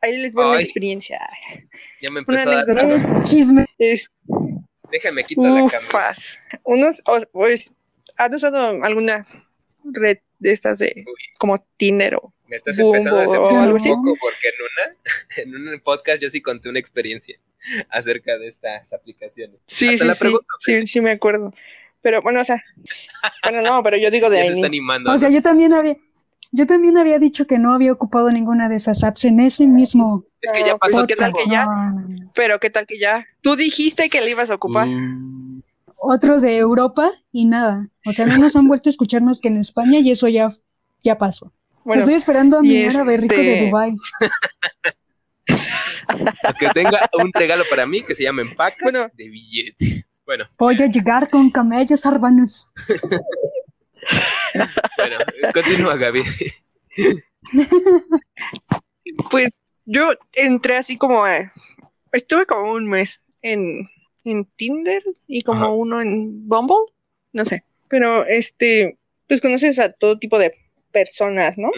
[0.00, 1.20] ahí les voy la experiencia.
[2.00, 3.22] Ya me empezó a dar...
[3.24, 3.66] Chisme.
[3.78, 4.10] Es...
[4.90, 6.14] Déjame quitar la cámara.
[6.64, 7.02] Unos,
[7.32, 7.72] pues,
[8.16, 9.26] ¿han usado alguna
[9.84, 11.04] red de estas de
[11.38, 15.80] como Tinder o me estás empezando a decepcionar un poco porque en una, en un
[15.80, 17.38] podcast yo sí conté una experiencia
[17.90, 19.56] acerca de estas aplicaciones.
[19.66, 20.08] Sí, sí,
[20.58, 21.52] sí, sí, me acuerdo.
[22.02, 22.62] Pero bueno, o sea,
[23.44, 25.12] bueno, no, pero yo digo de ya se está animando.
[25.12, 25.96] O sea, yo también había,
[26.50, 30.24] yo también había dicho que no había ocupado ninguna de esas apps en ese mismo.
[30.40, 31.06] Es que ya pasó.
[31.06, 31.68] ¿Qué tal que ya?
[32.34, 33.26] Pero qué tal que ya.
[33.42, 34.88] Tú dijiste que le ibas a ocupar.
[34.88, 35.49] Mm.
[36.02, 37.88] Otros de Europa y nada.
[38.06, 40.48] O sea, no nos han vuelto a escuchar más que en España y eso ya,
[41.04, 41.52] ya pasó.
[41.84, 43.92] Bueno, Estoy esperando a mi y árabe rico de este- Dubai.
[46.58, 49.08] Que tenga un regalo para mí que se llame empacas Bueno.
[49.14, 50.06] de billetes.
[50.24, 52.68] Bueno, Voy a llegar con camellos arbanos.
[54.96, 55.16] bueno,
[55.52, 56.22] continúa Gaby.
[59.30, 59.48] pues
[59.86, 61.24] yo entré así como,
[62.12, 63.88] estuve como un mes en,
[64.24, 65.70] en Tinder y como Ajá.
[65.70, 66.92] uno en Bumble,
[67.32, 68.96] no sé, pero este,
[69.28, 70.54] pues conoces a todo tipo de
[70.92, 71.70] personas, ¿no?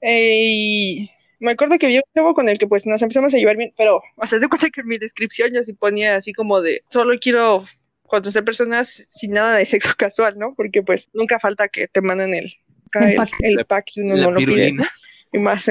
[0.00, 3.38] Eh, y me acuerdo que había un chavo con el que pues nos empezamos a
[3.38, 6.60] llevar bien, pero sea, de cuenta que en mi descripción yo sí ponía así como
[6.60, 7.64] de solo quiero
[8.06, 10.54] conocer personas sin nada de sexo casual, ¿no?
[10.54, 12.52] Porque pues nunca falta que te manden el,
[12.94, 13.30] El el, pack.
[13.42, 14.74] el pack y uno La no lo pide.
[15.32, 15.70] Y más.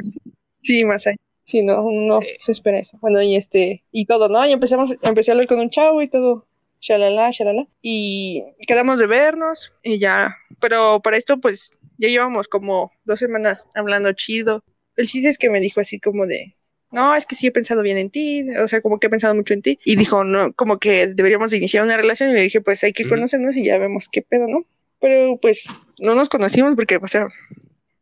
[0.62, 1.16] Sí, más ahí.
[1.46, 2.28] Sí, no, uno Sí.
[2.40, 2.98] se espera eso.
[3.02, 4.46] Bueno, y este, y todo, ¿no?
[4.46, 6.48] Y empezamos, empecé a hablar con un chavo y todo,
[6.82, 7.68] shalala, shalala.
[7.82, 10.36] Y quedamos de vernos y ya.
[10.60, 14.64] Pero para esto, pues, ya llevamos como dos semanas hablando chido.
[14.96, 16.56] El chiste es que me dijo así como de,
[16.92, 19.36] no, es que sí he pensado bien en ti, o sea, como que he pensado
[19.36, 19.78] mucho en ti.
[19.86, 22.32] Y dijo, no, como que deberíamos iniciar una relación.
[22.32, 24.66] Y le dije, pues hay que conocernos y ya vemos qué pedo, ¿no?
[25.00, 25.66] Pero pues
[26.00, 27.28] no nos conocimos porque, o sea,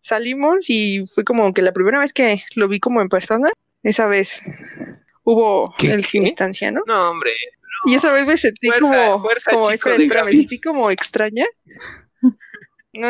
[0.03, 3.49] salimos y fue como que la primera vez que lo vi como en persona,
[3.81, 4.43] esa vez
[5.23, 6.07] hubo ¿Qué, el qué?
[6.07, 6.83] sin distancia, ¿no?
[6.85, 7.31] No, hombre.
[7.85, 10.61] Y esa vez me sentí Fuerza, como, fuerza, como chico espera, de espera, me sentí
[10.61, 11.45] como extraña.
[12.95, 13.09] No,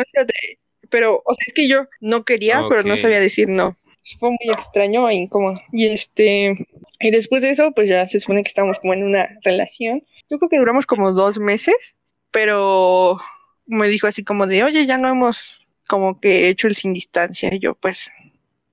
[0.88, 3.76] pero, o sea, es que yo no quería, pero no sabía decir no.
[4.18, 5.60] Fue muy extraño e incómodo.
[5.72, 6.66] Y este,
[7.00, 10.02] y después de eso, pues ya se supone que estábamos como en una relación.
[10.30, 11.96] Yo creo que duramos como dos meses,
[12.30, 13.18] pero
[13.66, 17.52] me dijo así como de, oye, ya no hemos como que hecho el sin distancia.
[17.54, 18.10] Y yo, pues,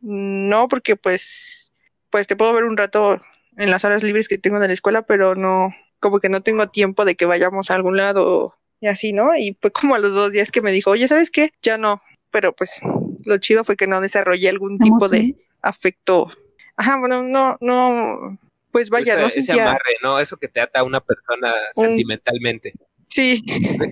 [0.01, 1.73] no, porque pues,
[2.09, 3.19] pues te puedo ver un rato
[3.57, 6.69] en las horas libres que tengo de la escuela, pero no, como que no tengo
[6.69, 9.35] tiempo de que vayamos a algún lado y así, ¿no?
[9.35, 11.51] Y fue como a los dos días que me dijo, oye, ¿sabes qué?
[11.61, 12.01] Ya no,
[12.31, 12.81] pero pues
[13.25, 16.31] lo chido fue que no desarrollé algún tipo de afecto.
[16.75, 18.39] Ajá, bueno, no, no,
[18.71, 20.19] pues vaya, Ese- no ese amarre, ¿no?
[20.19, 22.73] Eso que te ata a una persona Un- sentimentalmente.
[23.07, 23.43] sí,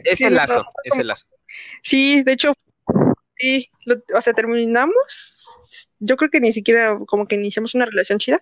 [0.05, 1.27] Ese Sí, no, lazo, no, ese lazo.
[1.83, 2.53] sí, de hecho,
[3.39, 8.19] sí, lo- o sea, terminamos, yo creo que ni siquiera como que iniciamos una relación
[8.19, 8.39] chida.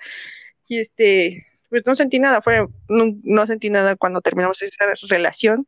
[0.68, 5.66] Y este, pues no sentí nada, fue, no, no sentí nada cuando terminamos esa relación,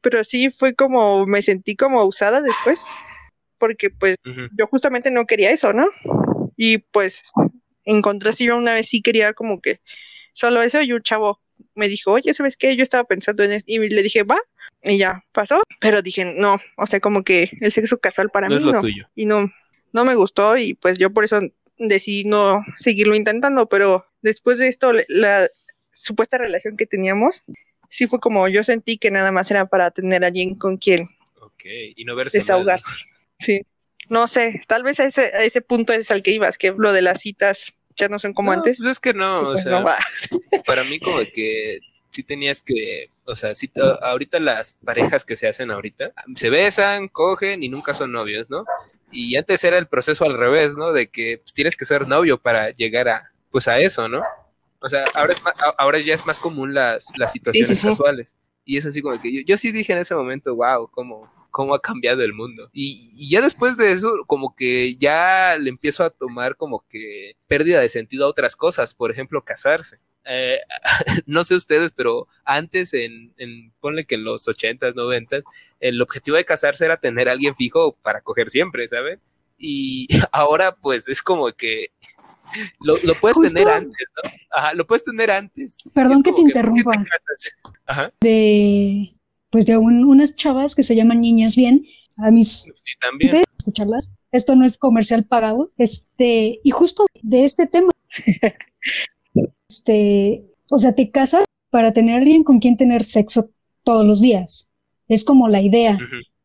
[0.00, 2.84] pero sí fue como, me sentí como usada después,
[3.58, 5.86] porque pues yo justamente no quería eso, ¿no?
[6.56, 7.30] Y pues
[7.84, 9.80] encontré así yo una vez sí quería como que
[10.32, 11.40] solo eso y un chavo
[11.74, 12.76] me dijo, oye, ¿sabes qué?
[12.76, 14.40] Yo estaba pensando en esto y le dije, va,
[14.82, 18.54] y ya pasó, pero dije, no, o sea, como que el sexo casual para No
[18.54, 19.08] mí es lo no, tuyo.
[19.14, 19.52] y no,
[19.92, 21.40] no me gustó y pues yo por eso
[21.78, 25.48] decidí no seguirlo intentando, pero después de esto, la
[25.92, 27.44] supuesta relación que teníamos,
[27.88, 31.08] sí fue como yo sentí que nada más era para tener a alguien con quien
[31.40, 31.64] Ok,
[31.96, 32.74] y no verse mal, ¿no?
[32.74, 33.04] desahogarse.
[33.38, 33.60] Sí.
[34.08, 36.92] No sé, tal vez a ese, a ese punto es al que ibas, que lo
[36.92, 38.78] de las citas ya no son como No, antes.
[38.78, 39.84] Pues es que no, o pues sea, no
[40.66, 41.78] para mí como que
[42.10, 46.50] sí tenías que, o sea, sí, a- ahorita las parejas que se hacen ahorita se
[46.50, 48.64] besan, cogen y nunca son novios, ¿no?
[49.10, 50.92] Y antes era el proceso al revés, ¿no?
[50.92, 54.22] De que pues, tienes que ser novio para llegar a, pues a eso, ¿no?
[54.80, 57.86] O sea, ahora es a- ahora ya es más común las, las situaciones sí.
[57.86, 58.36] casuales.
[58.64, 61.74] Y es así como que yo, yo sí dije en ese momento, wow, cómo, cómo
[61.74, 62.70] ha cambiado el mundo.
[62.72, 67.36] Y, y ya después de eso, como que ya le empiezo a tomar como que
[67.46, 69.98] pérdida de sentido a otras cosas, por ejemplo, casarse.
[70.24, 70.58] Eh,
[71.26, 75.44] no sé ustedes, pero antes en, en, ponle que en los ochentas, noventas,
[75.80, 79.20] el objetivo de casarse era tener a alguien fijo para coger siempre, ¿saben?
[79.58, 81.90] Y ahora pues es como que
[82.80, 83.52] lo, lo puedes Justo.
[83.54, 84.30] tener antes, ¿no?
[84.50, 85.78] Ajá, lo puedes tener antes.
[85.94, 86.92] Perdón que te ¿por qué interrumpa.
[87.86, 89.14] Ajá, De,
[89.50, 91.84] pues de un- unas chavas que se llaman Niñas Bien.
[92.18, 93.32] A mis sí, también.
[93.32, 94.12] de escucharlas.
[94.32, 95.72] Esto no es comercial pagado.
[95.78, 97.90] Este, y justo de este tema.
[99.72, 103.48] Este, o sea, te casas para tener alguien con quien tener sexo
[103.84, 104.70] todos los días.
[105.08, 105.98] Es como la idea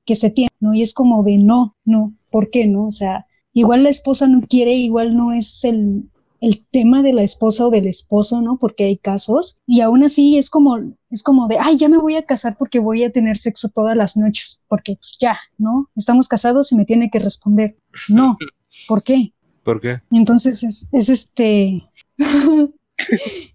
[0.06, 0.74] que se tiene, ¿no?
[0.74, 2.88] Y es como de no, no, ¿por qué no?
[2.88, 6.10] O sea, igual la esposa no quiere, igual no es el,
[6.40, 8.58] el tema de la esposa o del esposo, ¿no?
[8.58, 9.60] Porque hay casos.
[9.68, 10.78] Y aún así es como,
[11.10, 13.98] es como de, ay, ya me voy a casar porque voy a tener sexo todas
[13.98, 15.90] las noches, porque ya, ¿no?
[15.98, 17.76] Estamos casados y me tiene que responder,
[18.08, 18.38] no,
[18.88, 19.34] ¿por qué?
[19.64, 20.00] ¿Por qué?
[20.12, 21.84] Entonces es, es este,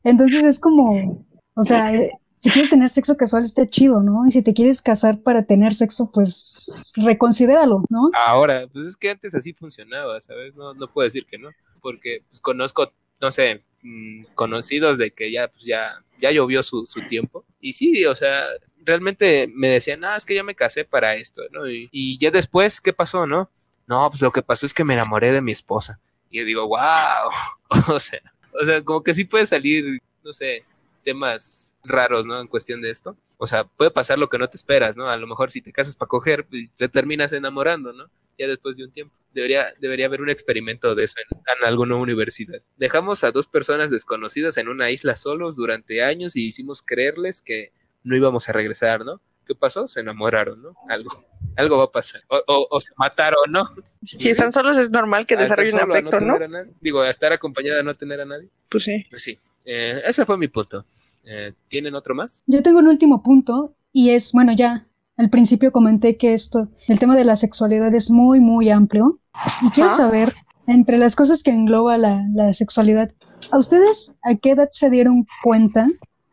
[0.04, 1.24] entonces es como,
[1.54, 4.26] o sea, eh, si quieres tener sexo casual está chido, ¿no?
[4.26, 8.10] Y si te quieres casar para tener sexo, pues reconsidéralo, ¿no?
[8.26, 10.54] Ahora, pues es que antes así funcionaba, ¿sabes?
[10.54, 15.30] No, no puedo decir que no, porque pues conozco, no sé, mm, conocidos de que
[15.30, 17.44] ya, pues ya, ya llovió su, su tiempo.
[17.60, 18.44] Y sí, o sea,
[18.84, 21.68] realmente me decían, ah, es que ya me casé para esto, ¿no?
[21.68, 23.48] Y, y ya después, ¿qué pasó, no?
[23.86, 26.00] no, pues lo que pasó es que me enamoré de mi esposa.
[26.30, 27.30] Y yo digo, wow,
[27.94, 28.20] o sea,
[28.52, 30.64] o sea, como que sí puede salir, no sé,
[31.02, 32.40] temas raros, ¿no?
[32.40, 33.16] En cuestión de esto.
[33.38, 35.08] O sea, puede pasar lo que no te esperas, ¿no?
[35.08, 38.08] A lo mejor si te casas para coger, pues te terminas enamorando, ¿no?
[38.38, 39.14] Ya después de un tiempo.
[39.34, 42.62] Debería, debería haber un experimento de eso en, en alguna universidad.
[42.76, 47.72] Dejamos a dos personas desconocidas en una isla solos durante años y hicimos creerles que
[48.04, 49.20] no íbamos a regresar, ¿no?
[49.46, 49.86] ¿Qué pasó?
[49.86, 50.74] Se enamoraron, ¿no?
[50.88, 51.24] Algo,
[51.56, 52.22] algo va a pasar.
[52.28, 53.68] O, o, o se mataron, ¿no?
[54.02, 56.38] Si están solos es normal que A estar desarrollen afecto, ¿no?
[56.38, 56.72] nadie.
[56.80, 58.48] Digo, a estar acompañada a no tener a nadie.
[58.68, 59.06] Pues sí.
[59.10, 60.84] Pues sí, eh, ese fue mi punto.
[61.24, 62.42] Eh, ¿Tienen otro más?
[62.46, 64.86] Yo tengo un último punto y es, bueno, ya
[65.16, 69.20] al principio comenté que esto, el tema de la sexualidad es muy, muy amplio
[69.62, 70.32] y quiero saber,
[70.66, 73.12] entre las cosas que engloba la, la sexualidad,
[73.50, 75.88] ¿a ustedes a qué edad se dieron cuenta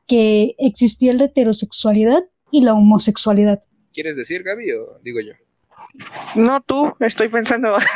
[0.08, 3.64] que existía la heterosexualidad y la homosexualidad?
[3.94, 5.34] ¿Quieres decir, Gaby, o digo yo?
[6.36, 7.78] No tú, estoy pensando.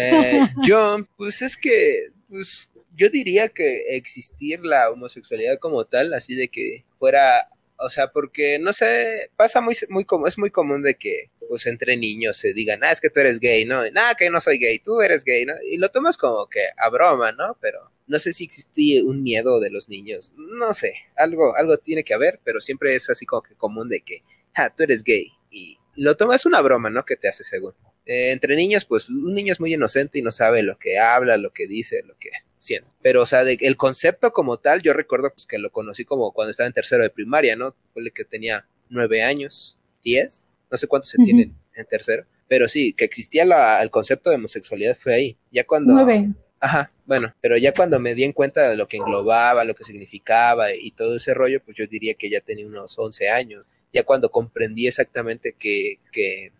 [0.00, 6.36] Eh, yo, pues es que, pues yo diría que existir la homosexualidad como tal, así
[6.36, 7.48] de que fuera,
[7.78, 11.66] o sea, porque no sé, pasa muy, muy como, es muy común de que, pues
[11.66, 13.90] entre niños se digan, ah, es que tú eres gay, ¿no?
[13.90, 15.54] Nada, que no soy gay, tú eres gay, ¿no?
[15.66, 17.56] Y lo tomas como que a broma, ¿no?
[17.60, 22.02] Pero no sé si existe un miedo de los niños, no sé, algo, algo tiene
[22.04, 24.22] que haber, pero siempre es así como que común de que,
[24.54, 27.04] ah, tú eres gay, y lo tomas una broma, ¿no?
[27.04, 27.74] Que te hace según.
[28.06, 31.36] Eh, entre niños, pues un niño es muy inocente y no sabe lo que habla,
[31.36, 32.88] lo que dice, lo que siente.
[33.02, 36.32] Pero, o sea, de- el concepto como tal, yo recuerdo pues que lo conocí como
[36.32, 37.76] cuando estaba en tercero de primaria, ¿no?
[37.92, 42.24] Fue que tenía nueve años, diez, no sé cuántos se tienen en tercero.
[42.48, 45.38] Pero sí, que existía la- el concepto de homosexualidad fue ahí.
[45.52, 45.92] Ya cuando...
[45.92, 46.28] Nueve.
[46.60, 49.84] Ajá, bueno, pero ya cuando me di en cuenta de lo que englobaba, lo que
[49.84, 53.64] significaba y todo ese rollo, pues yo diría que ya tenía unos 11 años.
[53.92, 56.52] Ya cuando comprendí exactamente que, que,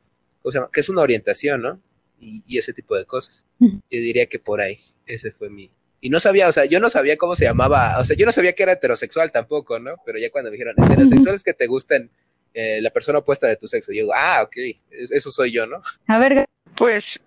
[0.43, 0.71] ¿cómo se llama?
[0.73, 1.81] que es una orientación, ¿no?
[2.21, 3.45] Y, y ese tipo de cosas.
[3.61, 5.71] Yo diría que por ahí, ese fue mi...
[6.01, 8.31] Y no sabía, o sea, yo no sabía cómo se llamaba, o sea, yo no
[8.33, 9.97] sabía que era heterosexual tampoco, ¿no?
[10.07, 12.09] Pero ya cuando me dijeron, heterosexual es que te gustan
[12.55, 14.57] eh, la persona opuesta de tu sexo, yo digo, ah, ok,
[14.91, 15.83] es- eso soy yo, ¿no?
[16.07, 16.47] A ver,
[16.77, 17.19] Pues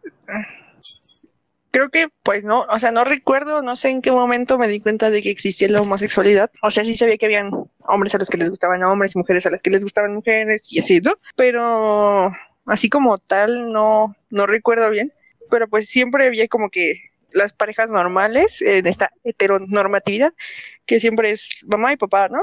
[1.81, 4.79] creo que pues no, o sea, no recuerdo, no sé en qué momento me di
[4.79, 6.51] cuenta de que existía la homosexualidad.
[6.61, 9.45] O sea, sí sabía que habían hombres a los que les gustaban hombres y mujeres
[9.45, 11.15] a las que les gustaban mujeres y así, ¿no?
[11.35, 12.31] Pero
[12.65, 15.11] así como tal no no recuerdo bien,
[15.49, 20.33] pero pues siempre había como que las parejas normales en esta heteronormatividad
[20.85, 22.41] que siempre es mamá y papá, ¿no?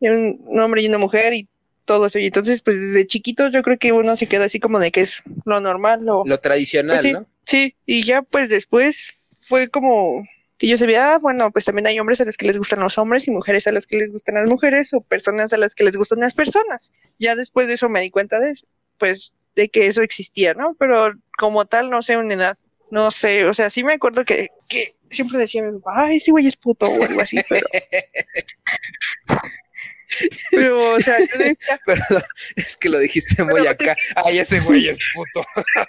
[0.00, 1.48] Y un, hombre y una mujer y
[1.84, 2.18] todo eso.
[2.18, 5.02] Y entonces, pues desde chiquito yo creo que uno se queda así como de que
[5.02, 7.26] es lo normal, lo, Lo tradicional, pues sí, ¿no?
[7.46, 9.14] Sí, y ya pues después
[9.48, 10.24] fue como
[10.58, 12.96] que yo sabía, ah, bueno, pues también hay hombres a los que les gustan los
[12.98, 15.84] hombres y mujeres a los que les gustan las mujeres o personas a las que
[15.84, 16.92] les gustan las personas.
[17.18, 18.66] Ya después de eso me di cuenta de eso,
[18.98, 20.76] pues de que eso existía, ¿no?
[20.78, 22.58] Pero como tal no sé una edad,
[22.90, 26.30] no sé, o sea, sí me acuerdo que, que siempre decía mi papá, ay, ese
[26.30, 27.66] güey es puto o algo así, pero...
[30.52, 32.22] Pero, o sea, yo decía, Perdón,
[32.54, 33.96] es que lo dijiste muy acá.
[34.14, 35.44] Ay, ese güey es puto.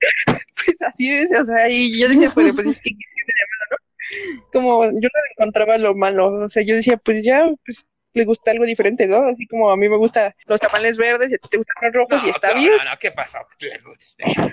[0.26, 3.44] pues así es, o sea, y yo decía, pues, pues es que, ¿qué tiene de
[3.58, 3.76] malo,
[4.40, 4.50] no?
[4.52, 8.50] Como yo no encontraba lo malo, o sea, yo decía, pues ya, pues le gusta
[8.50, 9.22] algo diferente, ¿no?
[9.28, 11.92] Así como a mí me gustan los tamales verdes y a ti te gustan los
[11.94, 12.72] rojos y está no, bien.
[12.78, 13.38] No, no, ¿qué pasó?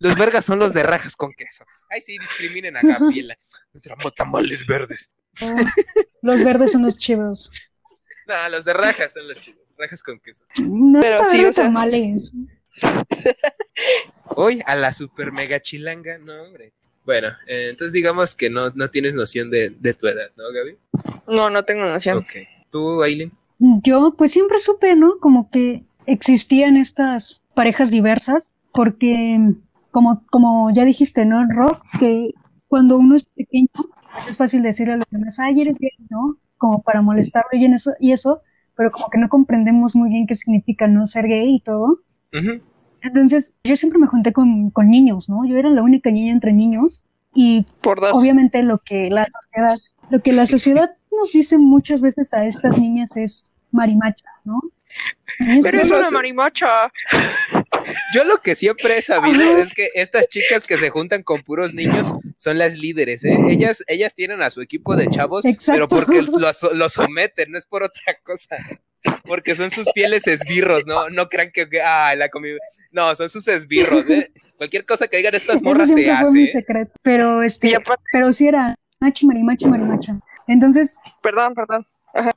[0.00, 1.64] Los vergas son los de rajas con queso.
[1.90, 3.36] Ay, sí, discriminen a Gabriela.
[3.82, 5.10] Tramo tamales verdes.
[5.42, 5.56] oh,
[6.22, 7.50] los verdes son los chidos.
[8.28, 9.60] No, los de rajas son los chidos.
[9.76, 10.44] Rajas con queso.
[10.62, 12.32] No Pero saber sí, o sea- tamales.
[14.24, 16.72] Hoy a la super mega chilanga, no, hombre.
[17.04, 20.76] Bueno, eh, entonces digamos que no, no tienes noción de, de tu edad, ¿no, Gaby?
[21.26, 22.18] No, no tengo noción.
[22.18, 22.32] Ok.
[22.70, 23.32] ¿Tú, Aileen?
[23.58, 25.18] Yo, pues siempre supe, ¿no?
[25.18, 29.38] Como que existían estas parejas diversas, porque,
[29.90, 31.80] como, como ya dijiste, ¿no, Rob?
[31.98, 32.32] Que
[32.68, 33.68] cuando uno es pequeño,
[34.28, 36.38] es fácil decirle a los demás, ay, eres gay, ¿no?
[36.56, 38.42] Como para molestarlo y, en eso, y eso,
[38.76, 42.00] pero como que no comprendemos muy bien qué significa no ser gay y todo.
[43.02, 45.46] Entonces, yo siempre me junté con, con niños, ¿no?
[45.46, 49.78] Yo era la única niña entre niños y Por obviamente lo que la sociedad,
[50.10, 54.60] lo que la sociedad nos dice muchas veces a estas niñas es marimacha, ¿no?
[55.40, 56.90] Y Pero es una marimacha.
[58.14, 59.62] Yo lo que siempre he sabido Ajá.
[59.62, 63.36] es que estas chicas que se juntan con puros niños son las líderes, ¿eh?
[63.48, 65.72] Ellas, ellas tienen a su equipo de chavos, Exacto.
[65.72, 68.56] pero porque los lo someten, no es por otra cosa.
[69.26, 71.08] Porque son sus fieles esbirros, ¿no?
[71.10, 72.56] No crean que, ah, la comida.
[72.90, 74.30] No, son sus esbirros, ¿eh?
[74.56, 76.32] Cualquier cosa que digan estas Eso morras se fue hace.
[76.32, 76.46] mi ¿eh?
[76.46, 76.92] secreto.
[77.02, 80.18] Pero este, aparte, pero sí era machi, marimachi, marimacha.
[80.48, 81.86] Entonces, perdón, perdón.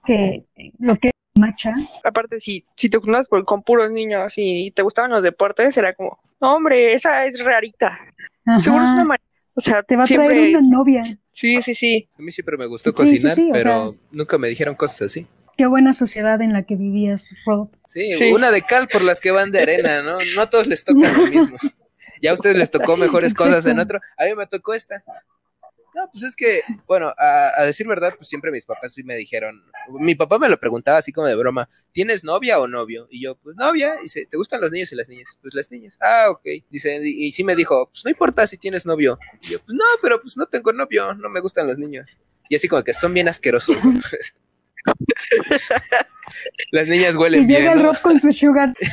[0.06, 0.46] que
[0.80, 1.74] lo que marimacha.
[2.04, 5.94] Aparte, si, si te juntas con, con puros niños y te gustaban los deportes, era
[5.94, 7.98] como, hombre, esa es rarita.
[8.62, 9.22] Seguro es Ajá, una mar-
[9.56, 10.30] O sea, te va a siempre...
[10.36, 11.04] traer una novia.
[11.32, 12.08] Sí, sí, sí.
[12.20, 15.26] A mí siempre me gustó Sí, cocinar, sí, pero sea- nunca me dijeron cosas así.
[15.58, 17.70] Qué buena sociedad en la que vivías, Rob.
[17.86, 18.32] Sí, Sí.
[18.32, 20.18] una de cal por las que van de arena, ¿no?
[20.36, 21.58] No a todos les toca lo mismo.
[22.22, 24.00] Ya a ustedes les tocó mejores cosas en otro.
[24.18, 25.04] A mí me tocó esta.
[25.94, 29.62] No, pues es que, bueno, a, a decir verdad, pues siempre mis papás me dijeron,
[29.90, 33.08] mi papá me lo preguntaba así como de broma, ¿tienes novia o novio?
[33.12, 35.38] Y yo, pues novia, y dice, ¿te gustan los niños y las niñas?
[35.42, 35.98] Pues las niñas.
[36.00, 36.44] Ah, ok.
[36.70, 39.20] Dice, y, y sí me dijo, pues no importa si tienes novio.
[39.42, 42.18] Y yo, pues no, pero pues no tengo novio, no me gustan los niños.
[42.48, 43.76] Y así como que son bien asquerosos.
[44.86, 44.94] ¿no?
[46.72, 47.60] las niñas Y huelen bien.
[47.62, 47.92] llega el ¿no?
[47.94, 48.74] Rob con su sugar.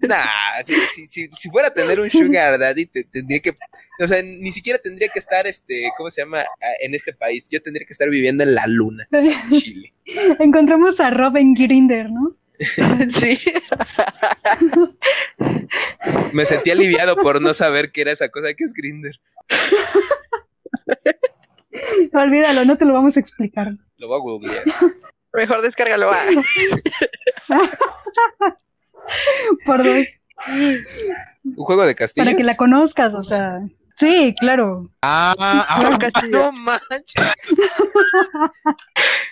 [0.00, 3.56] Nah, si, si, si, si fuera a tener un sugar daddy, te- tendría que,
[3.98, 6.40] o sea, ni siquiera tendría que estar, este, ¿cómo se llama?
[6.40, 7.44] Ah, En este país.
[7.50, 9.94] Yo tendría que estar viviendo en la luna, en Chile.
[10.40, 12.36] Encontramos a Rob en Grinder, ¿no?
[13.10, 13.38] sí.
[16.34, 19.18] Me sentí aliviado por no saber qué era esa cosa que es Grinder.
[22.12, 23.72] Olvídalo, no te lo vamos a explicar.
[23.96, 24.64] Lo voy a googlear.
[25.32, 26.10] Mejor descárgalo.
[26.12, 26.26] Ah.
[29.66, 30.06] Por dos.
[31.44, 32.26] Un juego de castillos.
[32.26, 33.60] Para que la conozcas, o sea.
[33.96, 34.90] Sí, claro.
[35.02, 35.98] Ah, ah,
[36.28, 37.14] no manches.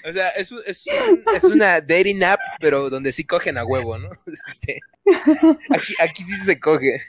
[0.09, 3.65] O sea, es, un- es, un- es una dating app, pero donde sí cogen a
[3.65, 4.09] huevo, ¿no?
[4.49, 4.79] Este,
[5.71, 7.03] aquí, aquí sí se coge.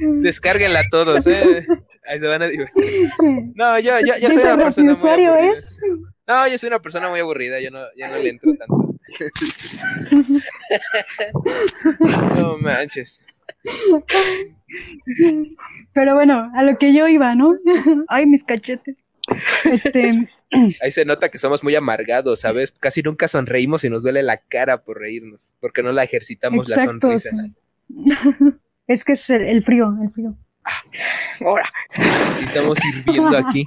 [0.00, 1.66] Descárguenla todos, ¿eh?
[2.08, 3.10] Ahí se van a divertir.
[3.54, 5.52] No, yo, yo, yo soy una persona muy usuario aburrida.
[5.52, 5.80] es.
[6.26, 8.94] No, yo soy una persona muy aburrida, yo no, yo no le entro tanto.
[12.36, 13.26] no manches.
[15.92, 17.56] Pero bueno, a lo que yo iba, ¿no?
[18.08, 18.96] Ay, mis cachetes.
[19.64, 20.28] Este,
[20.82, 22.72] Ahí se nota que somos muy amargados, ¿sabes?
[22.72, 26.76] Casi nunca sonreímos y nos duele la cara por reírnos, porque no la ejercitamos la
[26.76, 27.18] exacto.
[27.18, 27.30] sonrisa.
[27.30, 28.58] sea.
[28.86, 30.34] Es que es el, el frío, el frío.
[31.40, 31.68] Ahora.
[32.42, 33.64] Estamos hirviendo aquí.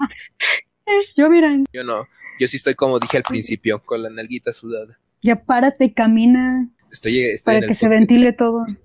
[1.16, 2.08] Yo, miran, Yo no,
[2.40, 5.00] yo sí estoy como dije al principio, con la nalguita sudada.
[5.22, 8.66] ya párate, camina Estoy, estoy para en el que se ventile todo.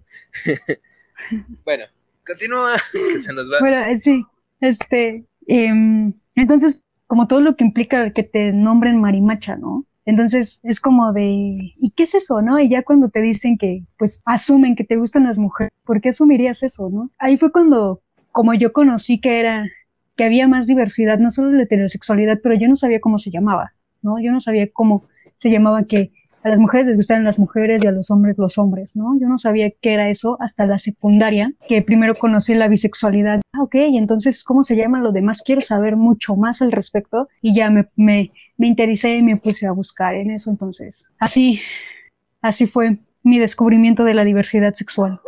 [1.64, 1.84] Bueno,
[2.24, 3.58] continúa, que se nos va.
[3.58, 4.24] Bueno, eh, sí,
[4.60, 9.86] este, em, entonces, como todo lo que implica que te nombren marimacha, ¿no?
[10.04, 12.60] Entonces es como de, ¿y qué es eso, no?
[12.60, 16.10] Y ya cuando te dicen que, pues, asumen que te gustan las mujeres, ¿por qué
[16.10, 17.10] asumirías eso, no?
[17.18, 18.02] Ahí fue cuando,
[18.36, 19.66] como yo conocí que era,
[20.14, 23.72] que había más diversidad, no solo de heterosexualidad, pero yo no sabía cómo se llamaba,
[24.02, 24.20] ¿no?
[24.20, 25.04] Yo no sabía cómo
[25.36, 26.12] se llamaba que
[26.42, 29.18] a las mujeres les gustaban las mujeres y a los hombres los hombres, ¿no?
[29.18, 33.40] Yo no sabía qué era eso hasta la secundaria, que primero conocí la bisexualidad.
[33.54, 35.40] Ah, ok, entonces, ¿cómo se llama lo demás?
[35.42, 39.66] Quiero saber mucho más al respecto y ya me, me, me interesé y me puse
[39.66, 40.50] a buscar en eso.
[40.50, 41.62] Entonces, así,
[42.42, 45.22] así fue mi descubrimiento de la diversidad sexual.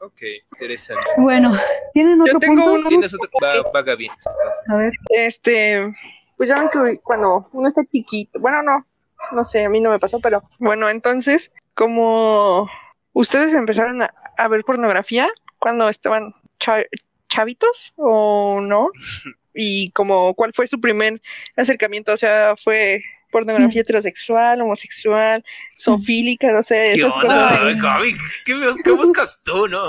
[0.00, 0.20] Ok,
[0.52, 1.04] interesante.
[1.16, 1.52] Bueno,
[1.92, 2.72] ¿tienen otro tengo punto?
[2.80, 2.88] uno.
[2.88, 3.28] ¿Tienes otro?
[3.42, 4.04] Va, va Gaby.
[4.06, 4.62] entonces.
[4.72, 5.92] A ver, Este,
[6.36, 8.86] pues ya ven que cuando uno está chiquito, bueno, no,
[9.32, 12.70] no sé, a mí no me pasó, pero bueno, entonces, como
[13.12, 15.28] ustedes empezaron a, a ver pornografía
[15.58, 16.84] cuando estaban cha-
[17.28, 18.90] chavitos o no,
[19.54, 21.20] y como cuál fue su primer
[21.56, 25.44] acercamiento, o sea, fue pornografía heterosexual, homosexual,
[25.78, 27.82] zoofílica, no sé, ¿Qué esas onda, cosas.
[27.82, 28.12] Gaby?
[28.44, 28.54] ¿Qué,
[28.84, 29.82] qué buscas tú, no?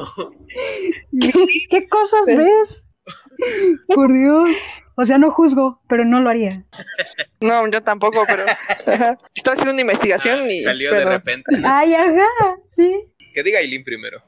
[1.69, 2.89] ¿qué cosas Pero- ves?
[3.87, 4.49] Por Dios.
[4.95, 6.65] O sea, no juzgo, pero no lo haría.
[7.39, 8.43] No, yo tampoco, pero
[8.85, 9.17] ajá.
[9.33, 11.49] estaba haciendo una investigación y Salió de repente.
[11.63, 12.27] Ay, ajá,
[12.65, 12.91] sí.
[13.33, 14.21] Que diga Aileen primero.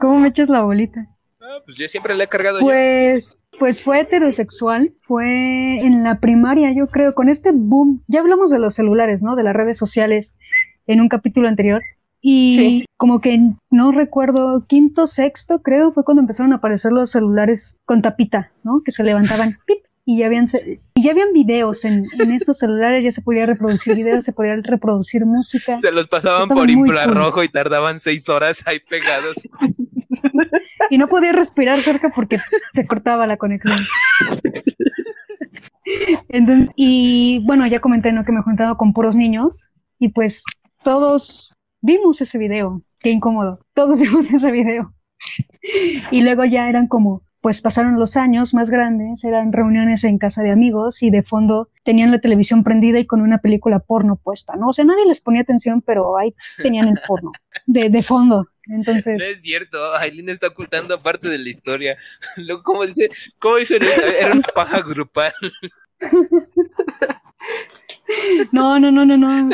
[0.00, 1.06] ¿Cómo me echas la bolita?
[1.40, 2.64] Ah, pues yo siempre le he cargado yo.
[2.66, 8.02] Pues, pues fue heterosexual, fue en la primaria, yo creo, con este boom.
[8.06, 9.36] Ya hablamos de los celulares, ¿no?
[9.36, 10.36] De las redes sociales
[10.86, 11.82] en un capítulo anterior.
[12.20, 12.84] Y Sí.
[12.96, 13.38] como que
[13.70, 18.82] no recuerdo, quinto, sexto, creo, fue cuando empezaron a aparecer los celulares con tapita, ¿no?
[18.84, 20.46] Que se levantaban pip, y ya habían,
[20.94, 24.56] y ya habían videos en, en estos celulares, ya se podía reproducir videos, se podía
[24.62, 25.78] reproducir música.
[25.78, 29.36] Se los pasaban por infrarrojo y tardaban seis horas ahí pegados.
[30.90, 32.38] y no podía respirar cerca porque
[32.72, 33.78] se cortaba la conexión.
[36.76, 38.24] Y bueno, ya comenté ¿no?
[38.24, 40.44] que me juntaba con puros niños y pues
[40.82, 42.82] todos vimos ese video.
[43.00, 43.60] Qué incómodo.
[43.74, 44.92] Todos vimos ese video.
[46.10, 50.42] Y luego ya eran como, pues pasaron los años más grandes, eran reuniones en casa
[50.42, 54.56] de amigos y de fondo tenían la televisión prendida y con una película porno puesta,
[54.56, 54.68] ¿no?
[54.68, 57.32] O sea, nadie les ponía atención, pero ahí tenían el porno
[57.66, 58.46] de, de fondo.
[58.66, 61.96] No Entonces, es cierto, Aileen está ocultando parte de la historia.
[62.64, 63.10] ¿Cómo dice?
[63.38, 63.78] ¿Cómo dice?
[64.20, 65.32] Era una paja grupal.
[68.52, 69.50] no, no, no, no, no.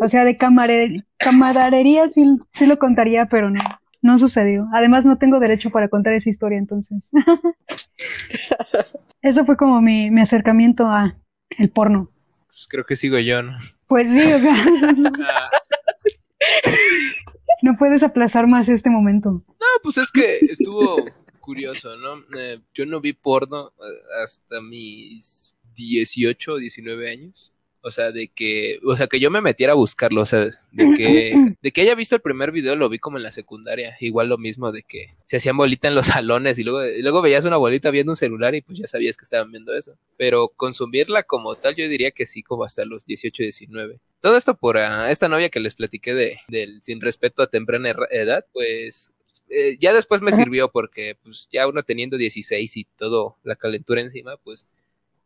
[0.00, 3.60] O sea, de camaradería sí, sí lo contaría, pero no,
[4.04, 4.68] no sucedió.
[4.74, 7.10] Además, no tengo derecho para contar esa historia, entonces.
[9.22, 11.16] Eso fue como mi, mi acercamiento a
[11.56, 12.12] el porno.
[12.46, 13.56] Pues creo que sigo yo, ¿no?
[13.86, 14.54] Pues sí, o sea,
[15.30, 15.50] Ah,
[17.62, 19.42] no puedes aplazar más este momento.
[19.48, 21.02] No, pues es que estuvo
[21.40, 22.16] curioso, ¿no?
[22.38, 27.53] Eh, yo no vi porno eh, hasta mis 18 o 19 años.
[27.86, 30.40] O sea, de que, o sea, que yo me metiera a buscarlo, o sea,
[30.72, 33.94] de que, de que haya visto el primer video lo vi como en la secundaria.
[34.00, 37.20] Igual lo mismo de que se hacían bolita en los salones y luego, y luego
[37.20, 39.98] veías una bolita viendo un celular y pues ya sabías que estaban viendo eso.
[40.16, 44.00] Pero consumirla como tal, yo diría que sí, como hasta los 18, 19.
[44.20, 47.90] Todo esto por ah, esta novia que les platiqué de, del sin respeto a temprana
[47.90, 49.12] er- edad, pues
[49.50, 54.00] eh, ya después me sirvió porque pues ya uno teniendo 16 y todo la calentura
[54.00, 54.70] encima, pues,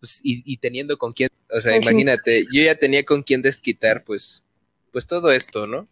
[0.01, 4.05] pues y, y teniendo con quién, o sea, imagínate, yo ya tenía con quién desquitar
[4.05, 4.45] pues,
[4.93, 5.87] pues todo esto, ¿no?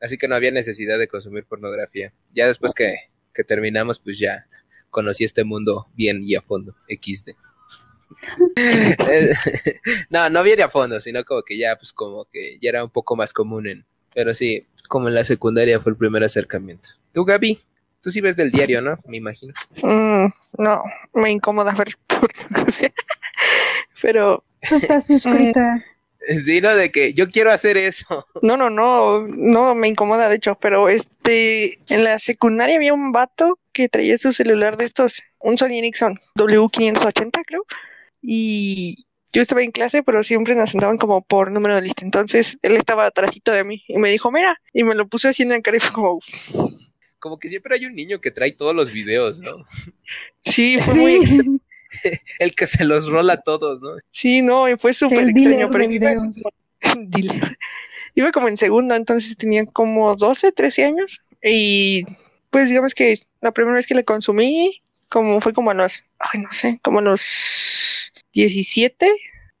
[0.00, 2.12] Así que no había necesidad de consumir pornografía.
[2.34, 2.94] Ya después que,
[3.34, 4.46] que terminamos, pues ya
[4.90, 7.30] conocí este mundo bien y a fondo, XD.
[10.10, 12.90] No, no bien a fondo, sino como que ya, pues como que ya era un
[12.90, 16.90] poco más común en, pero sí, como en la secundaria fue el primer acercamiento.
[17.12, 17.58] ¿Tú, Gaby?
[18.02, 18.98] Tú sí ves del diario, ¿no?
[19.06, 19.54] Me imagino.
[19.82, 20.26] Mm,
[20.58, 20.82] no,
[21.14, 22.92] me incomoda ver pornografía.
[24.02, 25.84] Pero Tú estás suscrita.
[26.20, 26.74] Sí, ¿no?
[26.76, 28.26] De que yo quiero hacer eso.
[28.42, 33.12] no, no, no, no me incomoda de hecho, pero este en la secundaria había un
[33.12, 37.64] vato que traía su celular de estos, un Sony Ericsson W580 creo,
[38.20, 42.58] y yo estaba en clase, pero siempre nos sentaban como por número de lista, entonces
[42.62, 45.50] él estaba atrásito de mí y me dijo, mira, y me lo puso así en
[45.50, 46.20] la cara y fue como,
[47.18, 49.64] Como que siempre hay un niño que trae todos los videos, ¿no?
[50.40, 51.60] sí, fue muy, Sí,
[52.38, 53.90] El que se los rola a todos, ¿no?
[54.10, 56.14] sí, no, y fue súper extraño, pero iba-.
[56.96, 57.58] Dealer.
[58.14, 61.22] Iba como en segundo, entonces tenía como 12, 13 años.
[61.42, 62.04] Y
[62.50, 66.40] pues digamos que la primera vez que le consumí, como fue como a los, ay,
[66.40, 69.10] no sé, como a los 17.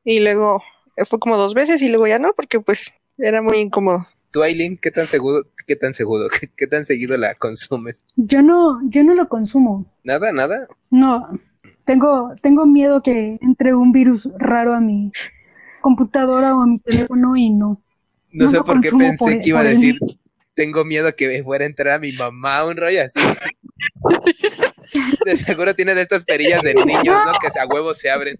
[0.04, 0.62] Y luego
[1.08, 4.06] fue como dos veces y luego ya no, porque pues era muy incómodo.
[4.32, 8.04] Tú, Aileen, ¿qué tan seguro, qué tan seguro, qué, qué tan seguido la consumes?
[8.16, 9.86] Yo no, yo no lo consumo.
[10.04, 10.68] ¿Nada, nada?
[10.90, 11.28] No,
[11.90, 15.10] tengo, tengo miedo que entre un virus raro a mi
[15.80, 17.82] computadora o a mi teléfono y no.
[18.32, 19.98] No, No sé por qué pensé por- que iba a el decir,
[20.54, 23.18] tengo miedo que fuera a entrar a mi mamá un rollo así.
[25.24, 27.32] De seguro tiene de estas perillas de niños, ¿no?
[27.40, 28.38] Que a huevos se abren.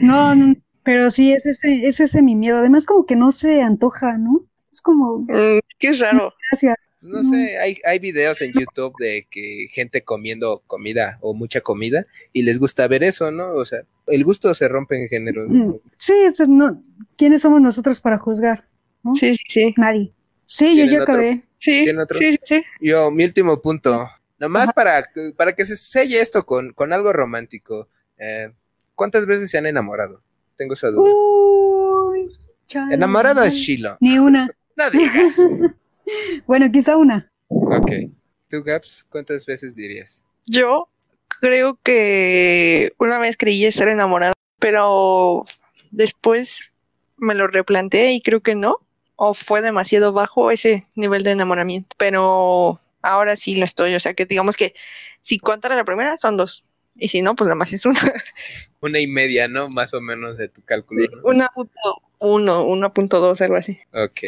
[0.00, 2.58] No, no, pero sí, es ese, es ese mi miedo.
[2.58, 4.44] Además, como que no se antoja, ¿no?
[4.72, 6.32] Es como, Mm, es que es raro.
[6.50, 6.76] gracias.
[7.02, 12.06] No sé, hay, hay videos en YouTube de que gente comiendo comida o mucha comida
[12.32, 13.54] y les gusta ver eso, ¿no?
[13.54, 15.46] O sea, el gusto se rompe en género.
[15.48, 16.82] Mm, Sí, eso no,
[17.16, 18.66] ¿quiénes somos nosotros para juzgar?
[19.02, 19.14] ¿no?
[19.14, 19.74] Sí, sí, sí.
[19.76, 20.12] Nadie.
[20.44, 21.14] Sí, yo ¿Tienen ya otro?
[21.14, 21.42] acabé.
[21.58, 21.84] Sí,
[22.18, 22.62] sí, sí.
[22.80, 24.08] Yo, mi último punto,
[24.38, 25.04] nomás para,
[25.36, 27.88] para que se selle esto con, con algo romántico.
[28.16, 28.50] eh,
[28.94, 30.22] ¿Cuántas veces se han enamorado?
[30.56, 31.10] Tengo esa duda.
[31.12, 32.30] Uy,
[32.90, 33.96] Enamorado es chilo.
[34.00, 34.48] Ni una.
[34.84, 35.40] No digas.
[36.46, 37.30] Bueno, quizá una.
[37.48, 37.92] Ok.
[38.50, 40.24] ¿Tú, Gaps, cuántas veces dirías?
[40.46, 40.88] Yo
[41.40, 45.46] creo que una vez creí estar enamorada, pero
[45.92, 46.72] después
[47.16, 48.78] me lo replanteé y creo que no,
[49.16, 54.14] o fue demasiado bajo ese nivel de enamoramiento, pero ahora sí lo estoy, o sea
[54.14, 54.74] que digamos que
[55.22, 56.64] si contara la primera son dos,
[56.96, 58.00] y si no, pues nada más es una,
[58.80, 59.68] Una y media, ¿no?
[59.68, 61.08] Más o menos de tu cálculo.
[61.10, 61.22] ¿no?
[61.24, 63.78] una punto uno, una punto dos, algo así.
[63.92, 64.20] Ok.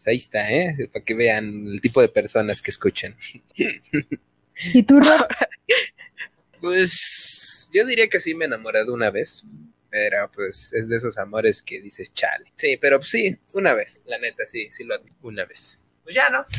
[0.00, 0.88] Pues ahí está, ¿eh?
[0.90, 3.14] Para que vean el tipo de personas que escuchan.
[4.72, 5.26] ¿Y tú, Rob?
[6.58, 9.44] Pues yo diría que sí me he enamorado una vez,
[9.90, 12.50] pero pues es de esos amores que dices chale.
[12.54, 15.80] Sí, pero pues, sí, una vez, la neta, sí, sí lo admito, una vez.
[16.02, 16.44] Pues ya, ¿no?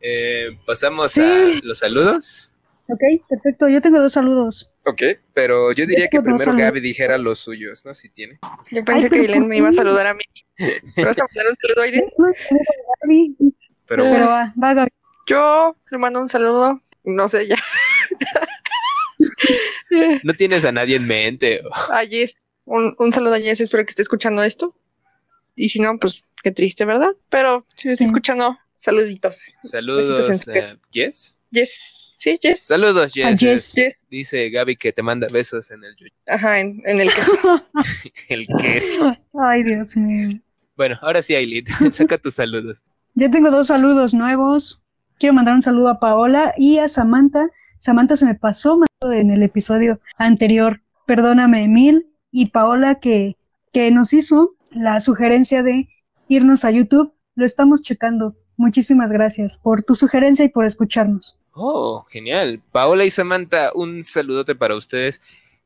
[0.00, 1.20] Eh, Pasamos Sí.
[1.22, 2.52] a los saludos.
[2.88, 3.68] Ok, perfecto.
[3.68, 4.69] Yo tengo dos saludos.
[4.84, 5.02] Ok,
[5.34, 6.54] pero yo diría que primero.
[6.56, 7.94] Gaby dijera los suyos, ¿no?
[7.94, 8.38] Si tiene.
[8.70, 10.24] Yo pensé que Aileen ¿por me iba a saludar a mí.
[10.58, 12.04] ¿Me vas a mandar un saludo, Aileen?
[13.02, 13.52] Gaby, Pero
[13.86, 14.90] Pero bueno, va, va, Gaby.
[15.26, 17.56] Yo le mando un saludo, no sé, ya.
[20.22, 21.60] no tienes a nadie en mente.
[21.64, 22.34] o- a Jess.
[22.64, 24.74] Un, un saludo a Jess, espero que esté escuchando esto.
[25.56, 27.10] Y si no, pues qué triste, ¿verdad?
[27.28, 28.06] Pero si me está Sí.
[28.06, 29.42] escuchando, saluditos.
[29.60, 30.46] Saludos,
[30.92, 31.36] Jess.
[31.52, 32.60] Jess, sí, Jess.
[32.60, 33.40] Saludos, A Jess.
[33.40, 33.72] Jess.
[33.74, 35.94] Jess, Dice Gaby que te manda besos en el,
[36.26, 37.20] ajá, en, en el que
[38.34, 39.16] el queso.
[39.38, 40.28] Ay, Dios mío.
[40.76, 42.82] Bueno, ahora sí, Aileen, saca tus saludos.
[43.14, 44.82] Yo tengo dos saludos nuevos.
[45.18, 47.48] Quiero mandar un saludo a Paola y a Samantha.
[47.78, 53.36] Samantha se me pasó en el episodio anterior Perdóname Emil y Paola que,
[53.72, 55.88] que nos hizo la sugerencia de
[56.28, 57.12] irnos a YouTube.
[57.34, 58.36] Lo estamos checando.
[58.56, 61.39] Muchísimas gracias por tu sugerencia y por escucharnos.
[61.52, 62.60] Oh, genial.
[62.72, 65.20] Paola y Samantha, un saludote para ustedes.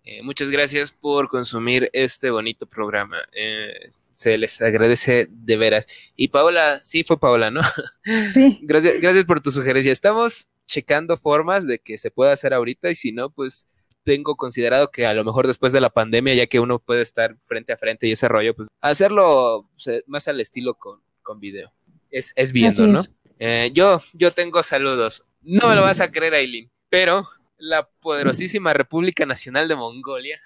[0.05, 3.19] Eh, muchas gracias por consumir este bonito programa.
[3.33, 5.89] Eh, se les agradece de veras.
[6.17, 7.61] Y Paola, sí fue Paola, ¿no?
[8.31, 8.61] Sí.
[8.63, 9.93] gracias, gracias por tu sugerencia.
[9.93, 13.69] Estamos checando formas de que se pueda hacer ahorita y si no, pues
[14.05, 17.37] tengo considerado que a lo mejor después de la pandemia, ya que uno puede estar
[17.45, 19.69] frente a frente y ese rollo, pues hacerlo
[20.07, 21.73] más al estilo con, con video.
[22.11, 23.01] Es, es viendo, ¿no?
[23.47, 25.27] Eh, yo, yo tengo saludos.
[25.43, 30.41] No me lo vas a creer, Aileen, pero la poderosísima República Nacional de Mongolia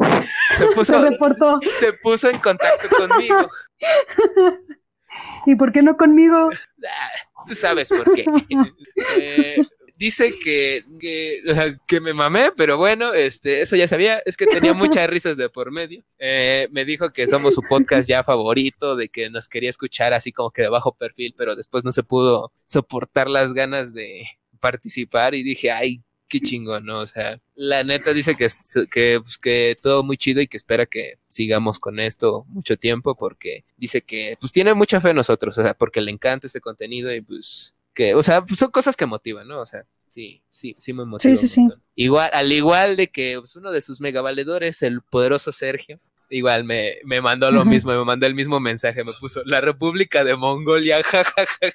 [0.57, 1.61] se puso, reportó.
[1.71, 3.49] se puso en contacto conmigo.
[5.47, 6.51] ¿Y por qué no conmigo?
[6.51, 8.25] Ah, tú sabes por qué.
[9.21, 9.65] Eh,
[9.99, 15.11] dice que, que, me mamé, pero bueno, este, eso ya sabía, es que tenía muchas
[15.11, 16.05] risas de por medio.
[16.19, 20.33] Eh, me dijo que somos su podcast ya favorito, de que nos quería escuchar así
[20.33, 24.25] como que de bajo perfil, pero después no se pudo soportar las ganas de
[24.61, 27.01] participar y dije, ay, qué chingón, ¿no?
[27.01, 28.47] O sea, la neta dice que,
[28.91, 33.15] que, pues, que todo muy chido y que espera que sigamos con esto mucho tiempo
[33.17, 36.61] porque dice que pues tiene mucha fe en nosotros, o sea, porque le encanta este
[36.61, 39.61] contenido y pues que, o sea, son cosas que motivan, ¿no?
[39.61, 41.35] O sea, sí, sí, sí me motiva.
[41.35, 41.69] Sí, sí, sí.
[41.97, 45.99] Igual, al igual de que pues, uno de sus megavaledores, el poderoso Sergio,
[46.31, 50.23] igual me, me mandó lo mismo, me mandó el mismo mensaje, me puso la República
[50.23, 51.41] de Mongolia, jajaja.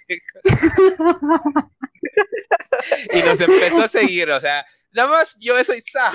[3.14, 6.14] y nos empezó a seguir, o sea, nada más yo eso y sa.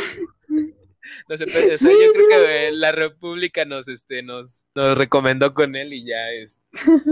[1.28, 6.04] Nos empezó, yo creo que la República nos, este, nos, nos recomendó con él y
[6.04, 6.60] ya es.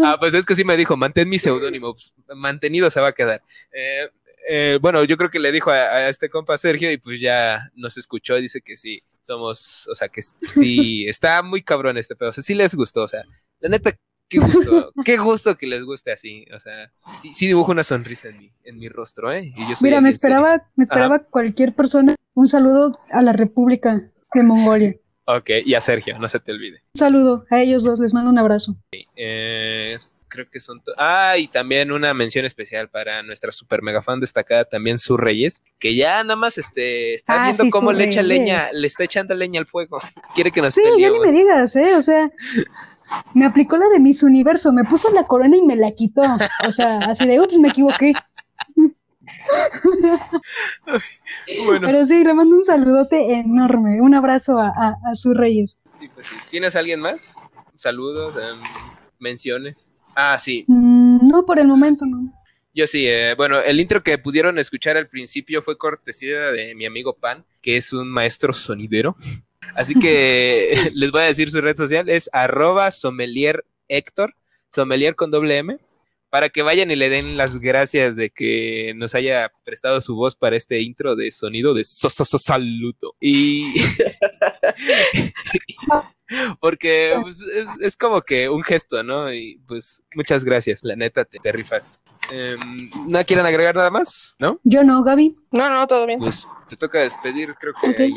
[0.05, 3.15] Ah, pues es que sí me dijo, mantén mi seudónimo, pues, mantenido se va a
[3.15, 3.43] quedar.
[3.73, 4.09] Eh,
[4.49, 7.71] eh, bueno, yo creo que le dijo a, a, este compa Sergio y pues ya
[7.75, 12.15] nos escuchó y dice que sí, somos, o sea, que sí, está muy cabrón este
[12.15, 13.25] pedo, o sea, sí les gustó, o sea,
[13.59, 13.93] la neta,
[14.29, 18.29] qué gusto, qué gusto que les guste así, o sea, sí, sí dibujo una sonrisa
[18.29, 19.53] en mi, en mi rostro, ¿eh?
[19.57, 24.11] Y yo soy Mira, me esperaba, me esperaba cualquier persona, un saludo a la República
[24.35, 24.95] de Mongolia.
[25.25, 26.83] Ok, y a Sergio, no se te olvide.
[26.95, 28.77] Un saludo a ellos dos, les mando un abrazo.
[29.17, 29.99] Eh,
[30.29, 30.81] creo que son.
[30.99, 35.65] Ah, y también una mención especial para nuestra super mega fan destacada, también Su Reyes,
[35.81, 39.03] que ya nada más este, está Ah, viendo sí, cómo le echa leña, le está
[39.05, 39.99] echando leña al fuego.
[40.35, 41.97] Quiere que nos Sí, ya ni me digas, ¿eh?
[41.97, 42.31] O sea,
[43.35, 46.23] me aplicó la de Miss Universo, me puso la corona y me la quitó.
[46.67, 48.13] O sea, así de, ups, me equivoqué.
[51.65, 55.79] Bueno, Pero sí, le mando un saludote enorme, un abrazo a, a, a sus reyes.
[56.01, 56.35] sí, pues sí.
[56.51, 57.37] ¿tienes alguien más?
[57.75, 58.59] Saludos, em,
[59.19, 59.93] menciones.
[60.15, 62.33] Ah, sí, Mm, no, por el momento no.
[62.75, 66.85] Yo sí, eh, bueno, el intro que pudieron escuchar al principio fue cortesía de mi
[66.87, 69.17] amigo Pan, que es un maestro sonidero.
[69.75, 74.35] Así que les voy a decir su red social, es arroba sommelier Héctor,
[74.69, 75.79] sommelier con doble M,
[76.31, 80.37] para que vayan y le den las gracias de que nos haya prestado su voz
[80.37, 83.15] para este intro de sonido de so, so, so- saludo.
[83.21, 83.75] Y
[86.61, 89.33] porque pues, es, es como que un gesto, ¿no?
[89.33, 91.99] Y pues muchas gracias, la neta, te, te rifaste.
[92.31, 94.35] Em, ¿No quieren agregar nada más?
[94.41, 94.61] ¿No?
[94.65, 95.37] Yo no, Gaby.
[95.53, 96.19] No, no, todo bien.
[96.19, 98.11] Pues te toca despedir, creo que.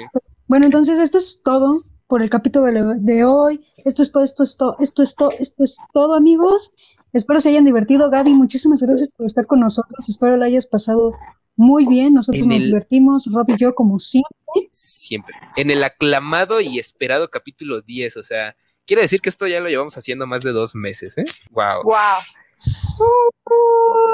[0.48, 3.64] Bueno, entonces esto es todo por el capítulo de, de hoy.
[3.86, 6.72] Esto es todo, esto es todo, esto es todo, esto es todo, amigos.
[7.14, 8.10] Espero se hayan divertido.
[8.10, 10.08] Gaby, muchísimas gracias por estar con nosotros.
[10.10, 11.14] Espero la hayas pasado
[11.56, 12.14] muy bien.
[12.14, 14.30] Nosotros En nos el- divertimos, Rob y yo, como siempre.
[14.72, 15.36] Siempre.
[15.56, 18.56] En el aclamado y esperado capítulo 10, o sea,
[18.86, 21.26] quiere decir que esto ya lo llevamos haciendo más de dos meses, ¿eh?
[21.52, 21.84] Wow.
[21.84, 21.96] Wow.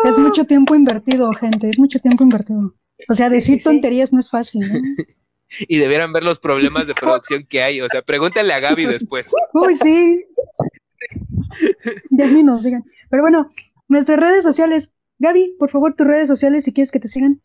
[0.05, 1.69] Es mucho tiempo invertido, gente.
[1.69, 2.73] Es mucho tiempo invertido.
[3.09, 4.79] O sea, decir tonterías no es fácil, ¿no?
[5.67, 9.31] Y debieran ver los problemas de producción que hay, o sea, pregúntale a Gaby después.
[9.53, 10.25] Uy, sí.
[12.11, 12.83] Ya ni nos sigan.
[13.09, 13.47] Pero bueno,
[13.87, 14.93] nuestras redes sociales.
[15.17, 17.41] Gaby, por favor, tus redes sociales si quieres que te sigan.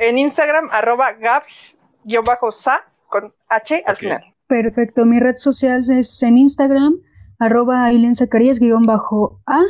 [0.00, 4.22] En Instagram, arroba gaps-sa con H al final.
[4.46, 5.06] Perfecto.
[5.06, 7.00] Mi red social es en Instagram,
[7.38, 9.62] arroba Aileen Zacarías guion bajo A.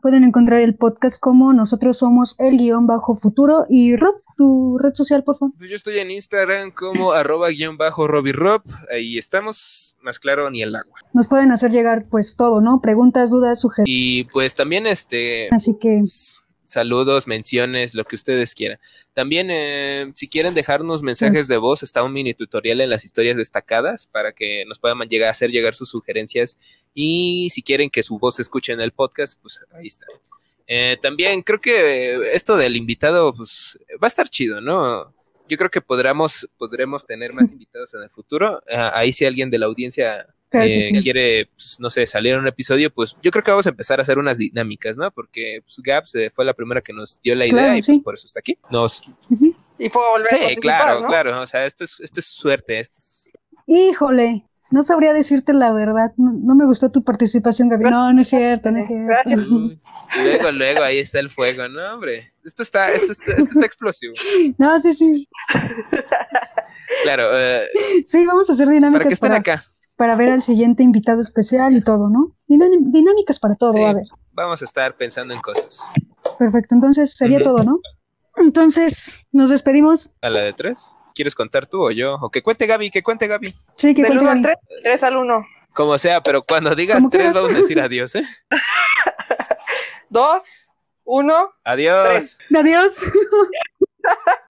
[0.00, 3.66] Pueden encontrar el podcast como Nosotros Somos el guion bajo futuro.
[3.68, 5.54] Y Rob, tu red social, por favor.
[5.58, 8.62] Pues yo estoy en Instagram como arroba guion bajo Rob.
[8.90, 11.00] Ahí estamos, más claro, ni el agua.
[11.12, 12.80] Nos pueden hacer llegar pues todo, ¿no?
[12.80, 13.94] Preguntas, dudas, sugerencias.
[13.94, 16.02] Y pues también este Así que
[16.62, 18.78] saludos, menciones, lo que ustedes quieran.
[19.14, 23.36] También, eh, si quieren dejarnos mensajes de voz, está un mini tutorial en las historias
[23.36, 26.58] destacadas para que nos puedan llegar a hacer llegar sus sugerencias.
[26.94, 30.06] Y si quieren que su voz se escuche en el podcast, pues ahí está.
[30.68, 35.12] Eh, también creo que esto del invitado, pues va a estar chido, ¿no?
[35.48, 38.60] yo creo que podremos, podremos tener más invitados en el futuro.
[38.70, 40.98] Ah, ahí si alguien de la audiencia Claro eh, sí.
[41.00, 43.98] quiere, pues, no sé, salir en un episodio, pues yo creo que vamos a empezar
[43.98, 45.10] a hacer unas dinámicas, ¿no?
[45.10, 47.98] Porque pues, Gaps eh, fue la primera que nos dio la idea Claro, y pues
[47.98, 48.56] por eso está aquí.
[48.70, 49.02] Nos.
[49.78, 51.06] Y puedo volver a sí, participar, claro, ¿no?
[51.06, 51.40] claro.
[51.42, 52.78] O sea, esto es, esto es suerte.
[52.78, 53.32] Esto es-
[53.66, 56.12] Híjole, no sabría decirte la verdad.
[56.16, 57.84] No, no me gustó tu participación, Gaby.
[57.84, 59.54] No, no es cierto, no es cierto.
[59.54, 59.80] Uy,
[60.22, 62.32] luego, luego, ahí está el fuego, ¿no, hombre?
[62.44, 64.14] Esto está, esto está, esto está explosivo.
[64.58, 65.28] No, sí, sí.
[67.04, 67.66] Claro, eh,
[68.04, 69.64] Sí, vamos a hacer para que dinámicas estén para, acá.
[69.96, 72.34] para ver al siguiente invitado especial y todo, ¿no?
[72.48, 73.82] Dinam- dinámicas para todo, Sí.
[73.82, 74.04] a ver.
[74.32, 75.82] Vamos a estar pensando en cosas.
[76.38, 77.80] Perfecto, entonces sería todo, ¿no?
[78.36, 80.14] Entonces, nos despedimos.
[80.22, 80.94] ¿A la de tres?
[81.18, 82.14] ¿Quieres contar tú o yo?
[82.20, 83.52] O que cuente Gaby, que cuente Gaby.
[83.74, 84.54] Sí, que Del cuente 1 al Gaby.
[84.70, 85.46] 3, 3 al 1.
[85.72, 87.34] Como sea, pero cuando digas tres, quieras.
[87.34, 88.22] vamos a decir adiós, ¿eh?
[90.10, 90.72] 2,
[91.02, 91.52] 1.
[91.64, 92.08] Adiós.
[92.08, 92.38] Tres.
[92.56, 93.02] Adiós.